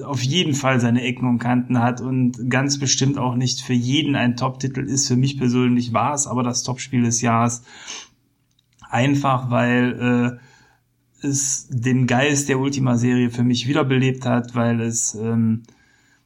[0.05, 4.15] auf jeden Fall seine Ecken und Kanten hat und ganz bestimmt auch nicht für jeden
[4.15, 5.07] ein Top-Titel ist.
[5.07, 7.63] Für mich persönlich war es aber das Top-Spiel des Jahres.
[8.89, 10.39] Einfach weil
[11.23, 15.63] äh, es den Geist der Ultima-Serie für mich wiederbelebt hat, weil es ähm,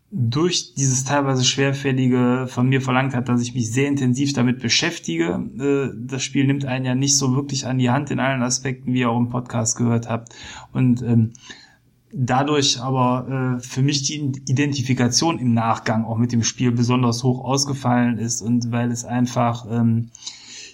[0.10, 5.40] durch dieses teilweise schwerfällige von mir verlangt hat, dass ich mich sehr intensiv damit beschäftige.
[5.60, 8.94] Äh, das Spiel nimmt einen ja nicht so wirklich an die Hand in allen Aspekten,
[8.94, 10.34] wie ihr auch im Podcast gehört habt.
[10.72, 11.34] Und ähm,
[12.14, 17.44] dadurch aber äh, für mich die Identifikation im Nachgang auch mit dem Spiel besonders hoch
[17.44, 20.10] ausgefallen ist und weil es einfach ähm,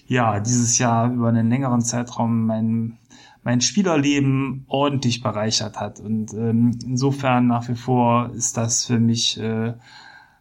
[0.08, 2.98] ja dieses Jahr über einen längeren Zeitraum mein
[3.44, 9.40] mein Spielerleben ordentlich bereichert hat und ähm, insofern nach wie vor ist das für mich
[9.40, 9.74] äh,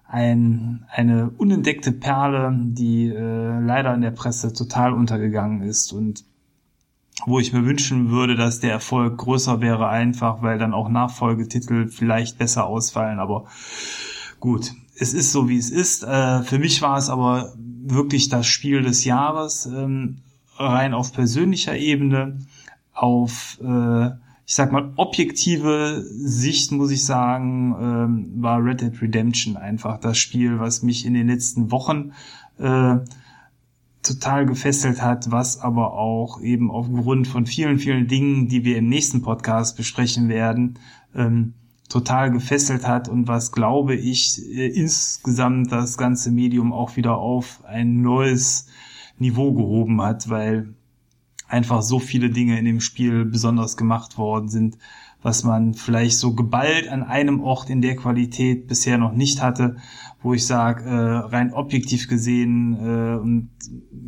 [0.06, 6.24] ein, eine unentdeckte Perle, die äh, leider in der Presse total untergegangen ist und
[7.26, 11.88] wo ich mir wünschen würde, dass der Erfolg größer wäre, einfach weil dann auch Nachfolgetitel
[11.88, 13.20] vielleicht besser ausfallen.
[13.20, 13.46] Aber
[14.40, 16.02] gut, es ist so, wie es ist.
[16.04, 20.18] Äh, für mich war es aber wirklich das Spiel des Jahres, ähm,
[20.56, 22.38] rein auf persönlicher Ebene,
[22.93, 24.06] auf, äh,
[24.44, 30.19] ich sag mal, objektive Sicht, muss ich sagen, ähm, war Red Dead Redemption einfach das
[30.19, 32.12] Spiel, was mich in den letzten Wochen
[32.59, 32.97] äh,
[34.02, 38.89] total gefesselt hat, was aber auch eben aufgrund von vielen, vielen Dingen, die wir im
[38.89, 40.78] nächsten Podcast besprechen werden,
[41.14, 41.55] ähm,
[41.89, 47.64] total gefesselt hat und was, glaube ich, äh, insgesamt das ganze Medium auch wieder auf
[47.64, 48.66] ein neues
[49.19, 50.74] Niveau gehoben hat, weil
[51.52, 54.78] einfach so viele Dinge in dem Spiel besonders gemacht worden sind,
[55.22, 59.76] was man vielleicht so geballt an einem Ort in der Qualität bisher noch nicht hatte,
[60.22, 63.50] wo ich sage, äh, rein objektiv gesehen äh, und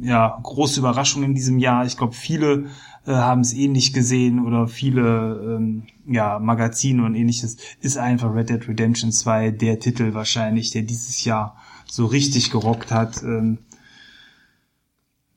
[0.00, 1.84] ja, große Überraschung in diesem Jahr.
[1.84, 2.66] Ich glaube, viele
[3.06, 8.50] äh, haben es ähnlich gesehen oder viele ähm, ja, Magazine und ähnliches, ist einfach Red
[8.50, 11.56] Dead Redemption 2 der Titel wahrscheinlich, der dieses Jahr
[11.86, 13.22] so richtig gerockt hat.
[13.22, 13.58] Ähm,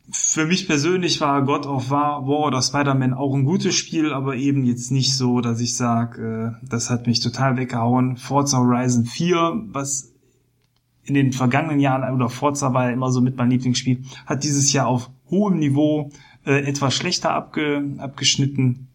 [0.10, 4.36] für mich persönlich war God of War, War oder Spider-Man auch ein gutes Spiel, aber
[4.36, 8.16] eben jetzt nicht so, dass ich sage, äh, das hat mich total weggehauen.
[8.16, 10.14] Forza Horizon 4, was
[11.04, 14.72] in den vergangenen Jahren, oder Forza war ja immer so mit meinem Lieblingsspiel, hat dieses
[14.72, 16.10] Jahr auf hohem Niveau
[16.46, 18.88] äh, etwas schlechter abge, abgeschnitten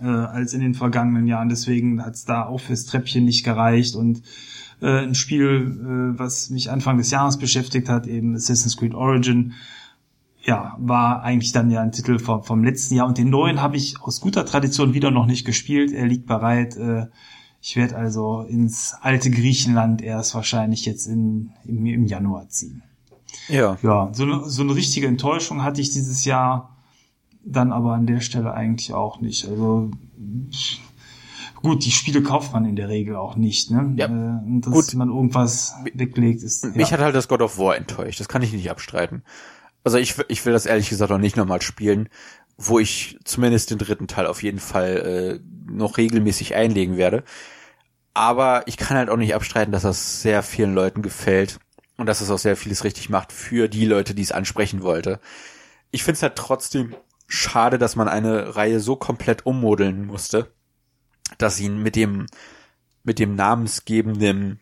[0.00, 1.48] äh, als in den vergangenen Jahren.
[1.48, 4.22] Deswegen hat es da auch fürs Treppchen nicht gereicht und
[4.80, 9.54] äh, ein Spiel, äh, was mich Anfang des Jahres beschäftigt hat, eben Assassin's Creed Origin,
[10.42, 13.06] ja, war eigentlich dann ja ein Titel vom, vom letzten Jahr.
[13.06, 15.92] Und den neuen habe ich aus guter Tradition wieder noch nicht gespielt.
[15.92, 16.76] Er liegt bereit.
[16.76, 17.06] Äh,
[17.60, 22.82] ich werde also ins alte Griechenland erst wahrscheinlich jetzt in, im, im Januar ziehen.
[23.48, 23.76] Ja.
[23.82, 26.76] Ja, so eine, so eine richtige Enttäuschung hatte ich dieses Jahr
[27.44, 29.48] dann aber an der Stelle eigentlich auch nicht.
[29.48, 29.90] Also
[31.62, 33.94] Gut, die Spiele kauft man in der Regel auch nicht, ne?
[33.96, 34.06] Ja.
[34.06, 34.94] Äh, dass Gut.
[34.94, 36.64] man irgendwas weglegt, ist.
[36.76, 36.92] Mich ja.
[36.92, 38.20] hat halt das God of War enttäuscht.
[38.20, 39.22] Das kann ich nicht abstreiten.
[39.84, 42.08] Also ich, ich will das ehrlich gesagt auch nicht nochmal spielen,
[42.58, 47.24] wo ich zumindest den dritten Teil auf jeden Fall äh, noch regelmäßig einlegen werde.
[48.14, 51.60] Aber ich kann halt auch nicht abstreiten, dass das sehr vielen Leuten gefällt
[51.96, 55.20] und dass es auch sehr vieles richtig macht für die Leute, die es ansprechen wollte.
[55.90, 56.94] Ich finde es halt trotzdem
[57.28, 60.50] schade, dass man eine Reihe so komplett ummodeln musste
[61.38, 62.26] dass ihn mit dem,
[63.04, 64.60] mit dem namensgebenden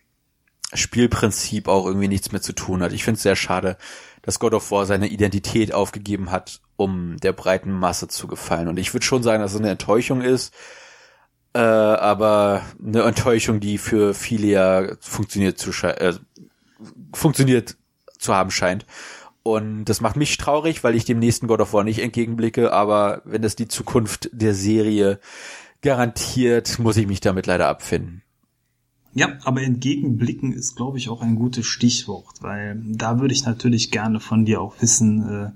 [0.73, 2.93] Spielprinzip auch irgendwie nichts mehr zu tun hat.
[2.93, 3.77] Ich finde es sehr schade,
[4.23, 8.69] dass God of War seine Identität aufgegeben hat, um der breiten Masse zu gefallen.
[8.69, 10.55] Und ich würde schon sagen, dass es eine Enttäuschung ist,
[11.55, 16.15] äh, aber eine Enttäuschung, die für viele ja funktioniert zu äh,
[17.13, 17.77] funktioniert
[18.19, 18.87] zu haben scheint.
[19.43, 23.21] Und das macht mich traurig, weil ich dem nächsten God of War nicht entgegenblicke, aber
[23.25, 25.21] wenn das die Zukunft der Serie
[25.85, 28.23] garantiert muss ich mich damit leider abfinden.
[29.17, 33.93] Ja, aber entgegenblicken ist, glaube ich, auch ein gutes Stichwort, weil da würde ich natürlich
[33.93, 35.51] gerne von dir auch wissen, äh,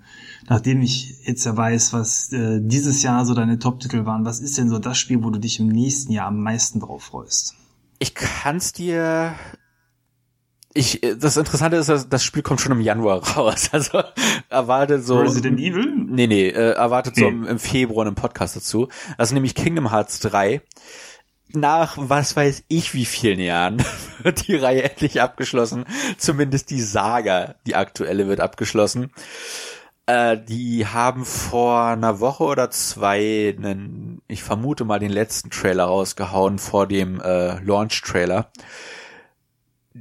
[0.49, 4.59] nachdem ich jetzt ja weiß, was äh, dieses Jahr so deine Top-Titel waren, was ist
[4.59, 7.57] denn so das Spiel, wo du dich im nächsten Jahr am meisten drauf freust?
[7.99, 9.35] Ich kann's dir
[10.75, 13.71] ich, das Interessante ist, dass das Spiel kommt schon im Januar raus.
[13.73, 14.03] Also
[14.49, 15.21] erwartet so.
[15.21, 15.87] Resident Evil?
[16.07, 17.23] Nee, nee, äh, erwartet nee.
[17.23, 18.89] so im, im Februar einen Podcast dazu.
[19.17, 20.61] Ist nämlich Kingdom Hearts 3.
[21.53, 23.83] nach was weiß ich wie vielen Jahren
[24.23, 25.85] wird die Reihe endlich abgeschlossen.
[26.19, 29.11] Zumindest die Saga, die aktuelle, wird abgeschlossen.
[30.09, 35.85] Äh, die haben vor einer Woche oder zwei einen, ich vermute mal, den letzten Trailer
[35.85, 38.51] rausgehauen vor dem äh, Launch-Trailer,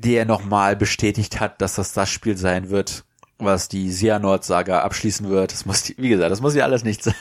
[0.02, 3.04] der nochmal bestätigt hat, dass das das Spiel sein wird,
[3.38, 5.52] was die Xehanort-Saga abschließen wird.
[5.52, 7.16] Das muss, die, wie gesagt, das muss ich alles nicht sagen.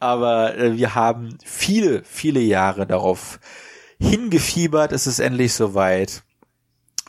[0.00, 3.40] Aber äh, wir haben viele, viele Jahre darauf
[3.98, 4.92] hingefiebert.
[4.92, 6.22] Es ist endlich soweit.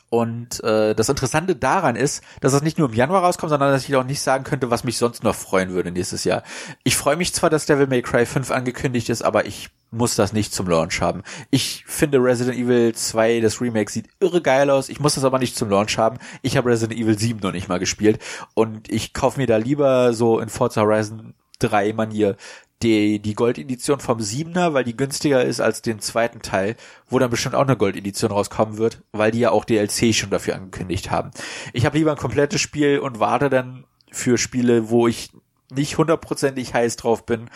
[0.09, 3.87] Und äh, das Interessante daran ist, dass es nicht nur im Januar rauskommt, sondern dass
[3.87, 6.43] ich auch nicht sagen könnte, was mich sonst noch freuen würde nächstes Jahr.
[6.83, 10.31] Ich freue mich zwar, dass Devil May Cry 5 angekündigt ist, aber ich muss das
[10.31, 11.23] nicht zum Launch haben.
[11.49, 14.89] Ich finde Resident Evil 2, das Remake, sieht irre geil aus.
[14.89, 16.19] Ich muss das aber nicht zum Launch haben.
[16.41, 18.19] Ich habe Resident Evil 7 noch nicht mal gespielt.
[18.53, 22.35] Und ich kaufe mir da lieber so in Forza Horizon 3 Manier
[22.83, 26.75] die, die Goldedition vom Siebener, weil die günstiger ist als den zweiten Teil,
[27.09, 30.55] wo dann bestimmt auch eine Goldedition rauskommen wird, weil die ja auch DLC schon dafür
[30.55, 31.31] angekündigt haben.
[31.73, 35.31] Ich habe lieber ein komplettes Spiel und warte dann für Spiele, wo ich
[35.71, 37.49] nicht hundertprozentig heiß drauf bin.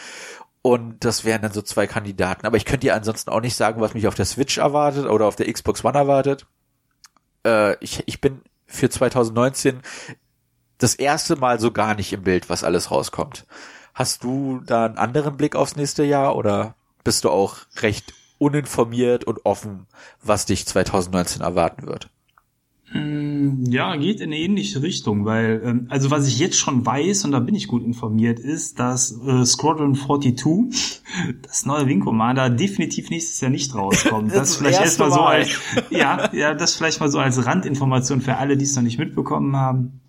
[0.64, 2.46] Und das wären dann so zwei Kandidaten.
[2.46, 5.26] Aber ich könnte dir ansonsten auch nicht sagen, was mich auf der Switch erwartet oder
[5.26, 6.46] auf der Xbox One erwartet.
[7.46, 9.82] Äh, ich, ich bin für 2019
[10.78, 13.46] das erste Mal so gar nicht im Bild, was alles rauskommt.
[14.02, 16.74] Hast du da einen anderen Blick aufs nächste Jahr oder
[17.04, 19.86] bist du auch recht uninformiert und offen,
[20.24, 22.10] was dich 2019 erwarten wird?
[22.92, 27.26] Mm, ja, geht in eine ähnliche Richtung, weil, ähm, also was ich jetzt schon weiß,
[27.26, 31.04] und da bin ich gut informiert, ist, dass äh, Squadron 42,
[31.44, 34.32] das neue Wing Commander, definitiv nächstes Jahr nicht rauskommt.
[34.34, 35.50] Das, das vielleicht erstmal so als,
[35.92, 39.56] ja, ja, das vielleicht mal so als Randinformation für alle, die es noch nicht mitbekommen
[39.56, 40.01] haben.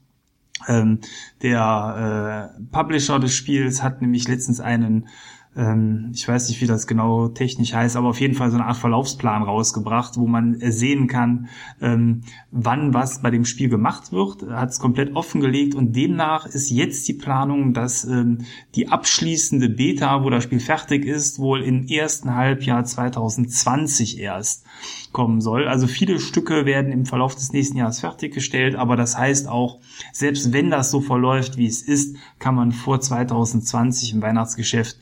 [0.68, 1.00] Ähm,
[1.42, 5.08] der äh, Publisher des Spiels hat nämlich letztens einen
[5.54, 8.66] ähm, ich weiß nicht, wie das genau technisch heißt, aber auf jeden Fall so eine
[8.66, 11.48] Art Verlaufsplan rausgebracht, wo man äh, sehen kann,
[11.80, 14.42] ähm, wann was bei dem Spiel gemacht wird.
[14.42, 18.38] Er hat es komplett offengelegt und demnach ist jetzt die Planung, dass ähm,
[18.74, 24.64] die abschließende Beta, wo das Spiel fertig ist, wohl im ersten Halbjahr 2020 erst
[25.12, 25.68] kommen soll.
[25.68, 29.80] Also viele Stücke werden im Verlauf des nächsten Jahres fertiggestellt, aber das heißt auch,
[30.12, 34.98] selbst wenn das so verläuft, wie es ist, kann man vor 2020 im Weihnachtsgeschäft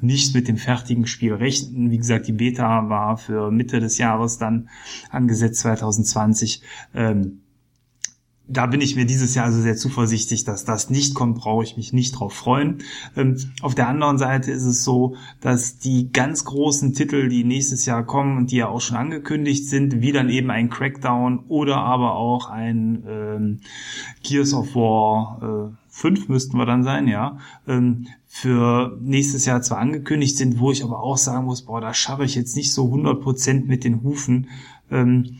[0.00, 1.90] nicht mit dem fertigen Spiel rechnen.
[1.90, 4.68] Wie gesagt, die Beta war für Mitte des Jahres dann
[5.10, 6.62] angesetzt 2020.
[6.94, 7.40] Ähm,
[8.48, 11.76] da bin ich mir dieses Jahr also sehr zuversichtlich, dass das nicht kommt, brauche ich
[11.76, 12.78] mich nicht drauf freuen.
[13.16, 17.86] Ähm, auf der anderen Seite ist es so, dass die ganz großen Titel, die nächstes
[17.86, 21.78] Jahr kommen und die ja auch schon angekündigt sind, wie dann eben ein Crackdown oder
[21.78, 23.60] aber auch ein ähm,
[24.22, 29.78] Gears of War äh, 5 müssten wir dann sein, ja, ähm, für nächstes Jahr zwar
[29.78, 32.92] angekündigt sind, wo ich aber auch sagen muss, boah, da schaffe ich jetzt nicht so
[32.92, 34.48] 100% mit den Hufen.
[34.90, 35.38] Ähm,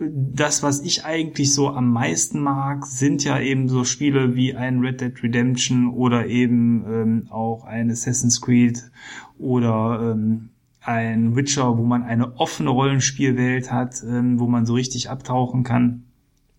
[0.00, 4.80] das, was ich eigentlich so am meisten mag, sind ja eben so Spiele wie ein
[4.80, 8.90] Red Dead Redemption oder eben ähm, auch ein Assassin's Creed
[9.38, 10.50] oder ähm,
[10.80, 16.04] ein Witcher, wo man eine offene Rollenspielwelt hat, ähm, wo man so richtig abtauchen kann.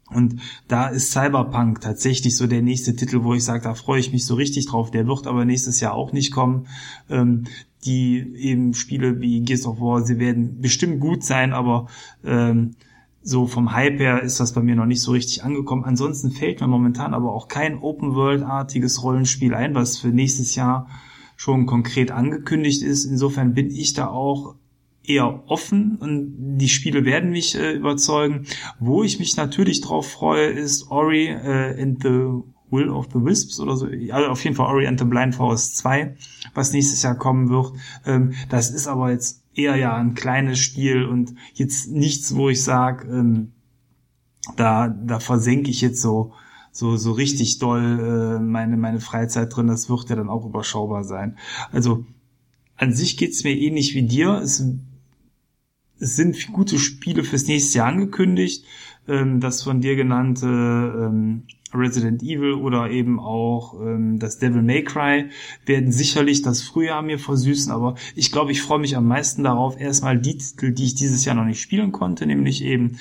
[0.09, 4.13] Und da ist Cyberpunk tatsächlich so der nächste Titel, wo ich sage, da freue ich
[4.13, 4.91] mich so richtig drauf.
[4.91, 6.67] Der wird aber nächstes Jahr auch nicht kommen.
[7.09, 7.45] Ähm,
[7.85, 11.87] die eben Spiele wie Gears of War, sie werden bestimmt gut sein, aber
[12.23, 12.75] ähm,
[13.27, 15.83] so vom Hype her ist das bei mir noch nicht so richtig angekommen.
[15.83, 20.87] Ansonsten fällt mir momentan aber auch kein Open-World-artiges Rollenspiel ein, was für nächstes Jahr
[21.35, 23.03] schon konkret angekündigt ist.
[23.05, 24.55] Insofern bin ich da auch
[25.03, 28.45] eher offen und die Spiele werden mich äh, überzeugen.
[28.79, 33.59] Wo ich mich natürlich drauf freue, ist Ori äh, and the Will of the Wisps
[33.59, 33.87] oder so.
[34.11, 36.15] Also auf jeden Fall Ori and the Blind Forest 2,
[36.53, 37.73] was nächstes Jahr kommen wird.
[38.05, 42.63] Ähm, das ist aber jetzt eher ja ein kleines Spiel und jetzt nichts, wo ich
[42.63, 43.51] sage, ähm,
[44.55, 46.33] da, da versenke ich jetzt so,
[46.71, 49.67] so, so richtig doll äh, meine, meine Freizeit drin.
[49.67, 51.37] Das wird ja dann auch überschaubar sein.
[51.71, 52.05] Also
[52.75, 54.39] an sich geht's mir ähnlich wie dir.
[54.43, 54.63] Es,
[55.99, 58.65] es sind gute Spiele fürs nächste Jahr angekündigt.
[59.07, 64.83] Ähm, das von dir genannte ähm, Resident Evil oder eben auch ähm, das Devil May
[64.83, 65.29] Cry
[65.65, 69.79] werden sicherlich das Frühjahr mir versüßen, aber ich glaube, ich freue mich am meisten darauf,
[69.79, 72.97] erstmal die Titel, die ich dieses Jahr noch nicht spielen konnte, nämlich eben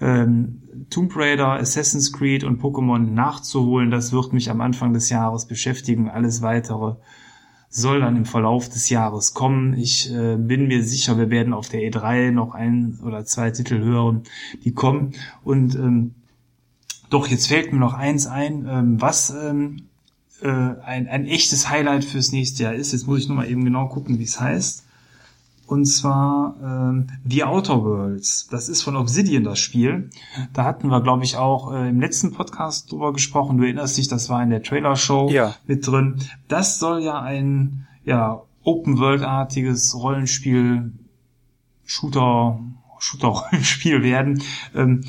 [0.00, 3.90] ähm, Tomb Raider, Assassin's Creed und Pokémon nachzuholen.
[3.90, 6.08] Das wird mich am Anfang des Jahres beschäftigen.
[6.08, 6.96] Alles weitere
[7.76, 9.76] soll dann im Verlauf des Jahres kommen.
[9.76, 13.80] Ich äh, bin mir sicher, wir werden auf der E3 noch ein oder zwei Titel
[13.80, 14.22] hören,
[14.62, 15.14] die kommen.
[15.42, 16.14] Und ähm,
[17.10, 19.88] doch, jetzt fällt mir noch eins ein, ähm, was ähm,
[20.40, 22.92] äh, ein, ein echtes Highlight fürs nächste Jahr ist.
[22.92, 24.83] Jetzt muss ich nur mal eben genau gucken, wie es heißt.
[25.66, 28.48] Und zwar ähm, The Outer Worlds.
[28.50, 30.10] Das ist von Obsidian das Spiel.
[30.52, 33.58] Da hatten wir, glaube ich, auch äh, im letzten Podcast drüber gesprochen.
[33.58, 35.54] Du erinnerst dich, das war in der Trailer-Show ja.
[35.66, 36.20] mit drin.
[36.48, 40.92] Das soll ja ein ja, Open-World-artiges Rollenspiel,
[41.84, 42.60] Shooter,
[42.98, 44.42] Shooter-Rollenspiel werden.
[44.74, 45.02] Ähm,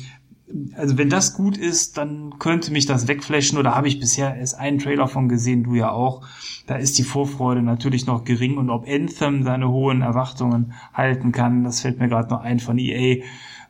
[0.76, 4.56] also wenn das gut ist, dann könnte mich das wegflashen oder habe ich bisher erst
[4.56, 6.26] einen Trailer von gesehen, du ja auch.
[6.66, 11.64] Da ist die Vorfreude natürlich noch gering und ob Anthem seine hohen Erwartungen halten kann,
[11.64, 13.22] das fällt mir gerade noch ein von EA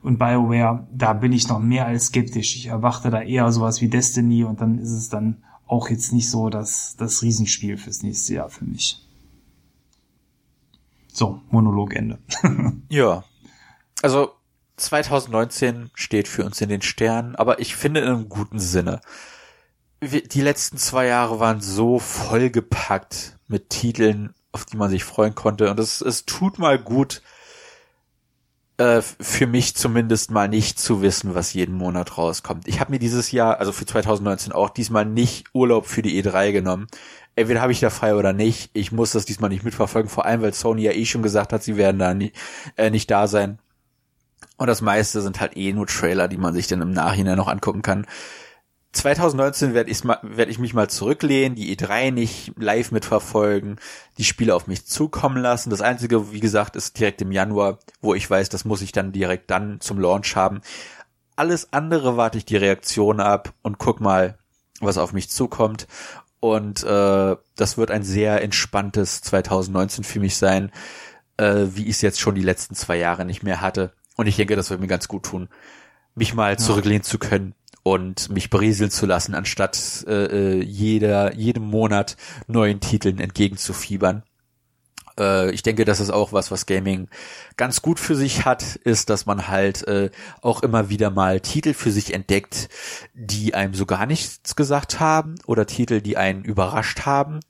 [0.02, 2.56] und BioWare, da bin ich noch mehr als skeptisch.
[2.56, 6.30] Ich erwarte da eher sowas wie Destiny und dann ist es dann auch jetzt nicht
[6.30, 9.02] so das, das Riesenspiel fürs nächste Jahr für mich.
[11.12, 12.18] So, Monologende.
[12.88, 13.24] ja.
[14.02, 14.35] Also
[14.76, 19.00] 2019 steht für uns in den Sternen, aber ich finde in einem guten Sinne.
[20.02, 25.70] Die letzten zwei Jahre waren so vollgepackt mit Titeln, auf die man sich freuen konnte.
[25.70, 27.22] Und es, es tut mal gut,
[28.78, 32.68] äh, für mich zumindest mal nicht zu wissen, was jeden Monat rauskommt.
[32.68, 36.52] Ich habe mir dieses Jahr, also für 2019 auch, diesmal nicht Urlaub für die E3
[36.52, 36.86] genommen.
[37.34, 38.70] Entweder habe ich da frei oder nicht.
[38.74, 41.62] Ich muss das diesmal nicht mitverfolgen, vor allem weil Sony ja eh schon gesagt hat,
[41.62, 42.32] sie werden da nie,
[42.76, 43.58] äh, nicht da sein.
[44.56, 47.48] Und das meiste sind halt eh nur Trailer, die man sich dann im Nachhinein noch
[47.48, 48.06] angucken kann.
[48.92, 53.76] 2019 werde ich, werd ich mich mal zurücklehnen, die E3 nicht live mitverfolgen,
[54.16, 55.70] die Spiele auf mich zukommen lassen.
[55.70, 59.12] Das Einzige, wie gesagt, ist direkt im Januar, wo ich weiß, das muss ich dann
[59.12, 60.62] direkt dann zum Launch haben.
[61.36, 64.38] Alles andere warte ich die Reaktion ab und guck mal,
[64.80, 65.86] was auf mich zukommt.
[66.40, 70.70] Und äh, das wird ein sehr entspanntes 2019 für mich sein,
[71.36, 73.92] äh, wie ich es jetzt schon die letzten zwei Jahre nicht mehr hatte.
[74.16, 75.48] Und ich denke, das wird mir ganz gut tun,
[76.14, 81.64] mich mal zurücklehnen zu können und mich berieseln zu lassen, anstatt äh, äh, jeder, jedem
[81.64, 82.16] Monat
[82.48, 84.24] neuen Titeln entgegenzufiebern.
[85.18, 87.08] Äh, ich denke, das ist auch was, was Gaming
[87.56, 90.10] ganz gut für sich hat, ist, dass man halt äh,
[90.42, 92.68] auch immer wieder mal Titel für sich entdeckt,
[93.14, 97.40] die einem so gar nichts gesagt haben oder Titel, die einen überrascht haben,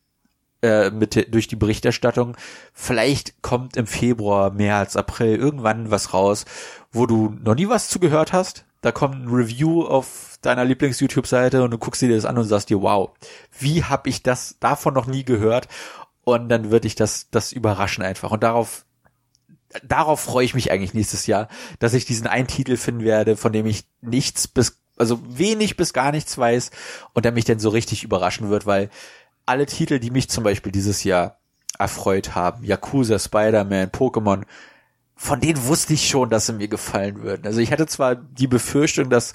[0.66, 2.36] äh, mit durch die Berichterstattung.
[2.72, 6.44] Vielleicht kommt im Februar, März, April irgendwann was raus,
[6.90, 8.64] wo du noch nie was zugehört hast.
[8.80, 12.68] Da kommt ein Review auf deiner Lieblings-YouTube-Seite und du guckst dir das an und sagst
[12.70, 13.10] dir, wow,
[13.58, 15.68] wie habe ich das davon noch nie gehört?
[16.24, 18.32] Und dann wird dich das, das überraschen einfach.
[18.32, 18.84] Und darauf,
[19.84, 21.48] darauf freue ich mich eigentlich nächstes Jahr,
[21.78, 25.92] dass ich diesen einen Titel finden werde, von dem ich nichts bis, also wenig bis
[25.92, 26.70] gar nichts weiß
[27.14, 28.90] und der mich dann so richtig überraschen wird, weil
[29.46, 31.38] alle Titel, die mich zum Beispiel dieses Jahr
[31.78, 34.44] erfreut haben, Yakuza, Spider-Man, Pokémon,
[35.14, 37.46] von denen wusste ich schon, dass sie mir gefallen würden.
[37.46, 39.32] Also ich hatte zwar die Befürchtung, dass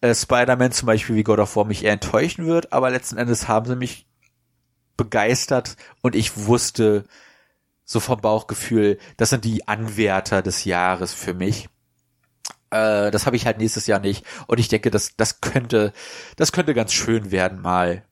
[0.00, 3.46] äh, Spider-Man zum Beispiel wie God of War mich eher enttäuschen wird, aber letzten Endes
[3.46, 4.06] haben sie mich
[4.96, 7.04] begeistert und ich wusste
[7.84, 11.68] so vom Bauchgefühl, das sind die Anwärter des Jahres für mich.
[12.70, 15.92] Äh, das habe ich halt nächstes Jahr nicht und ich denke, das das könnte
[16.36, 18.02] das könnte ganz schön werden mal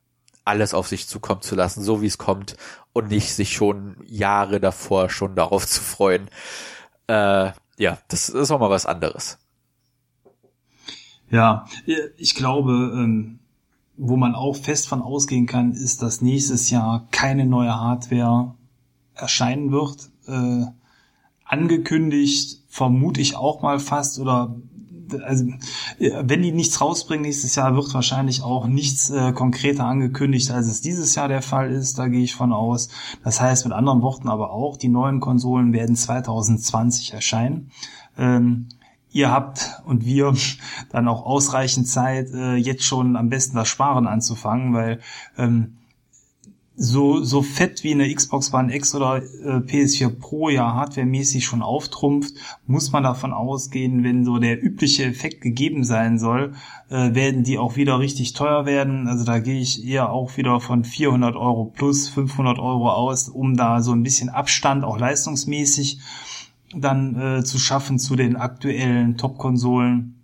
[0.47, 2.57] alles auf sich zukommen zu lassen, so wie es kommt
[2.93, 6.29] und nicht sich schon Jahre davor schon darauf zu freuen.
[7.09, 9.39] Äh, ja, das ist auch mal was anderes.
[11.31, 11.67] Ja,
[12.17, 13.41] ich glaube, ähm,
[13.97, 18.55] wo man auch fest von ausgehen kann, ist, dass nächstes Jahr keine neue Hardware
[19.15, 20.11] erscheinen wird.
[20.27, 20.67] Äh,
[21.45, 24.55] angekündigt vermute ich auch mal fast oder
[25.25, 25.47] also
[25.99, 30.81] wenn die nichts rausbringen nächstes Jahr, wird wahrscheinlich auch nichts äh, konkreter angekündigt, als es
[30.81, 31.99] dieses Jahr der Fall ist.
[31.99, 32.89] Da gehe ich von aus.
[33.25, 37.71] Das heißt mit anderen Worten aber auch, die neuen Konsolen werden 2020 erscheinen.
[38.19, 38.69] Ähm,
[39.11, 40.35] ihr habt und wir
[40.91, 45.01] dann auch ausreichend Zeit, äh, jetzt schon am besten das Sparen anzufangen, weil
[45.39, 45.76] ähm,
[46.77, 51.63] so, so fett wie eine Xbox One X oder äh, PS4 Pro ja hardwaremäßig schon
[51.63, 52.35] auftrumpft,
[52.67, 56.53] muss man davon ausgehen, wenn so der übliche Effekt gegeben sein soll,
[56.91, 59.09] äh, werden die auch wieder richtig teuer werden.
[59.09, 63.57] Also da gehe ich eher auch wieder von 400 Euro plus 500 Euro aus, um
[63.57, 65.99] da so ein bisschen Abstand auch leistungsmäßig
[66.75, 70.16] dann äh, zu schaffen zu den aktuellen Top-Konsolen.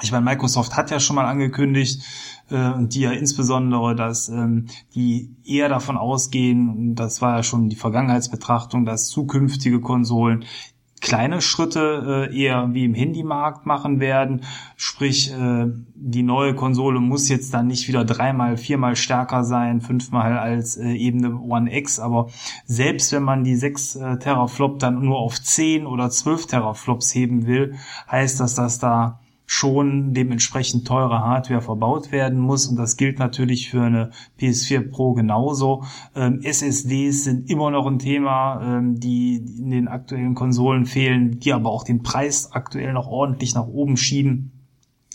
[0.00, 2.02] Ich meine, Microsoft hat ja schon mal angekündigt,
[2.50, 7.42] äh, und die ja insbesondere, dass ähm, die eher davon ausgehen, und das war ja
[7.42, 10.44] schon die Vergangenheitsbetrachtung, dass zukünftige Konsolen
[11.02, 14.42] kleine Schritte äh, eher wie im Handymarkt machen werden.
[14.76, 20.38] Sprich, äh, die neue Konsole muss jetzt dann nicht wieder dreimal, viermal stärker sein, fünfmal
[20.38, 21.98] als äh, eben eine One X.
[21.98, 22.28] Aber
[22.66, 27.46] selbst wenn man die 6 äh, Teraflop dann nur auf 10 oder 12 Teraflops heben
[27.46, 27.74] will,
[28.08, 33.70] heißt das, dass da schon dementsprechend teure Hardware verbaut werden muss und das gilt natürlich
[33.70, 34.10] für eine
[34.40, 35.84] PS4 Pro genauso.
[36.14, 41.52] Ähm, SSDs sind immer noch ein Thema, ähm, die in den aktuellen Konsolen fehlen, die
[41.52, 44.52] aber auch den Preis aktuell noch ordentlich nach oben schieben.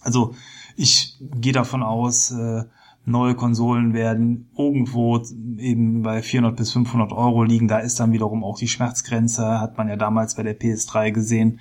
[0.01, 0.33] Also
[0.75, 2.63] ich gehe davon aus, äh,
[3.07, 5.21] neue Konsolen werden irgendwo
[5.57, 7.67] eben bei 400 bis 500 Euro liegen.
[7.67, 11.59] Da ist dann wiederum auch die Schmerzgrenze, hat man ja damals bei der PS3 gesehen.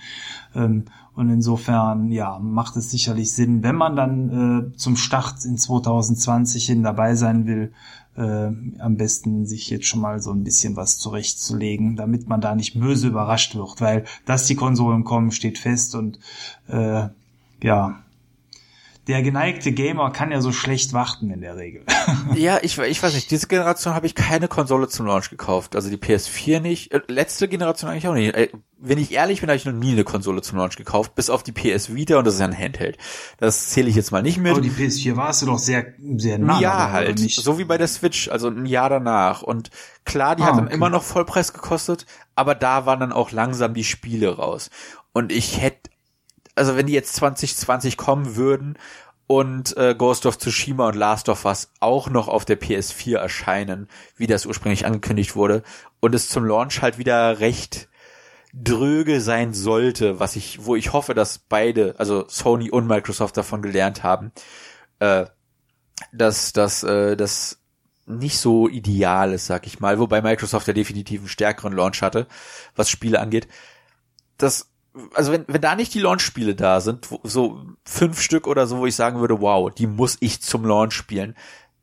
[0.55, 0.87] Ähm,
[1.17, 6.67] und insofern, ja, macht es sicherlich Sinn, wenn man dann äh, zum Start in 2020
[6.67, 7.73] hin dabei sein will,
[8.17, 12.55] äh, am besten sich jetzt schon mal so ein bisschen was zurechtzulegen, damit man da
[12.55, 16.19] nicht böse überrascht wird, weil dass die Konsolen kommen, steht fest und
[16.69, 17.09] äh,
[17.63, 17.99] ja,
[19.07, 21.85] der geneigte Gamer kann ja so schlecht warten in der Regel.
[22.35, 25.77] ja, ich, ich weiß nicht, diese Generation habe ich keine Konsole zum Launch gekauft.
[25.77, 28.35] Also die PS4 nicht, äh, letzte Generation eigentlich auch nicht.
[28.35, 31.31] Äh, wenn ich ehrlich bin, habe ich noch nie eine Konsole zum Launch gekauft, bis
[31.31, 32.99] auf die PS Vita und das ist ja ein Handheld.
[33.39, 34.53] Das zähle ich jetzt mal nicht mit.
[34.53, 36.61] Aber die PS4 warst du doch sehr, sehr nah.
[36.61, 37.21] Ja, halt.
[37.21, 37.41] Nicht?
[37.41, 39.43] So wie bei der Switch, also ein Jahr danach.
[39.43, 39.71] Und
[40.05, 40.75] klar, die ah, hat dann okay.
[40.75, 44.71] immer noch Vollpreis gekostet, aber da waren dann auch langsam die Spiele raus.
[45.13, 45.91] Und ich hätte
[46.57, 48.79] also wenn die jetzt 2020 kommen würden
[49.27, 53.89] und äh, Ghost of Tsushima und Last of Us auch noch auf der PS4 erscheinen,
[54.17, 55.63] wie das ursprünglich angekündigt wurde,
[56.01, 57.89] und es zum Launch halt wieder recht
[58.53, 63.61] dröge sein sollte, was ich, wo ich hoffe, dass beide, also Sony und Microsoft davon
[63.63, 64.33] gelernt haben,
[65.01, 65.27] äh,
[66.13, 67.61] dass dass äh, das
[68.07, 72.29] nicht so ideal ist, sag ich mal, wobei Microsoft ja definitiv einen stärkeren Launch hatte,
[72.77, 73.49] was Spiele angeht.
[74.39, 74.71] Das
[75.15, 78.79] also wenn, wenn da nicht die Launch-Spiele da sind, wo, so fünf Stück oder so,
[78.79, 81.35] wo ich sagen würde, wow, die muss ich zum Launch spielen,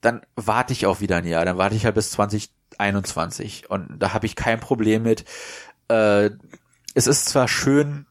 [0.01, 4.13] dann warte ich auch wieder ein Jahr, dann warte ich halt bis 2021 und da
[4.13, 5.25] habe ich kein Problem mit.
[5.87, 6.31] Äh,
[6.95, 8.05] es ist zwar schön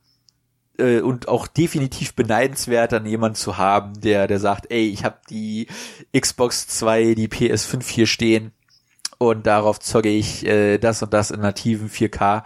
[0.78, 5.18] äh, und auch definitiv beneidenswert, dann jemand zu haben, der der sagt, ey, ich habe
[5.28, 5.68] die
[6.18, 8.52] Xbox 2, die PS5 hier stehen
[9.18, 12.42] und darauf zocke ich äh, das und das in nativen 4K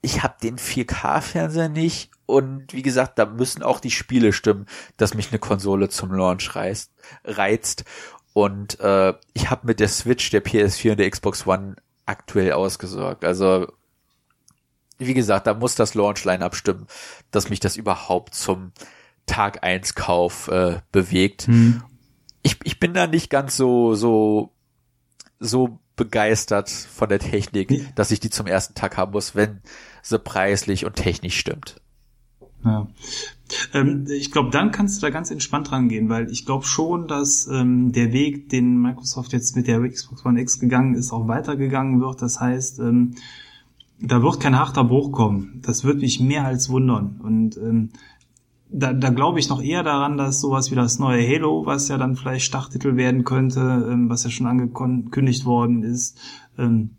[0.00, 4.66] ich habe den 4K-Fernseher nicht und wie gesagt, da müssen auch die Spiele stimmen,
[4.96, 6.92] dass mich eine Konsole zum Launch reizt.
[7.24, 7.84] reizt.
[8.32, 11.76] Und äh, ich habe mit der Switch, der PS4 und der Xbox One
[12.06, 13.24] aktuell ausgesorgt.
[13.24, 13.66] Also
[14.98, 16.86] wie gesagt, da muss das Launch-Line abstimmen,
[17.30, 18.72] dass mich das überhaupt zum
[19.26, 21.46] Tag 1 Kauf äh, bewegt.
[21.46, 21.82] Hm.
[22.42, 24.52] Ich, ich bin da nicht ganz so so
[25.38, 29.60] so begeistert von der Technik, dass ich die zum ersten Tag haben muss, wenn
[30.08, 31.80] sie preislich und technisch stimmt.
[32.64, 32.88] Ja.
[33.72, 37.46] Ähm, ich glaube, dann kannst du da ganz entspannt rangehen, weil ich glaube schon, dass
[37.46, 42.00] ähm, der Weg, den Microsoft jetzt mit der Xbox One X gegangen ist, auch weitergegangen
[42.00, 42.20] wird.
[42.20, 43.14] Das heißt, ähm,
[44.00, 45.60] da wird kein harter Bruch kommen.
[45.64, 47.20] Das wird mich mehr als wundern.
[47.22, 47.90] Und ähm,
[48.70, 51.96] da, da glaube ich noch eher daran, dass sowas wie das neue Halo, was ja
[51.96, 56.18] dann vielleicht Starttitel werden könnte, ähm, was ja schon angekündigt worden ist,
[56.58, 56.90] ähm,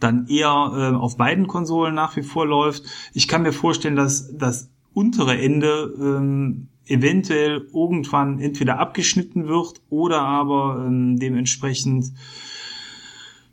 [0.00, 2.84] dann eher äh, auf beiden Konsolen nach wie vor läuft.
[3.12, 10.22] Ich kann mir vorstellen, dass das untere Ende ähm, eventuell irgendwann entweder abgeschnitten wird oder
[10.22, 12.12] aber ähm, dementsprechend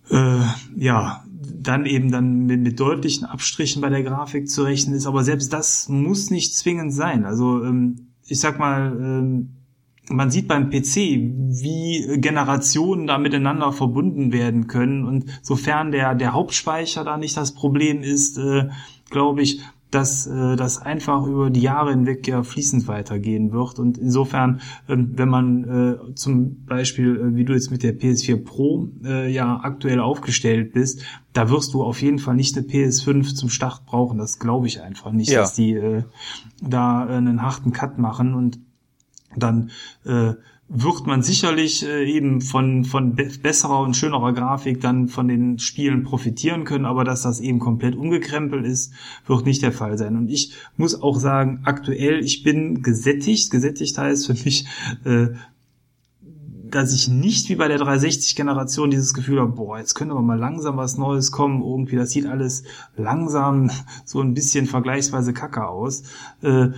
[0.09, 0.39] äh,
[0.75, 5.05] ja dann eben dann mit, mit deutlichen Abstrichen bei der Grafik zu rechnen ist.
[5.05, 7.25] Aber selbst das muss nicht zwingend sein.
[7.25, 9.56] Also ähm, ich sag mal, ähm,
[10.09, 15.05] man sieht beim PC, wie Generationen da miteinander verbunden werden können.
[15.05, 18.69] Und sofern der, der Hauptspeicher da nicht das Problem ist, äh,
[19.09, 19.61] glaube ich,
[19.91, 23.79] dass äh, das einfach über die Jahre hinweg ja fließend weitergehen wird.
[23.79, 24.59] Und insofern,
[24.89, 29.31] ähm, wenn man äh, zum Beispiel, äh, wie du jetzt mit der PS4 Pro äh,
[29.31, 33.85] ja aktuell aufgestellt bist, da wirst du auf jeden Fall nicht eine PS5 zum Start
[33.85, 34.17] brauchen.
[34.17, 35.41] Das glaube ich einfach nicht, ja.
[35.41, 36.03] dass die äh,
[36.61, 38.59] da äh, einen harten Cut machen und
[39.37, 39.71] dann
[40.05, 40.33] äh,
[40.69, 45.59] wird man sicherlich äh, eben von, von be besserer und schönerer Grafik dann von den
[45.59, 48.93] Spielen profitieren können, aber dass das eben komplett umgekrempelt ist,
[49.25, 50.17] wird nicht der Fall sein.
[50.17, 53.49] Und ich muss auch sagen, aktuell, ich bin gesättigt.
[53.49, 54.65] Gesättigt heißt für mich,
[55.05, 55.27] äh,
[56.69, 60.37] dass ich nicht wie bei der 360-Generation dieses Gefühl habe, boah, jetzt könnte aber mal
[60.37, 62.63] langsam was Neues kommen, irgendwie, das sieht alles
[62.97, 63.71] langsam
[64.03, 66.03] so ein bisschen vergleichsweise kacke aus.
[66.41, 66.69] Äh,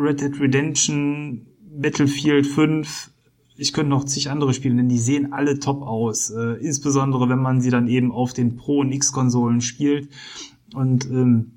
[0.00, 3.10] Red Dead Redemption Battlefield 5,
[3.56, 6.30] ich könnte noch zig andere Spiele nennen, die sehen alle top aus.
[6.30, 10.08] Äh, insbesondere wenn man sie dann eben auf den Pro- und X-Konsolen spielt.
[10.74, 11.52] Und ähm,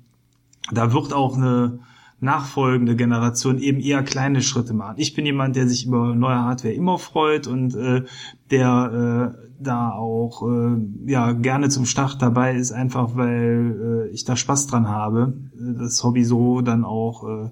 [0.70, 1.80] da wird auch eine,
[2.24, 4.94] nachfolgende Generation eben eher kleine Schritte machen.
[4.98, 8.04] Ich bin jemand, der sich über neue Hardware immer freut und äh,
[8.50, 10.76] der äh, da auch äh,
[11.06, 16.02] ja gerne zum Start dabei ist, einfach weil äh, ich da Spaß dran habe, das
[16.02, 17.50] Hobby so dann auch äh,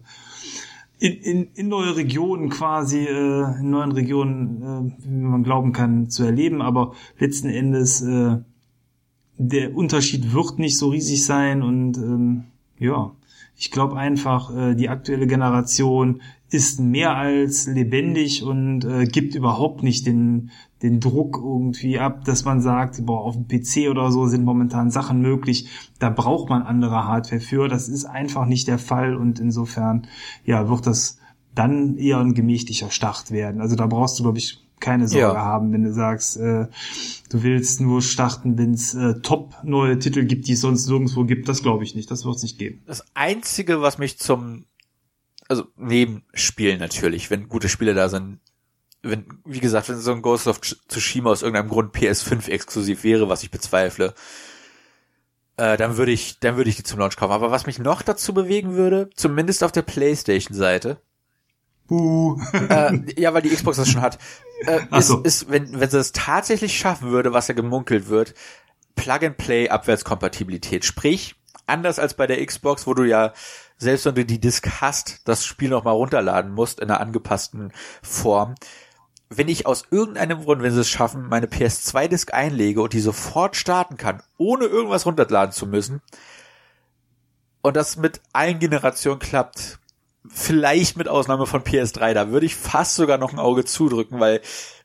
[1.02, 6.08] in, in, in neue Regionen quasi, äh, in neuen Regionen, äh, wie man glauben kann,
[6.08, 6.62] zu erleben.
[6.62, 8.38] Aber letzten Endes äh,
[9.36, 12.44] der Unterschied wird nicht so riesig sein und ähm,
[12.78, 13.16] ja,
[13.56, 16.22] ich glaube einfach, äh, die aktuelle Generation
[16.52, 20.50] ist mehr als lebendig und äh, gibt überhaupt nicht den,
[20.82, 24.90] den Druck irgendwie ab, dass man sagt, boah, auf dem PC oder so sind momentan
[24.90, 25.68] Sachen möglich,
[25.98, 27.68] da braucht man andere Hardware für.
[27.68, 30.06] Das ist einfach nicht der Fall und insofern,
[30.44, 31.18] ja, wird das
[31.54, 33.60] dann eher ein gemächlicher Start werden.
[33.60, 35.44] Also da brauchst du, glaube ich, keine Sorge ja.
[35.44, 36.66] haben, wenn du sagst, äh,
[37.30, 41.24] du willst nur starten, wenn es äh, top neue Titel gibt, die es sonst nirgendwo
[41.24, 41.48] gibt.
[41.48, 42.10] Das glaube ich nicht.
[42.10, 42.82] Das wird es nicht geben.
[42.86, 44.64] Das Einzige, was mich zum,
[45.48, 48.40] also neben Spielen natürlich, wenn gute Spiele da sind,
[49.02, 53.28] wenn, wie gesagt, wenn so ein Ghost of Tsushima aus irgendeinem Grund PS5 exklusiv wäre,
[53.28, 54.14] was ich bezweifle,
[55.56, 57.32] äh, dann würde ich, dann würde ich die zum Launch kaufen.
[57.32, 61.00] Aber was mich noch dazu bewegen würde, zumindest auf der PlayStation-Seite,
[61.90, 62.40] Uh.
[62.70, 64.18] äh, ja, weil die Xbox das schon hat.
[64.64, 65.18] Äh, ist, so.
[65.22, 68.32] ist, wenn, wenn sie es tatsächlich schaffen würde, was ja gemunkelt wird,
[68.94, 70.84] Plug-and-Play-Abwärtskompatibilität.
[70.84, 71.34] Sprich,
[71.66, 73.32] anders als bei der Xbox, wo du ja
[73.82, 78.54] selbst wenn du die Disk hast, das Spiel nochmal runterladen musst in einer angepassten Form.
[79.28, 83.56] Wenn ich aus irgendeinem Grund, wenn sie es schaffen, meine PS2-Disk einlege und die sofort
[83.56, 86.00] starten kann, ohne irgendwas runterladen zu müssen,
[87.62, 89.78] und das mit allen Generationen klappt,
[90.28, 94.40] vielleicht mit Ausnahme von PS3, da würde ich fast sogar noch ein Auge zudrücken, weil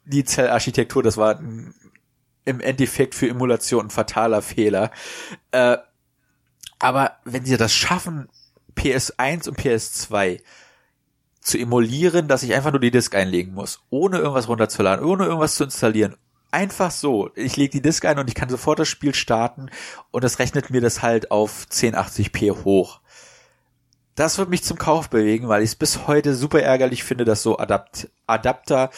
[0.05, 1.73] die Zellarchitektur, das war ein,
[2.45, 4.91] im Endeffekt für Emulation ein fataler Fehler.
[5.51, 5.77] Äh,
[6.79, 8.29] aber wenn sie das schaffen,
[8.77, 10.41] PS1 und PS2
[11.41, 15.55] zu emulieren, dass ich einfach nur die Disk einlegen muss, ohne irgendwas runterzuladen, ohne irgendwas
[15.55, 16.15] zu installieren.
[16.51, 17.29] Einfach so.
[17.35, 19.69] Ich lege die Disk ein und ich kann sofort das Spiel starten
[20.11, 23.01] und es rechnet mir das halt auf 1080p hoch.
[24.15, 27.43] Das wird mich zum Kauf bewegen, weil ich es bis heute super ärgerlich finde, dass
[27.43, 28.89] so Adapt Adapter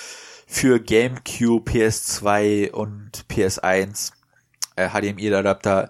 [0.47, 4.13] für GameCube, PS2 und PS1
[4.75, 5.89] äh, HDMI-Adapter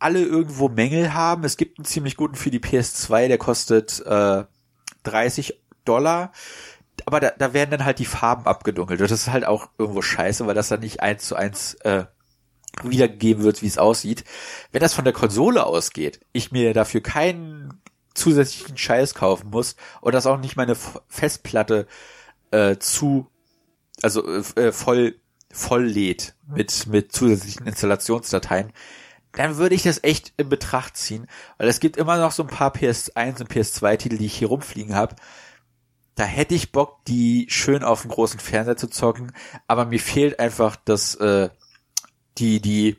[0.00, 1.44] alle irgendwo Mängel haben.
[1.44, 4.44] Es gibt einen ziemlich guten für die PS2, der kostet äh,
[5.04, 6.32] 30 Dollar.
[7.06, 9.00] Aber da, da werden dann halt die Farben abgedunkelt.
[9.00, 12.04] Das ist halt auch irgendwo scheiße, weil das dann nicht eins zu eins äh,
[12.82, 14.24] wiedergegeben wird, wie es aussieht.
[14.72, 17.80] Wenn das von der Konsole ausgeht, ich mir dafür keinen
[18.14, 20.76] zusätzlichen Scheiß kaufen muss und das auch nicht meine
[21.08, 21.86] Festplatte
[22.50, 23.28] äh, zu,
[24.02, 25.16] also äh, voll
[25.52, 28.72] voll lädt mit mit zusätzlichen Installationsdateien,
[29.32, 31.26] dann würde ich das echt in Betracht ziehen,
[31.58, 34.48] weil es gibt immer noch so ein paar PS1 und PS2 Titel, die ich hier
[34.48, 35.16] rumfliegen habe.
[36.16, 39.32] Da hätte ich Bock, die schön auf dem großen Fernseher zu zocken,
[39.66, 41.48] aber mir fehlt einfach das äh,
[42.38, 42.96] die die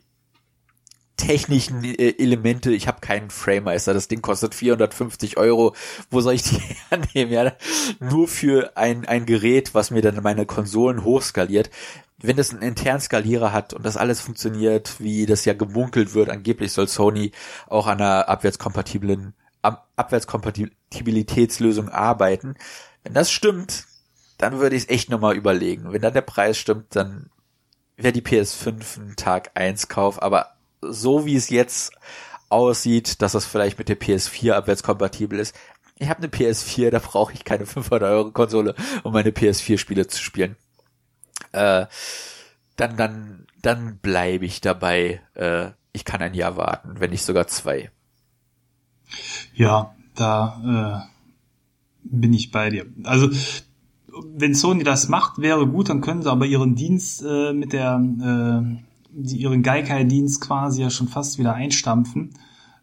[1.16, 2.72] technischen äh, Elemente.
[2.72, 3.94] Ich habe keinen Framemeister.
[3.94, 5.74] Das Ding kostet 450 Euro.
[6.10, 6.60] Wo soll ich die
[6.90, 7.32] hernehmen?
[7.32, 7.52] Ja,
[8.00, 11.70] nur für ein, ein Gerät, was mir dann meine Konsolen hochskaliert
[12.22, 16.30] wenn das einen internen Skalierer hat und das alles funktioniert, wie das ja gemunkelt wird,
[16.30, 17.30] angeblich soll Sony
[17.66, 22.56] auch an einer abwärtskompatiblen Abwärtskompatibilitätslösung arbeiten.
[23.04, 23.84] Wenn das stimmt,
[24.38, 25.92] dann würde ich es echt nochmal überlegen.
[25.92, 27.30] Wenn dann der Preis stimmt, dann
[27.96, 31.92] wäre die PS5 ein Tag 1 Kauf, aber so wie es jetzt
[32.48, 35.54] aussieht, dass das vielleicht mit der PS4 abwärtskompatibel ist.
[35.96, 38.74] Ich habe eine PS4, da brauche ich keine 500 Euro Konsole,
[39.04, 40.56] um meine PS4 Spiele zu spielen
[41.52, 41.86] äh,
[42.76, 45.20] dann, dann, dann bleibe ich dabei.
[45.34, 47.90] Äh, ich kann ein Jahr warten, wenn nicht sogar zwei.
[49.54, 51.12] Ja, da äh,
[52.02, 52.86] bin ich bei dir.
[53.04, 53.28] Also
[54.34, 58.00] wenn Sony das macht, wäre gut, dann können sie aber ihren Dienst äh, mit der
[58.00, 58.82] äh,
[59.14, 62.30] ihren Geikai-Dienst quasi ja schon fast wieder einstampfen,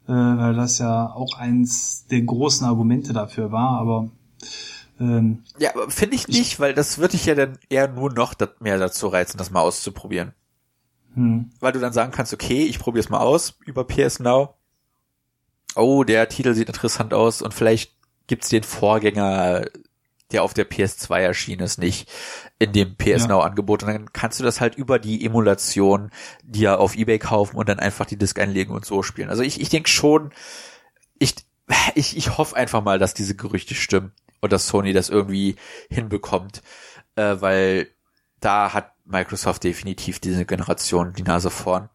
[0.08, 3.80] äh, weil das ja auch eins der großen Argumente dafür war.
[3.80, 4.10] Aber
[5.00, 8.34] ähm, ja, finde ich nicht, ich, weil das würde ich ja dann eher nur noch
[8.60, 10.34] mehr dazu reizen, das mal auszuprobieren.
[11.14, 11.52] Hm.
[11.60, 14.56] Weil du dann sagen kannst, okay, ich probiere es mal aus über PS Now.
[15.76, 17.94] Oh, der Titel sieht interessant aus und vielleicht
[18.28, 19.68] gibt's den Vorgänger,
[20.32, 22.12] der auf der PS2 erschienen ist, nicht
[22.60, 23.28] in dem PS ja.
[23.28, 23.84] Now Angebot.
[23.84, 26.12] Und dann kannst du das halt über die Emulation
[26.44, 29.30] dir auf Ebay kaufen und dann einfach die Disk einlegen und so spielen.
[29.30, 30.32] Also ich, ich denke schon,
[31.18, 31.36] ich,
[31.96, 34.12] ich, ich hoffe einfach mal, dass diese Gerüchte stimmen
[34.42, 35.56] und dass Sony das irgendwie
[35.90, 36.62] hinbekommt,
[37.16, 37.88] äh, weil
[38.40, 41.90] da hat Microsoft definitiv diese Generation die Nase vorn.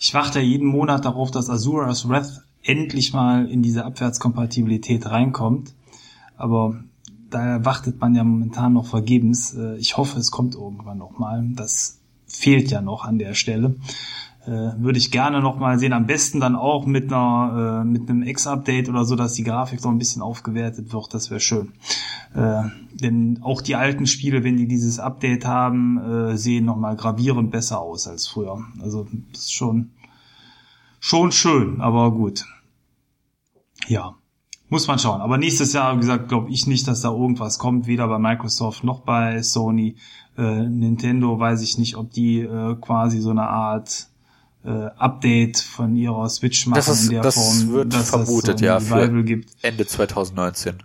[0.00, 5.74] Ich warte jeden Monat darauf, dass Azura's Wrath endlich mal in diese Abwärtskompatibilität reinkommt.
[6.36, 6.82] Aber
[7.30, 9.54] da wartet man ja momentan noch vergebens.
[9.54, 11.44] Äh, ich hoffe, es kommt irgendwann noch mal.
[11.54, 13.76] Das fehlt ja noch an der Stelle.
[14.48, 15.92] Äh, würde ich gerne noch mal sehen.
[15.92, 19.78] Am besten dann auch mit einer äh, mit einem X-Update oder so, dass die Grafik
[19.78, 21.12] so ein bisschen aufgewertet wird.
[21.12, 21.74] Das wäre schön.
[22.34, 22.62] Äh,
[22.94, 27.50] denn auch die alten Spiele, wenn die dieses Update haben, äh, sehen noch mal gravierend
[27.50, 28.64] besser aus als früher.
[28.80, 29.90] Also das ist schon
[30.98, 32.46] schon schön, aber gut.
[33.86, 34.14] Ja.
[34.70, 35.20] Muss man schauen.
[35.20, 38.82] Aber nächstes Jahr, wie gesagt, glaube ich nicht, dass da irgendwas kommt, weder bei Microsoft
[38.82, 39.96] noch bei Sony.
[40.38, 44.08] Äh, Nintendo weiß ich nicht, ob die äh, quasi so eine Art
[44.64, 48.54] äh, Update von ihrer Switch machen das ist, in der das Form, wird dass vermutet,
[48.54, 49.50] das so ja, für Revival gibt.
[49.62, 50.82] Ende 2019.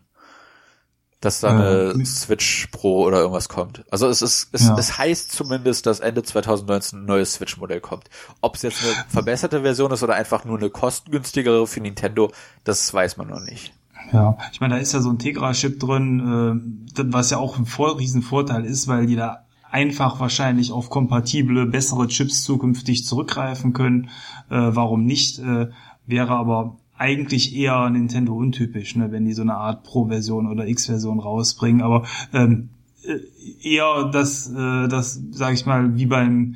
[1.22, 3.86] Dass da Äh, eine Switch Pro oder irgendwas kommt.
[3.90, 4.76] Also es ist, es, Ja.
[4.78, 8.10] es heißt zumindest, dass Ende 2019 ein neues Switch-Modell kommt.
[8.42, 12.32] Ob es jetzt eine verbesserte Version ist oder einfach nur eine kostengünstigere für Nintendo,
[12.66, 13.74] das weiß man noch nicht.
[14.12, 17.66] Ja, ich meine, da ist ja so ein Tegra-Chip drin, äh, was ja auch ein
[17.66, 23.74] voll riesen Vorteil ist, weil die da einfach wahrscheinlich auf kompatible, bessere Chips zukünftig zurückgreifen
[23.74, 24.10] können.
[24.50, 25.40] Äh, warum nicht?
[25.40, 25.70] Äh,
[26.06, 31.20] wäre aber eigentlich eher Nintendo untypisch, ne, wenn die so eine Art Pro-Version oder X-Version
[31.20, 31.82] rausbringen.
[31.82, 32.70] Aber ähm,
[33.04, 36.56] äh, eher das, äh, das, sage ich mal, wie beim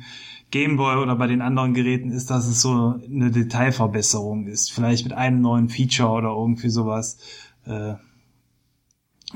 [0.52, 4.72] Gameboy oder bei den anderen Geräten ist, dass es so eine Detailverbesserung ist.
[4.72, 7.18] Vielleicht mit einem neuen Feature oder irgendwie sowas.
[7.66, 7.94] Äh,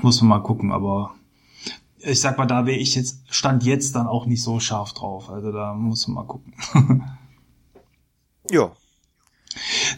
[0.01, 1.13] muss man mal gucken, aber
[2.05, 5.29] ich sag mal, da wäre ich jetzt, stand jetzt dann auch nicht so scharf drauf.
[5.29, 6.53] Also da muss man mal gucken.
[8.51, 8.71] Ja.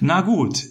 [0.02, 0.64] Na gut.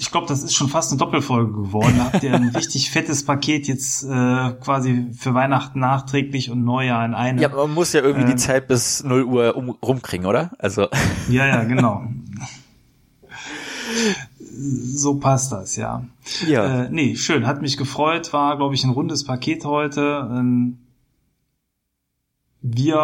[0.00, 1.94] Ich glaube, das ist schon fast eine Doppelfolge geworden.
[1.98, 7.04] Da habt ihr ein richtig fettes Paket jetzt äh, quasi für Weihnachten nachträglich und Neujahr
[7.04, 7.38] in einem.
[7.40, 8.30] Ja, man muss ja irgendwie Ähm.
[8.30, 10.52] die Zeit bis 0 Uhr um, rumkriegen, oder?
[10.58, 10.86] Also,
[11.28, 12.04] Ja, ja, genau.
[14.60, 16.04] so passt das, ja.
[16.46, 16.84] ja.
[16.84, 20.28] Äh, nee, schön, hat mich gefreut, war, glaube ich, ein rundes Paket heute.
[20.30, 20.78] Ähm,
[22.60, 22.96] wir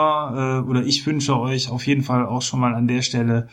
[0.65, 3.49] äh, oder ich wünsche euch auf jeden Fall auch schon mal an der Stelle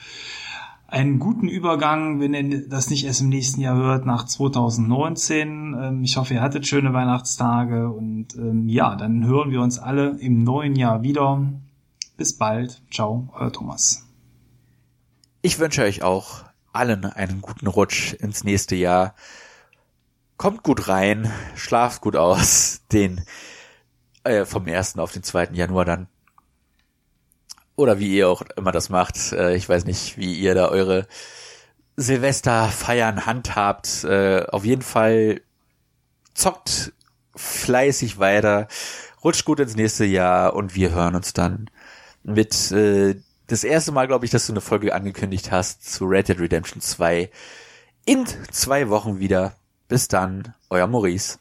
[0.88, 5.76] einen guten Übergang, wenn ihr das nicht erst im nächsten Jahr hört, nach 2019.
[5.80, 10.18] Ähm, ich hoffe, ihr hattet schöne Weihnachtstage und ähm, ja, dann hören wir uns alle
[10.20, 11.42] im neuen Jahr wieder.
[12.18, 12.82] Bis bald.
[12.92, 14.06] Ciao, euer Thomas.
[15.42, 19.16] Ich wünsche euch auch allen einen guten Rutsch ins nächste Jahr.
[20.38, 23.26] Kommt gut rein, schlaft gut aus, den
[24.24, 24.98] äh, vom 1.
[24.98, 25.50] auf den 2.
[25.54, 26.08] Januar dann.
[27.76, 29.32] Oder wie ihr auch immer das macht.
[29.32, 31.08] Äh, ich weiß nicht, wie ihr da eure
[31.96, 34.04] Silvesterfeiern handhabt.
[34.04, 35.42] Äh, auf jeden Fall
[36.34, 36.94] zockt
[37.36, 38.68] fleißig weiter,
[39.24, 41.70] rutscht gut ins nächste Jahr und wir hören uns dann
[42.24, 43.16] mit äh,
[43.52, 46.82] das erste Mal, glaube ich, dass du eine Folge angekündigt hast zu Red Dead Redemption
[46.82, 47.30] 2
[48.06, 49.56] in zwei Wochen wieder.
[49.90, 51.38] Bis dann, euer Maurice.